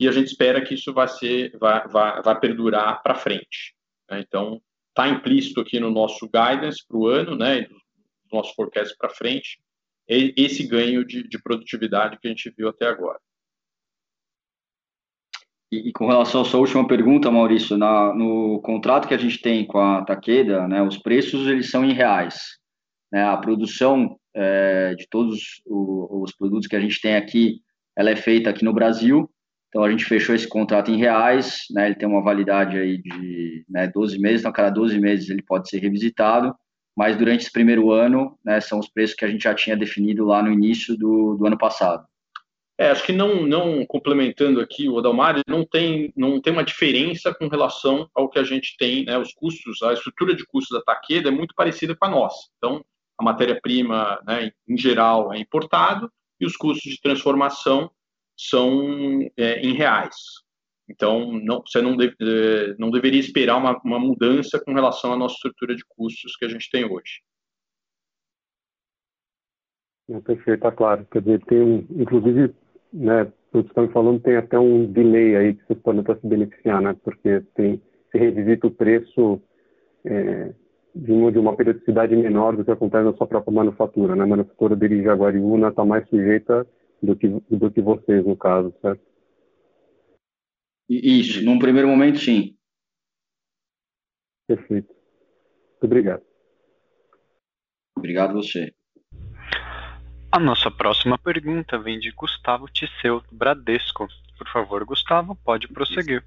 e 0.03 0.07
a 0.07 0.11
gente 0.11 0.27
espera 0.27 0.63
que 0.63 0.73
isso 0.73 0.93
vai 0.93 1.07
ser 1.07 1.57
vai, 1.57 1.87
vai, 1.87 2.39
perdurar 2.39 3.01
para 3.01 3.15
frente. 3.15 3.73
Né? 4.09 4.19
Então 4.19 4.61
está 4.89 5.07
implícito 5.07 5.59
aqui 5.59 5.79
no 5.79 5.89
nosso 5.89 6.27
guidance 6.27 6.85
para 6.87 6.97
o 6.97 7.07
ano, 7.07 7.35
né, 7.35 7.61
no 7.61 8.37
nosso 8.37 8.53
forecast 8.53 8.95
para 8.97 9.09
frente, 9.09 9.59
esse 10.07 10.67
ganho 10.67 11.03
de, 11.05 11.27
de, 11.27 11.41
produtividade 11.41 12.19
que 12.19 12.27
a 12.27 12.29
gente 12.29 12.53
viu 12.55 12.67
até 12.69 12.85
agora. 12.85 13.19
E, 15.71 15.89
e 15.89 15.93
com 15.93 16.07
relação 16.07 16.41
à 16.41 16.45
sua 16.45 16.59
última 16.59 16.85
pergunta, 16.85 17.31
Maurício, 17.31 17.77
na, 17.77 18.13
no 18.13 18.61
contrato 18.61 19.07
que 19.07 19.13
a 19.13 19.17
gente 19.17 19.41
tem 19.41 19.65
com 19.65 19.79
a 19.79 20.03
Taqueda, 20.03 20.67
né, 20.67 20.81
os 20.83 20.97
preços 20.97 21.47
eles 21.47 21.71
são 21.71 21.83
em 21.83 21.93
reais. 21.93 22.59
Né, 23.11 23.23
a 23.23 23.37
produção 23.37 24.19
é, 24.35 24.93
de 24.93 25.07
todos 25.09 25.39
os, 25.65 26.23
os 26.29 26.35
produtos 26.35 26.67
que 26.67 26.75
a 26.75 26.79
gente 26.79 27.01
tem 27.01 27.15
aqui, 27.15 27.61
ela 27.95 28.11
é 28.11 28.15
feita 28.15 28.49
aqui 28.49 28.63
no 28.63 28.73
Brasil. 28.73 29.32
Então 29.73 29.83
a 29.83 29.89
gente 29.89 30.05
fechou 30.05 30.35
esse 30.35 30.47
contrato 30.47 30.91
em 30.91 30.97
reais, 30.97 31.63
né? 31.71 31.87
Ele 31.87 31.95
tem 31.95 32.07
uma 32.07 32.21
validade 32.21 32.77
aí 32.77 33.01
de 33.01 33.65
né, 33.67 33.87
12 33.87 34.19
meses, 34.19 34.41
então 34.41 34.51
a 34.51 34.53
cada 34.53 34.69
12 34.69 34.99
meses 34.99 35.31
ele 35.31 35.41
pode 35.41 35.67
ser 35.67 35.79
revisitado. 35.79 36.55
Mas 36.95 37.17
durante 37.17 37.41
esse 37.41 37.51
primeiro 37.51 37.91
ano, 37.91 38.37
né, 38.45 38.61
são 38.61 38.77
os 38.77 38.87
preços 38.87 39.15
que 39.15 39.25
a 39.25 39.27
gente 39.27 39.45
já 39.45 39.55
tinha 39.55 39.75
definido 39.75 40.25
lá 40.25 40.43
no 40.43 40.53
início 40.53 40.95
do, 40.95 41.35
do 41.35 41.47
ano 41.47 41.57
passado. 41.57 42.05
É, 42.77 42.91
acho 42.91 43.03
que 43.03 43.11
não, 43.11 43.47
não 43.47 43.83
complementando 43.87 44.61
aqui 44.61 44.87
o 44.87 44.99
Adalmar, 44.99 45.41
não 45.47 45.65
tem, 45.65 46.13
não 46.15 46.39
tem 46.39 46.53
uma 46.53 46.63
diferença 46.63 47.33
com 47.33 47.47
relação 47.47 48.07
ao 48.13 48.29
que 48.29 48.37
a 48.37 48.43
gente 48.43 48.77
tem, 48.77 49.05
né, 49.05 49.17
os 49.17 49.33
custos, 49.33 49.81
a 49.81 49.93
estrutura 49.93 50.35
de 50.35 50.45
custos 50.45 50.77
da 50.77 50.83
Taqueda 50.83 51.29
é 51.29 51.31
muito 51.31 51.55
parecida 51.55 51.95
com 51.95 52.05
a 52.05 52.09
nossa. 52.09 52.47
Então, 52.57 52.85
a 53.19 53.23
matéria-prima, 53.23 54.21
né, 54.23 54.51
em 54.69 54.77
geral, 54.77 55.33
é 55.33 55.39
importado 55.39 56.11
e 56.39 56.45
os 56.45 56.55
custos 56.55 56.91
de 56.91 57.01
transformação 57.01 57.89
são 58.37 59.21
é, 59.37 59.59
em 59.61 59.73
reais. 59.73 60.15
Então, 60.89 61.31
não, 61.31 61.61
você 61.65 61.81
não, 61.81 61.95
eh, 62.01 62.75
não 62.77 62.91
deveria 62.91 63.19
esperar 63.19 63.57
uma, 63.57 63.79
uma 63.83 63.99
mudança 63.99 64.59
com 64.59 64.73
relação 64.73 65.13
à 65.13 65.17
nossa 65.17 65.35
estrutura 65.35 65.75
de 65.75 65.83
custos 65.87 66.35
que 66.35 66.45
a 66.45 66.49
gente 66.49 66.69
tem 66.69 66.85
hoje. 66.85 67.21
É, 70.09 70.19
perfeito, 70.19 70.61
tá 70.61 70.71
claro. 70.71 71.07
Quer 71.09 71.21
dizer, 71.21 71.45
tem 71.45 71.87
inclusive, 71.91 72.53
né, 72.91 73.31
vocês 73.51 73.65
estão 73.65 73.87
falando, 73.89 74.19
tem 74.19 74.35
até 74.35 74.59
um 74.59 74.85
delay 74.91 75.35
aí 75.35 75.53
que 75.53 75.65
vocês 75.65 75.79
podem 75.79 76.01
até 76.01 76.15
se 76.15 76.27
beneficiar, 76.27 76.81
né? 76.81 76.95
Porque 77.03 77.41
tem, 77.55 77.81
se 78.11 78.17
revisita 78.17 78.67
o 78.67 78.71
preço 78.71 79.41
é, 80.03 80.53
de, 80.93 81.11
uma, 81.11 81.31
de 81.31 81.39
uma 81.39 81.55
periodicidade 81.55 82.13
menor 82.15 82.57
do 82.57 82.65
que 82.65 82.71
acontece 82.71 83.05
na 83.05 83.13
sua 83.13 83.25
própria 83.25 83.53
manufatura, 83.53 84.15
né? 84.15 84.23
A 84.23 84.27
manufatura 84.27 84.75
de 84.75 85.01
Jaguariúna 85.01 85.69
está 85.69 85.85
mais 85.85 86.07
sujeita 86.09 86.67
do 87.03 87.15
que, 87.17 87.27
do 87.27 87.69
que 87.69 87.81
vocês, 87.81 88.25
no 88.25 88.37
caso, 88.37 88.73
certo? 88.81 89.03
Isso, 90.89 91.43
num 91.43 91.59
primeiro 91.59 91.87
momento, 91.87 92.19
sim. 92.19 92.57
Perfeito. 94.47 94.87
Muito 94.87 95.83
obrigado. 95.83 96.23
Obrigado 97.97 98.33
você. 98.33 98.73
A 100.31 100.39
nossa 100.39 100.71
próxima 100.71 101.17
pergunta 101.17 101.77
vem 101.77 101.99
de 101.99 102.11
Gustavo 102.11 102.67
Tisseu, 102.67 103.21
do 103.21 103.35
Bradesco. 103.35 104.07
Por 104.37 104.47
favor, 104.49 104.83
Gustavo, 104.85 105.35
pode 105.35 105.67
prosseguir. 105.67 106.23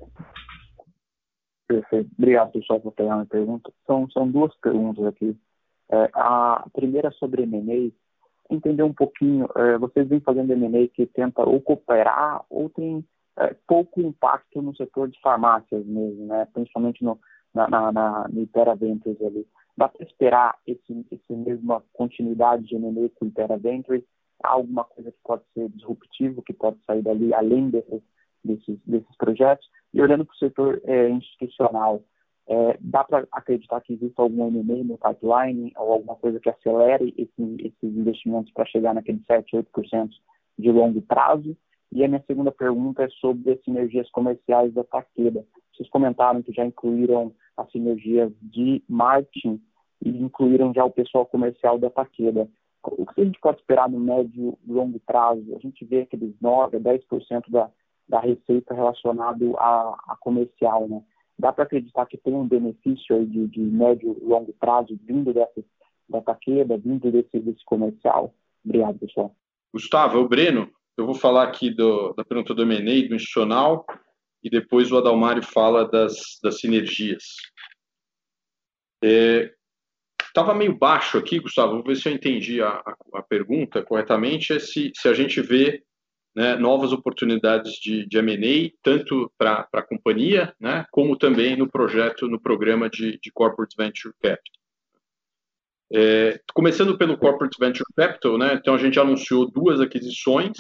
Perfeito. 1.66 2.10
Obrigado, 2.16 2.52
pessoal, 2.52 2.80
por 2.80 2.92
pegar 2.92 3.14
a 3.14 3.16
minha 3.16 3.26
pergunta. 3.26 3.72
São, 3.86 4.08
são 4.10 4.30
duas 4.30 4.54
perguntas 4.58 5.04
aqui. 5.06 5.36
É, 5.90 6.10
a 6.14 6.68
primeira 6.72 7.10
sobre 7.12 7.42
M&A. 7.42 7.92
Entender 8.50 8.82
um 8.82 8.92
pouquinho, 8.92 9.48
é, 9.56 9.78
vocês 9.78 10.08
vêm 10.08 10.20
fazendo 10.20 10.52
M&A 10.52 10.88
que 10.88 11.06
tenta 11.06 11.42
ou 11.42 11.60
cooperar 11.60 12.44
ou 12.48 12.70
tem 12.70 13.04
é, 13.38 13.54
pouco 13.66 14.00
impacto 14.00 14.62
no 14.62 14.74
setor 14.76 15.08
de 15.08 15.20
farmácias 15.20 15.84
mesmo, 15.84 16.26
né? 16.26 16.46
principalmente 16.52 17.04
no, 17.04 17.18
na, 17.54 17.68
na, 17.68 17.92
na, 17.92 18.28
no 18.28 18.42
Ipera 18.42 18.74
Ventures 18.74 19.20
ali. 19.20 19.46
Dá 19.76 19.88
para 19.88 20.06
esperar 20.06 20.56
esse, 20.66 21.06
esse 21.10 21.32
mesma 21.32 21.82
continuidade 21.92 22.64
de 22.64 22.76
M&A 22.76 23.08
com 23.10 23.24
o 23.24 23.28
Ipera 23.28 23.58
Ventures? 23.58 24.04
Há 24.42 24.50
alguma 24.50 24.84
coisa 24.84 25.10
que 25.10 25.18
pode 25.24 25.42
ser 25.52 25.68
disruptivo, 25.70 26.42
que 26.42 26.52
pode 26.52 26.78
sair 26.86 27.02
dali 27.02 27.34
além 27.34 27.70
desses, 27.70 28.02
desses, 28.44 28.78
desses 28.86 29.16
projetos? 29.16 29.66
E 29.92 30.00
olhando 30.00 30.24
para 30.24 30.34
o 30.34 30.38
setor 30.38 30.80
é, 30.84 31.08
institucional, 31.08 32.02
é, 32.48 32.78
dá 32.80 33.02
para 33.02 33.26
acreditar 33.32 33.80
que 33.80 33.94
existe 33.94 34.20
algum 34.20 34.46
M&A 34.46 34.84
no 34.84 34.98
pipeline 34.98 35.72
ou 35.76 35.92
alguma 35.92 36.14
coisa 36.14 36.38
que 36.38 36.48
acelere 36.48 37.12
esse, 37.16 37.56
esses 37.58 37.96
investimentos 37.96 38.52
para 38.52 38.66
chegar 38.66 38.94
naqueles 38.94 39.24
7, 39.26 39.56
8% 39.56 40.10
de 40.58 40.70
longo 40.70 41.02
prazo? 41.02 41.56
E 41.92 42.04
a 42.04 42.08
minha 42.08 42.22
segunda 42.26 42.52
pergunta 42.52 43.02
é 43.02 43.08
sobre 43.08 43.52
as 43.52 43.62
sinergias 43.64 44.08
comerciais 44.10 44.72
da 44.74 44.84
Takeda. 44.84 45.44
Vocês 45.74 45.88
comentaram 45.90 46.42
que 46.42 46.52
já 46.52 46.64
incluíram 46.64 47.32
as 47.56 47.70
sinergias 47.72 48.32
de 48.40 48.82
marketing 48.88 49.60
e 50.04 50.10
incluíram 50.10 50.72
já 50.72 50.84
o 50.84 50.90
pessoal 50.90 51.26
comercial 51.26 51.78
da 51.78 51.90
Takeda. 51.90 52.48
O 52.82 53.06
que 53.06 53.20
a 53.20 53.24
gente 53.24 53.40
pode 53.40 53.58
esperar 53.58 53.88
no 53.88 53.98
médio 53.98 54.56
e 54.64 54.72
longo 54.72 55.00
prazo? 55.00 55.56
A 55.56 55.58
gente 55.58 55.84
vê 55.84 56.02
aqueles 56.02 56.32
9% 56.40 56.74
a 56.74 56.80
10% 56.80 57.50
da, 57.50 57.70
da 58.08 58.20
receita 58.20 58.72
relacionado 58.72 59.56
a, 59.58 59.96
a 60.08 60.16
comercial, 60.20 60.86
né? 60.88 61.02
Dá 61.38 61.52
para 61.52 61.64
acreditar 61.64 62.06
que 62.06 62.16
tem 62.16 62.34
um 62.34 62.46
benefício 62.46 63.14
aí 63.14 63.26
de, 63.26 63.46
de 63.48 63.60
médio 63.60 64.16
e 64.20 64.24
longo 64.24 64.52
prazo 64.54 64.98
vindo 65.04 65.34
dessa, 65.34 65.62
da 66.08 66.20
Takeda, 66.20 66.78
vindo 66.78 67.10
desse, 67.10 67.38
desse 67.38 67.64
comercial? 67.64 68.34
Obrigado, 68.64 68.98
pessoal. 68.98 69.34
Gustavo, 69.72 70.18
é 70.18 70.20
o 70.20 70.28
Breno. 70.28 70.70
Eu 70.96 71.04
vou 71.04 71.14
falar 71.14 71.44
aqui 71.44 71.70
do, 71.70 72.14
da 72.14 72.24
pergunta 72.24 72.54
do 72.54 72.62
M&A, 72.62 73.08
do 73.08 73.14
institucional, 73.14 73.84
e 74.42 74.48
depois 74.48 74.90
o 74.90 74.96
Adalmário 74.96 75.42
fala 75.42 75.86
das, 75.86 76.38
das 76.42 76.58
sinergias. 76.58 77.24
Estava 79.02 80.52
é, 80.52 80.54
meio 80.54 80.74
baixo 80.74 81.18
aqui, 81.18 81.38
Gustavo, 81.38 81.74
vou 81.74 81.82
ver 81.82 81.96
se 81.96 82.08
eu 82.08 82.14
entendi 82.14 82.62
a, 82.62 82.68
a, 82.68 82.96
a 83.14 83.22
pergunta 83.22 83.82
corretamente, 83.82 84.54
é 84.54 84.58
se, 84.58 84.90
se 84.94 85.06
a 85.06 85.12
gente 85.12 85.42
vê 85.42 85.82
né, 86.36 86.54
novas 86.54 86.92
oportunidades 86.92 87.72
de, 87.80 88.06
de 88.06 88.18
M&A, 88.18 88.70
tanto 88.82 89.32
para 89.38 89.66
a 89.72 89.82
companhia, 89.82 90.54
né, 90.60 90.84
como 90.92 91.16
também 91.16 91.56
no 91.56 91.66
projeto, 91.66 92.28
no 92.28 92.38
programa 92.38 92.90
de, 92.90 93.18
de 93.18 93.32
Corporate 93.32 93.74
Venture 93.74 94.14
Capital. 94.22 94.62
É, 95.90 96.38
começando 96.52 96.98
pelo 96.98 97.16
Corporate 97.16 97.56
Venture 97.58 97.86
Capital, 97.96 98.36
né, 98.36 98.54
então 98.54 98.74
a 98.74 98.78
gente 98.78 99.00
anunciou 99.00 99.50
duas 99.50 99.80
aquisições, 99.80 100.58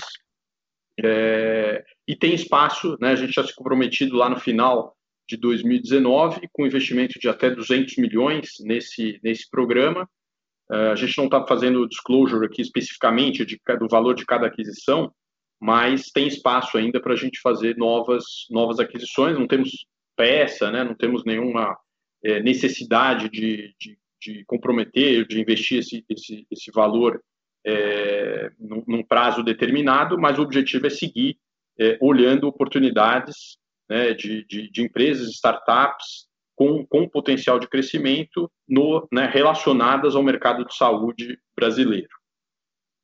é, 0.98 1.84
e 2.08 2.16
tem 2.16 2.32
espaço, 2.32 2.96
né, 2.98 3.10
a 3.10 3.16
gente 3.16 3.34
já 3.34 3.44
se 3.44 3.54
comprometido 3.54 4.16
lá 4.16 4.30
no 4.30 4.40
final 4.40 4.96
de 5.28 5.36
2019 5.36 6.48
com 6.52 6.64
investimento 6.64 7.18
de 7.18 7.28
até 7.28 7.50
200 7.50 7.96
milhões 7.98 8.48
nesse, 8.60 9.20
nesse 9.22 9.50
programa. 9.50 10.08
Uh, 10.70 10.90
a 10.92 10.94
gente 10.96 11.16
não 11.18 11.26
está 11.26 11.44
fazendo 11.46 11.86
disclosure 11.88 12.46
aqui 12.46 12.62
especificamente 12.62 13.44
de, 13.44 13.60
do 13.78 13.88
valor 13.88 14.14
de 14.14 14.24
cada 14.24 14.46
aquisição, 14.46 15.12
mas 15.60 16.10
tem 16.10 16.26
espaço 16.26 16.76
ainda 16.76 17.00
para 17.00 17.14
a 17.14 17.16
gente 17.16 17.40
fazer 17.40 17.76
novas, 17.76 18.24
novas 18.50 18.78
aquisições. 18.78 19.38
Não 19.38 19.46
temos 19.46 19.86
peça, 20.16 20.70
né, 20.70 20.82
não 20.84 20.94
temos 20.94 21.24
nenhuma 21.24 21.76
é, 22.24 22.40
necessidade 22.40 23.28
de, 23.28 23.74
de, 23.78 23.98
de, 24.20 24.44
comprometer, 24.46 25.26
de 25.26 25.40
investir 25.40 25.78
esse, 25.78 26.04
esse, 26.08 26.46
esse 26.50 26.70
valor 26.72 27.22
é, 27.64 28.50
num, 28.58 28.82
num, 28.86 29.02
prazo 29.02 29.42
determinado, 29.42 30.18
mas 30.18 30.38
o 30.38 30.42
objetivo 30.42 30.86
é 30.86 30.90
seguir 30.90 31.36
é, 31.78 31.98
olhando 32.00 32.46
oportunidades 32.46 33.58
né, 33.88 34.14
de, 34.14 34.44
de, 34.46 34.70
de, 34.70 34.82
empresas, 34.82 35.28
startups 35.30 36.26
com, 36.54 36.86
com 36.86 37.08
potencial 37.08 37.58
de 37.58 37.68
crescimento 37.68 38.50
no, 38.66 39.06
né, 39.12 39.26
relacionadas 39.26 40.16
ao 40.16 40.22
mercado 40.22 40.64
de 40.64 40.74
saúde 40.74 41.38
brasileiro. 41.54 42.15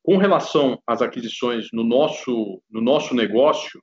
Com 0.02 0.16
relação 0.16 0.80
às 0.86 1.00
aquisições 1.00 1.68
no 1.72 1.84
nosso, 1.84 2.60
no 2.70 2.80
nosso 2.80 3.14
negócio, 3.14 3.80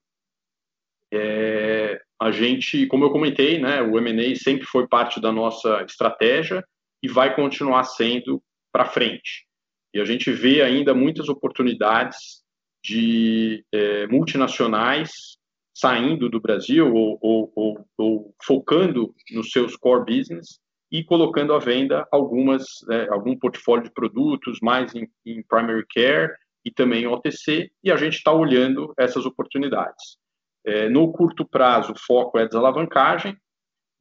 é, 1.14 2.00
a 2.22 2.32
gente, 2.32 2.86
como 2.88 3.06
eu 3.06 3.12
comentei, 3.12 3.60
né, 3.60 3.82
o 3.82 3.98
M&A 3.98 4.36
sempre 4.36 4.66
foi 4.66 4.88
parte 4.88 5.22
da 5.22 5.32
nossa 5.32 5.82
estratégia 5.84 6.64
e 7.02 7.08
vai 7.08 7.34
continuar 7.36 7.84
sendo 7.86 8.44
para 8.72 8.86
frente. 8.86 9.48
E 9.94 10.00
a 10.00 10.06
gente 10.06 10.32
vê 10.32 10.62
ainda 10.62 10.94
muitas 10.94 11.30
oportunidades 11.30 12.44
de 12.84 13.64
é, 13.74 14.08
multinacionais 14.08 15.38
saindo 15.74 16.30
do 16.30 16.40
Brasil 16.40 16.94
ou, 16.94 17.18
ou, 17.22 17.52
ou, 17.56 17.86
ou, 17.98 18.36
focando 18.44 19.14
nos 19.32 19.52
seus 19.52 19.76
core 19.76 20.06
business 20.06 20.60
e 20.92 21.04
colocando 21.04 21.54
à 21.54 21.60
venda 21.60 22.08
algumas 22.12 22.64
é, 22.90 23.08
algum 23.10 23.38
portfólio 23.38 23.84
de 23.84 23.92
produtos 23.92 24.60
mais 24.62 24.94
em, 24.96 25.08
em, 25.26 25.44
primary 25.44 25.86
care 25.88 26.34
e 26.66 26.72
também 26.72 27.04
em 27.04 27.08
OTC 27.08 27.72
e 27.84 27.92
a 27.92 27.96
gente 27.96 28.16
está 28.16 28.32
olhando 28.32 28.94
essas 28.98 29.26
oportunidades. 29.26 30.18
É, 30.66 30.90
no 30.90 31.12
curto 31.12 31.48
prazo, 31.48 31.94
o 31.94 32.00
foco 32.00 32.38
é 32.38 32.46
desalavancagem, 32.46 33.38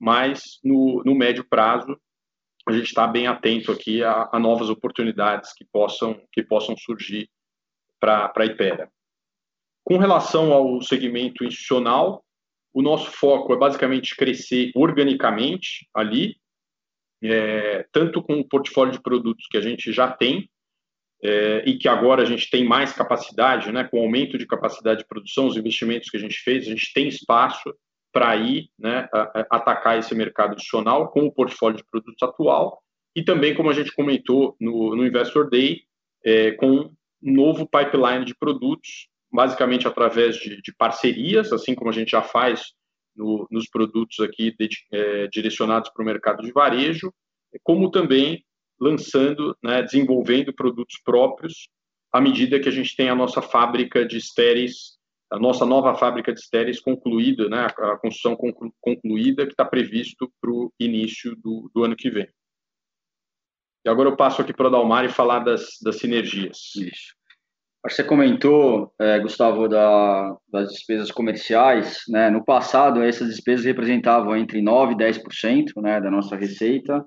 mas 0.01 0.59
no, 0.65 1.03
no 1.05 1.15
médio 1.15 1.45
prazo 1.49 1.99
a 2.67 2.73
gente 2.73 2.87
está 2.87 3.07
bem 3.07 3.27
atento 3.27 3.73
aqui 3.73 4.03
a, 4.03 4.29
a, 4.33 4.39
novas 4.39 4.69
oportunidades 4.69 5.55
que 5.55 5.65
possam, 5.65 6.21
que 6.31 6.43
possam 6.43 6.77
surgir 6.77 7.31
para 7.99 8.33
a 8.37 8.45
Ipera. 8.45 8.91
Com 9.85 9.97
relação 9.97 10.53
ao 10.53 10.83
segmento 10.83 11.45
institucional, 11.45 12.23
o 12.75 12.83
nosso 12.83 13.11
foco 13.11 13.55
é 13.55 13.57
basicamente 13.57 14.15
crescer 14.15 14.71
organicamente 14.75 15.89
ali, 15.95 16.37
é, 17.23 17.87
tanto 17.93 18.23
com 18.23 18.35
o 18.35 18.49
portfólio 18.49 18.93
de 18.93 19.03
produtos 19.03 19.47
que 19.51 19.57
a 19.57 19.61
gente 19.61 19.93
já 19.93 20.11
tem, 20.11 20.49
é, 21.23 21.65
e 21.67 21.77
que 21.77 21.89
agora 21.89 22.23
a 22.23 22.25
gente 22.25 22.49
tem 22.49 22.65
mais 22.65 22.93
capacidade, 22.93 23.73
né, 23.73 23.85
com 23.85 23.99
o 23.99 24.03
aumento 24.03 24.39
de 24.39 24.47
capacidade 24.47 25.01
de 25.01 25.09
produção, 25.09 25.47
os 25.47 25.57
investimentos 25.57 26.11
que 26.11 26.17
a 26.17 26.21
gente 26.21 26.39
fez, 26.39 26.65
a 26.65 26.71
gente 26.71 26.93
tem 26.93 27.09
espaço 27.09 27.75
para 28.13 28.37
ir 28.37 28.71
né, 28.79 29.09
atacar 29.51 29.99
esse 29.99 30.15
mercado 30.15 30.53
adicional 30.53 31.11
com 31.11 31.27
o 31.27 31.33
portfólio 31.33 31.77
de 31.77 31.85
produtos 31.85 32.23
atual 32.23 32.81
e 33.15 33.23
também, 33.23 33.55
como 33.55 33.69
a 33.69 33.73
gente 33.73 33.93
comentou 33.93 34.57
no, 34.61 34.95
no 34.95 35.05
Investor 35.05 35.51
Day, 35.51 35.83
é, 36.25 36.53
com 36.53 36.71
um 36.71 36.93
novo 37.21 37.69
pipeline 37.69 38.25
de 38.25 38.35
produtos, 38.35 39.09
basicamente 39.33 39.89
através 39.89 40.37
de, 40.37 40.63
de 40.63 40.73
parcerias, 40.73 41.53
assim 41.53 41.75
como 41.75 41.91
a 41.91 41.93
gente 41.93 42.11
já 42.11 42.23
faz 42.23 42.73
no, 43.19 43.47
nos 43.51 43.69
produtos 43.69 44.21
aqui 44.21 44.55
de, 44.57 44.69
é, 44.93 45.27
direcionados 45.27 45.91
para 45.91 46.03
o 46.03 46.07
mercado 46.07 46.43
de 46.43 46.53
varejo, 46.53 47.13
como 47.63 47.91
também 47.91 48.45
lançando, 48.81 49.57
né, 49.63 49.83
desenvolvendo 49.83 50.55
produtos 50.55 51.01
próprios 51.05 51.69
à 52.13 52.21
medida 52.21 52.61
que 52.61 52.69
a 52.69 52.73
gente 52.73 52.97
tem 52.97 53.09
a 53.11 53.15
nossa 53.15 53.43
fábrica 53.43 54.07
de 54.07 54.17
estéreis 54.17 54.99
a 55.31 55.39
nossa 55.39 55.67
nova 55.67 55.95
fábrica 55.95 56.33
de 56.33 56.41
estéreis 56.41 56.81
concluída, 56.81 57.51
né, 57.51 57.67
a 57.67 57.99
construção 57.99 58.35
conclu, 58.35 58.73
concluída, 58.81 59.45
que 59.45 59.53
está 59.53 59.65
previsto 59.65 60.33
para 60.41 60.51
o 60.51 60.73
início 60.81 61.37
do, 61.37 61.71
do, 61.75 61.85
ano 61.85 61.95
que 61.95 62.09
vem. 62.09 62.27
E 63.85 63.91
agora 63.91 64.09
eu 64.09 64.17
passo 64.17 64.41
aqui 64.41 64.55
para 64.55 64.69
o 64.69 64.71
Dalmar 64.71 65.05
e 65.05 65.11
falar 65.11 65.41
das, 65.41 65.77
das 65.83 65.97
sinergias. 65.97 66.75
Isso. 66.77 67.18
Você 67.85 68.03
comentou, 68.03 68.93
é, 69.01 69.21
Gustavo, 69.21 69.69
da, 69.69 70.37
das 70.53 70.71
despesas 70.71 71.11
comerciais. 71.11 72.03
Né? 72.09 72.29
No 72.29 72.45
passado, 72.45 73.03
essas 73.03 73.29
despesas 73.29 73.65
representavam 73.65 74.37
entre 74.37 74.61
9% 74.61 74.93
e 74.93 74.97
10% 74.97 75.83
né, 75.83 76.01
da 76.01 76.11
nossa 76.11 76.37
receita. 76.37 77.05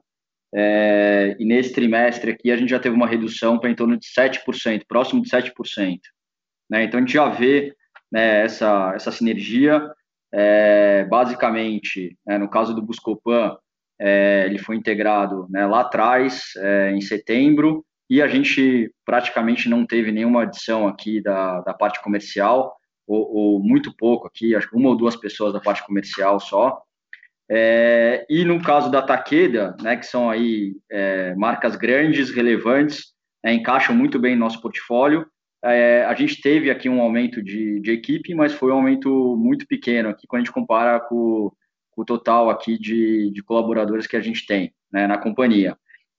É, 0.53 1.35
e 1.39 1.45
nesse 1.45 1.73
trimestre 1.73 2.31
aqui, 2.31 2.51
a 2.51 2.57
gente 2.57 2.69
já 2.69 2.79
teve 2.79 2.95
uma 2.95 3.07
redução 3.07 3.59
para 3.59 3.69
em 3.69 3.75
torno 3.75 3.97
de 3.97 4.07
7%, 4.07 4.83
próximo 4.87 5.21
de 5.21 5.29
7%. 5.29 5.99
Né? 6.69 6.83
Então, 6.83 6.99
a 6.99 7.01
gente 7.01 7.13
já 7.13 7.27
vê 7.27 7.75
né, 8.11 8.43
essa, 8.43 8.93
essa 8.95 9.11
sinergia. 9.11 9.81
É, 10.33 11.03
basicamente, 11.09 12.17
né, 12.25 12.37
no 12.37 12.49
caso 12.49 12.73
do 12.73 12.81
Buscopan, 12.81 13.57
é, 13.99 14.45
ele 14.45 14.57
foi 14.57 14.77
integrado 14.77 15.45
né, 15.49 15.65
lá 15.67 15.81
atrás, 15.81 16.53
é, 16.57 16.91
em 16.91 17.01
setembro, 17.01 17.85
e 18.11 18.21
a 18.21 18.27
gente 18.27 18.93
praticamente 19.05 19.69
não 19.69 19.85
teve 19.85 20.11
nenhuma 20.11 20.43
adição 20.43 20.85
aqui 20.85 21.21
da, 21.21 21.61
da 21.61 21.73
parte 21.73 22.03
comercial, 22.03 22.75
ou, 23.07 23.33
ou, 23.33 23.63
muito 23.63 23.95
pouco 23.95 24.27
aqui, 24.27 24.53
acho 24.53 24.69
que 24.69 24.75
uma 24.75 24.89
ou 24.89 24.97
duas 24.97 25.15
pessoas 25.15 25.53
da 25.53 25.61
parte 25.61 25.81
comercial 25.85 26.37
só. 26.37 26.81
É, 27.49 28.25
e 28.29 28.43
no 28.43 28.61
caso 28.61 28.91
da 28.91 29.01
Takeda, 29.01 29.77
né, 29.81 29.95
que 29.95 30.05
são 30.05 30.29
aí 30.29 30.75
é, 30.91 31.33
marcas 31.35 31.77
grandes, 31.77 32.31
relevantes, 32.31 33.13
né, 33.41 33.53
encaixam 33.53 33.95
muito 33.95 34.19
bem 34.19 34.35
no 34.35 34.41
nosso 34.41 34.61
portfólio. 34.61 35.25
É, 35.63 36.03
a 36.03 36.13
gente 36.13 36.41
teve 36.41 36.69
aqui 36.69 36.89
um 36.89 37.01
aumento 37.01 37.41
de, 37.41 37.79
de, 37.79 37.91
equipe, 37.91 38.35
mas 38.35 38.51
foi 38.51 38.73
um 38.73 38.75
aumento 38.75 39.37
muito 39.37 39.65
pequeno 39.65 40.09
aqui 40.09 40.27
quando 40.27 40.41
a 40.41 40.43
gente 40.43 40.53
compara 40.53 40.99
com, 40.99 41.49
com 41.91 42.01
o 42.01 42.05
total 42.05 42.49
aqui 42.49 42.77
de, 42.77 43.31
de, 43.31 43.41
colaboradores 43.41 44.05
que 44.05 44.17
a 44.17 44.21
gente 44.21 44.45
tem 44.45 44.73
né, 44.91 45.07
na 45.07 45.17
companhia. 45.17 45.77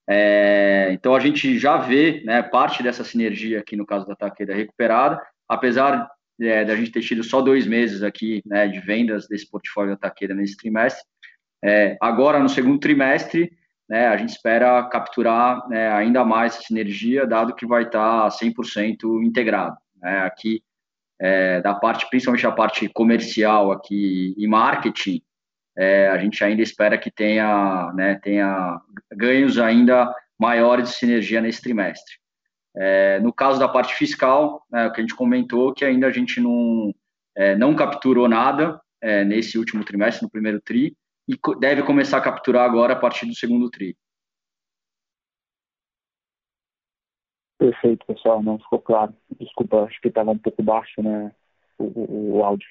É, 0.09 0.91
então 0.93 1.15
a 1.15 1.21
gente 1.21 1.59
já 1.59 1.77
vê 1.77 2.23
né, 2.25 2.43
parte 2.43 2.83
dessa 2.83 3.05
sinergia 3.05 3.61
aqui 3.61 3.77
no 3.77 3.87
caso 3.87 4.07
da 4.07 4.17
Taqueda 4.17 4.55
recuperada, 4.55 5.21
apesar 5.49 6.09
é, 6.41 6.65
da 6.65 6.75
gente 6.75 6.91
ter 6.91 7.03
tido 7.03 7.23
só 7.23 7.41
dois 7.41 7.67
meses 7.67 8.03
aqui 8.03 8.43
né, 8.45 8.67
de 8.67 8.81
vendas 8.81 9.29
desse 9.29 9.49
portfólio 9.49 9.93
da 9.93 9.97
Taqueda 9.97 10.35
nesse 10.35 10.57
trimestre. 10.57 11.03
É, 11.65 11.97
agora, 12.01 12.41
no 12.41 12.49
segundo 12.49 12.81
trimestre, 12.81 13.53
né, 13.89 14.09
a 14.09 14.17
gente 14.17 14.31
espera 14.31 14.83
capturar 14.89 15.69
né, 15.69 15.93
ainda 15.93 16.25
mais 16.25 16.55
essa 16.55 16.65
sinergia, 16.65 17.27
dado 17.27 17.55
que 17.55 17.67
vai 17.67 17.85
estar 17.85 18.29
100% 18.29 19.23
integrado. 19.23 19.77
Né, 20.01 20.21
aqui, 20.21 20.63
é, 21.21 21.61
da 21.61 21.75
parte, 21.75 22.09
principalmente 22.11 22.47
a 22.47 22.53
parte 22.53 22.89
comercial 22.89 23.71
aqui 23.71 24.35
e 24.37 24.47
marketing, 24.49 25.23
é, 25.77 26.09
a 26.09 26.19
gente 26.19 26.43
ainda 26.45 26.63
espera 26.63 26.99
que 26.99 27.11
tenha, 27.11 27.93
né, 27.95 28.19
tenha 28.23 28.81
ganhos 29.13 29.59
ainda 29.59 30.15
maiores 30.39 30.91
de 30.91 30.97
sinergia 30.97 31.41
nesse 31.41 31.63
trimestre. 31.63 32.17
É, 32.75 33.21
no 33.21 33.33
caso 33.33 33.59
da 33.59 33.69
parte 33.69 33.95
fiscal, 33.95 34.65
né, 34.71 34.87
o 34.87 34.93
que 34.93 35.01
a 35.01 35.03
gente 35.03 35.15
comentou, 35.15 35.73
que 35.73 35.85
ainda 35.85 36.07
a 36.07 36.11
gente 36.11 36.41
não, 36.41 36.95
é, 37.37 37.55
não 37.55 37.75
capturou 37.75 38.29
nada 38.29 38.81
é, 39.01 39.25
nesse 39.25 39.59
último 39.59 39.85
trimestre, 39.85 40.25
no 40.25 40.31
primeiro 40.31 40.61
TRI, 40.61 40.97
e 41.29 41.39
deve 41.59 41.83
começar 41.83 42.19
a 42.19 42.23
capturar 42.23 42.65
agora 42.65 42.95
a 42.95 42.99
partir 42.99 43.27
do 43.27 43.35
segundo 43.35 43.71
TRI. 43.71 43.97
Perfeito, 47.59 48.05
pessoal, 48.07 48.43
não 48.43 48.59
ficou 48.59 48.81
claro. 48.81 49.15
Desculpa, 49.39 49.85
acho 49.85 50.01
que 50.01 50.09
estava 50.09 50.33
um 50.33 50.39
pouco 50.39 50.63
baixo 50.63 51.01
né, 51.01 51.33
o, 51.79 51.85
o, 51.85 52.37
o 52.39 52.45
áudio. 52.45 52.69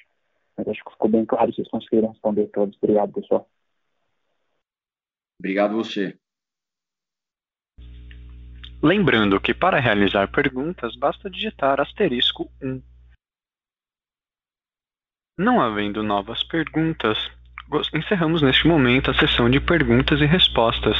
Mas 0.57 0.67
acho 0.67 0.83
que 0.83 0.91
ficou 0.91 1.09
bem 1.09 1.25
claro, 1.25 1.53
vocês 1.53 1.67
conseguiram 1.67 2.09
responder 2.09 2.47
todos. 2.47 2.77
Obrigado, 2.81 3.13
pessoal. 3.13 3.49
Obrigado 5.39 5.75
você. 5.75 6.17
Lembrando 8.83 9.39
que 9.39 9.53
para 9.53 9.79
realizar 9.79 10.31
perguntas 10.31 10.95
basta 10.95 11.29
digitar 11.29 11.79
asterisco 11.79 12.51
1. 12.61 12.81
Não 15.37 15.61
havendo 15.61 16.03
novas 16.03 16.43
perguntas, 16.43 17.17
encerramos 17.93 18.41
neste 18.41 18.67
momento 18.67 19.11
a 19.11 19.13
sessão 19.13 19.49
de 19.49 19.59
perguntas 19.59 20.19
e 20.19 20.25
respostas. 20.25 20.97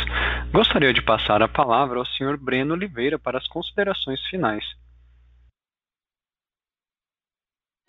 Gostaria 0.52 0.94
de 0.94 1.02
passar 1.02 1.42
a 1.42 1.48
palavra 1.48 2.00
ao 2.00 2.06
Sr. 2.06 2.38
Breno 2.38 2.74
Oliveira 2.74 3.20
para 3.20 3.38
as 3.38 3.48
considerações 3.48 4.20
finais. 4.28 4.64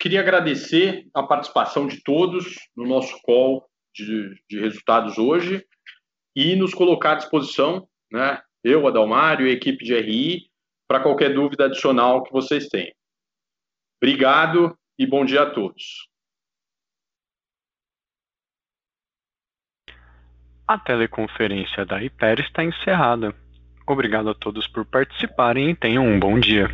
Queria 0.03 0.19
agradecer 0.19 1.07
a 1.13 1.23
participação 1.23 1.87
de 1.87 2.03
todos 2.03 2.55
no 2.75 2.85
nosso 2.85 3.17
call 3.21 3.65
de, 3.95 4.35
de 4.49 4.59
resultados 4.59 5.17
hoje 5.17 5.65
e 6.35 6.57
nos 6.57 6.73
colocar 6.73 7.13
à 7.13 7.15
disposição, 7.15 7.87
né, 8.11 8.41
eu, 8.61 8.85
Adalmário 8.85 9.47
e 9.47 9.51
a 9.51 9.53
equipe 9.53 9.85
de 9.85 9.97
RI, 9.97 10.49
para 10.89 11.01
qualquer 11.01 11.33
dúvida 11.33 11.67
adicional 11.67 12.21
que 12.21 12.33
vocês 12.33 12.67
tenham. 12.67 12.91
Obrigado 13.95 14.77
e 14.99 15.07
bom 15.07 15.23
dia 15.23 15.43
a 15.43 15.49
todos. 15.49 16.09
A 20.67 20.77
teleconferência 20.77 21.85
da 21.85 22.03
IPER 22.03 22.41
está 22.41 22.61
encerrada. 22.61 23.33
Obrigado 23.87 24.31
a 24.31 24.35
todos 24.35 24.67
por 24.67 24.85
participarem 24.85 25.69
e 25.69 25.75
tenham 25.77 26.05
um 26.05 26.19
bom 26.19 26.37
dia. 26.37 26.67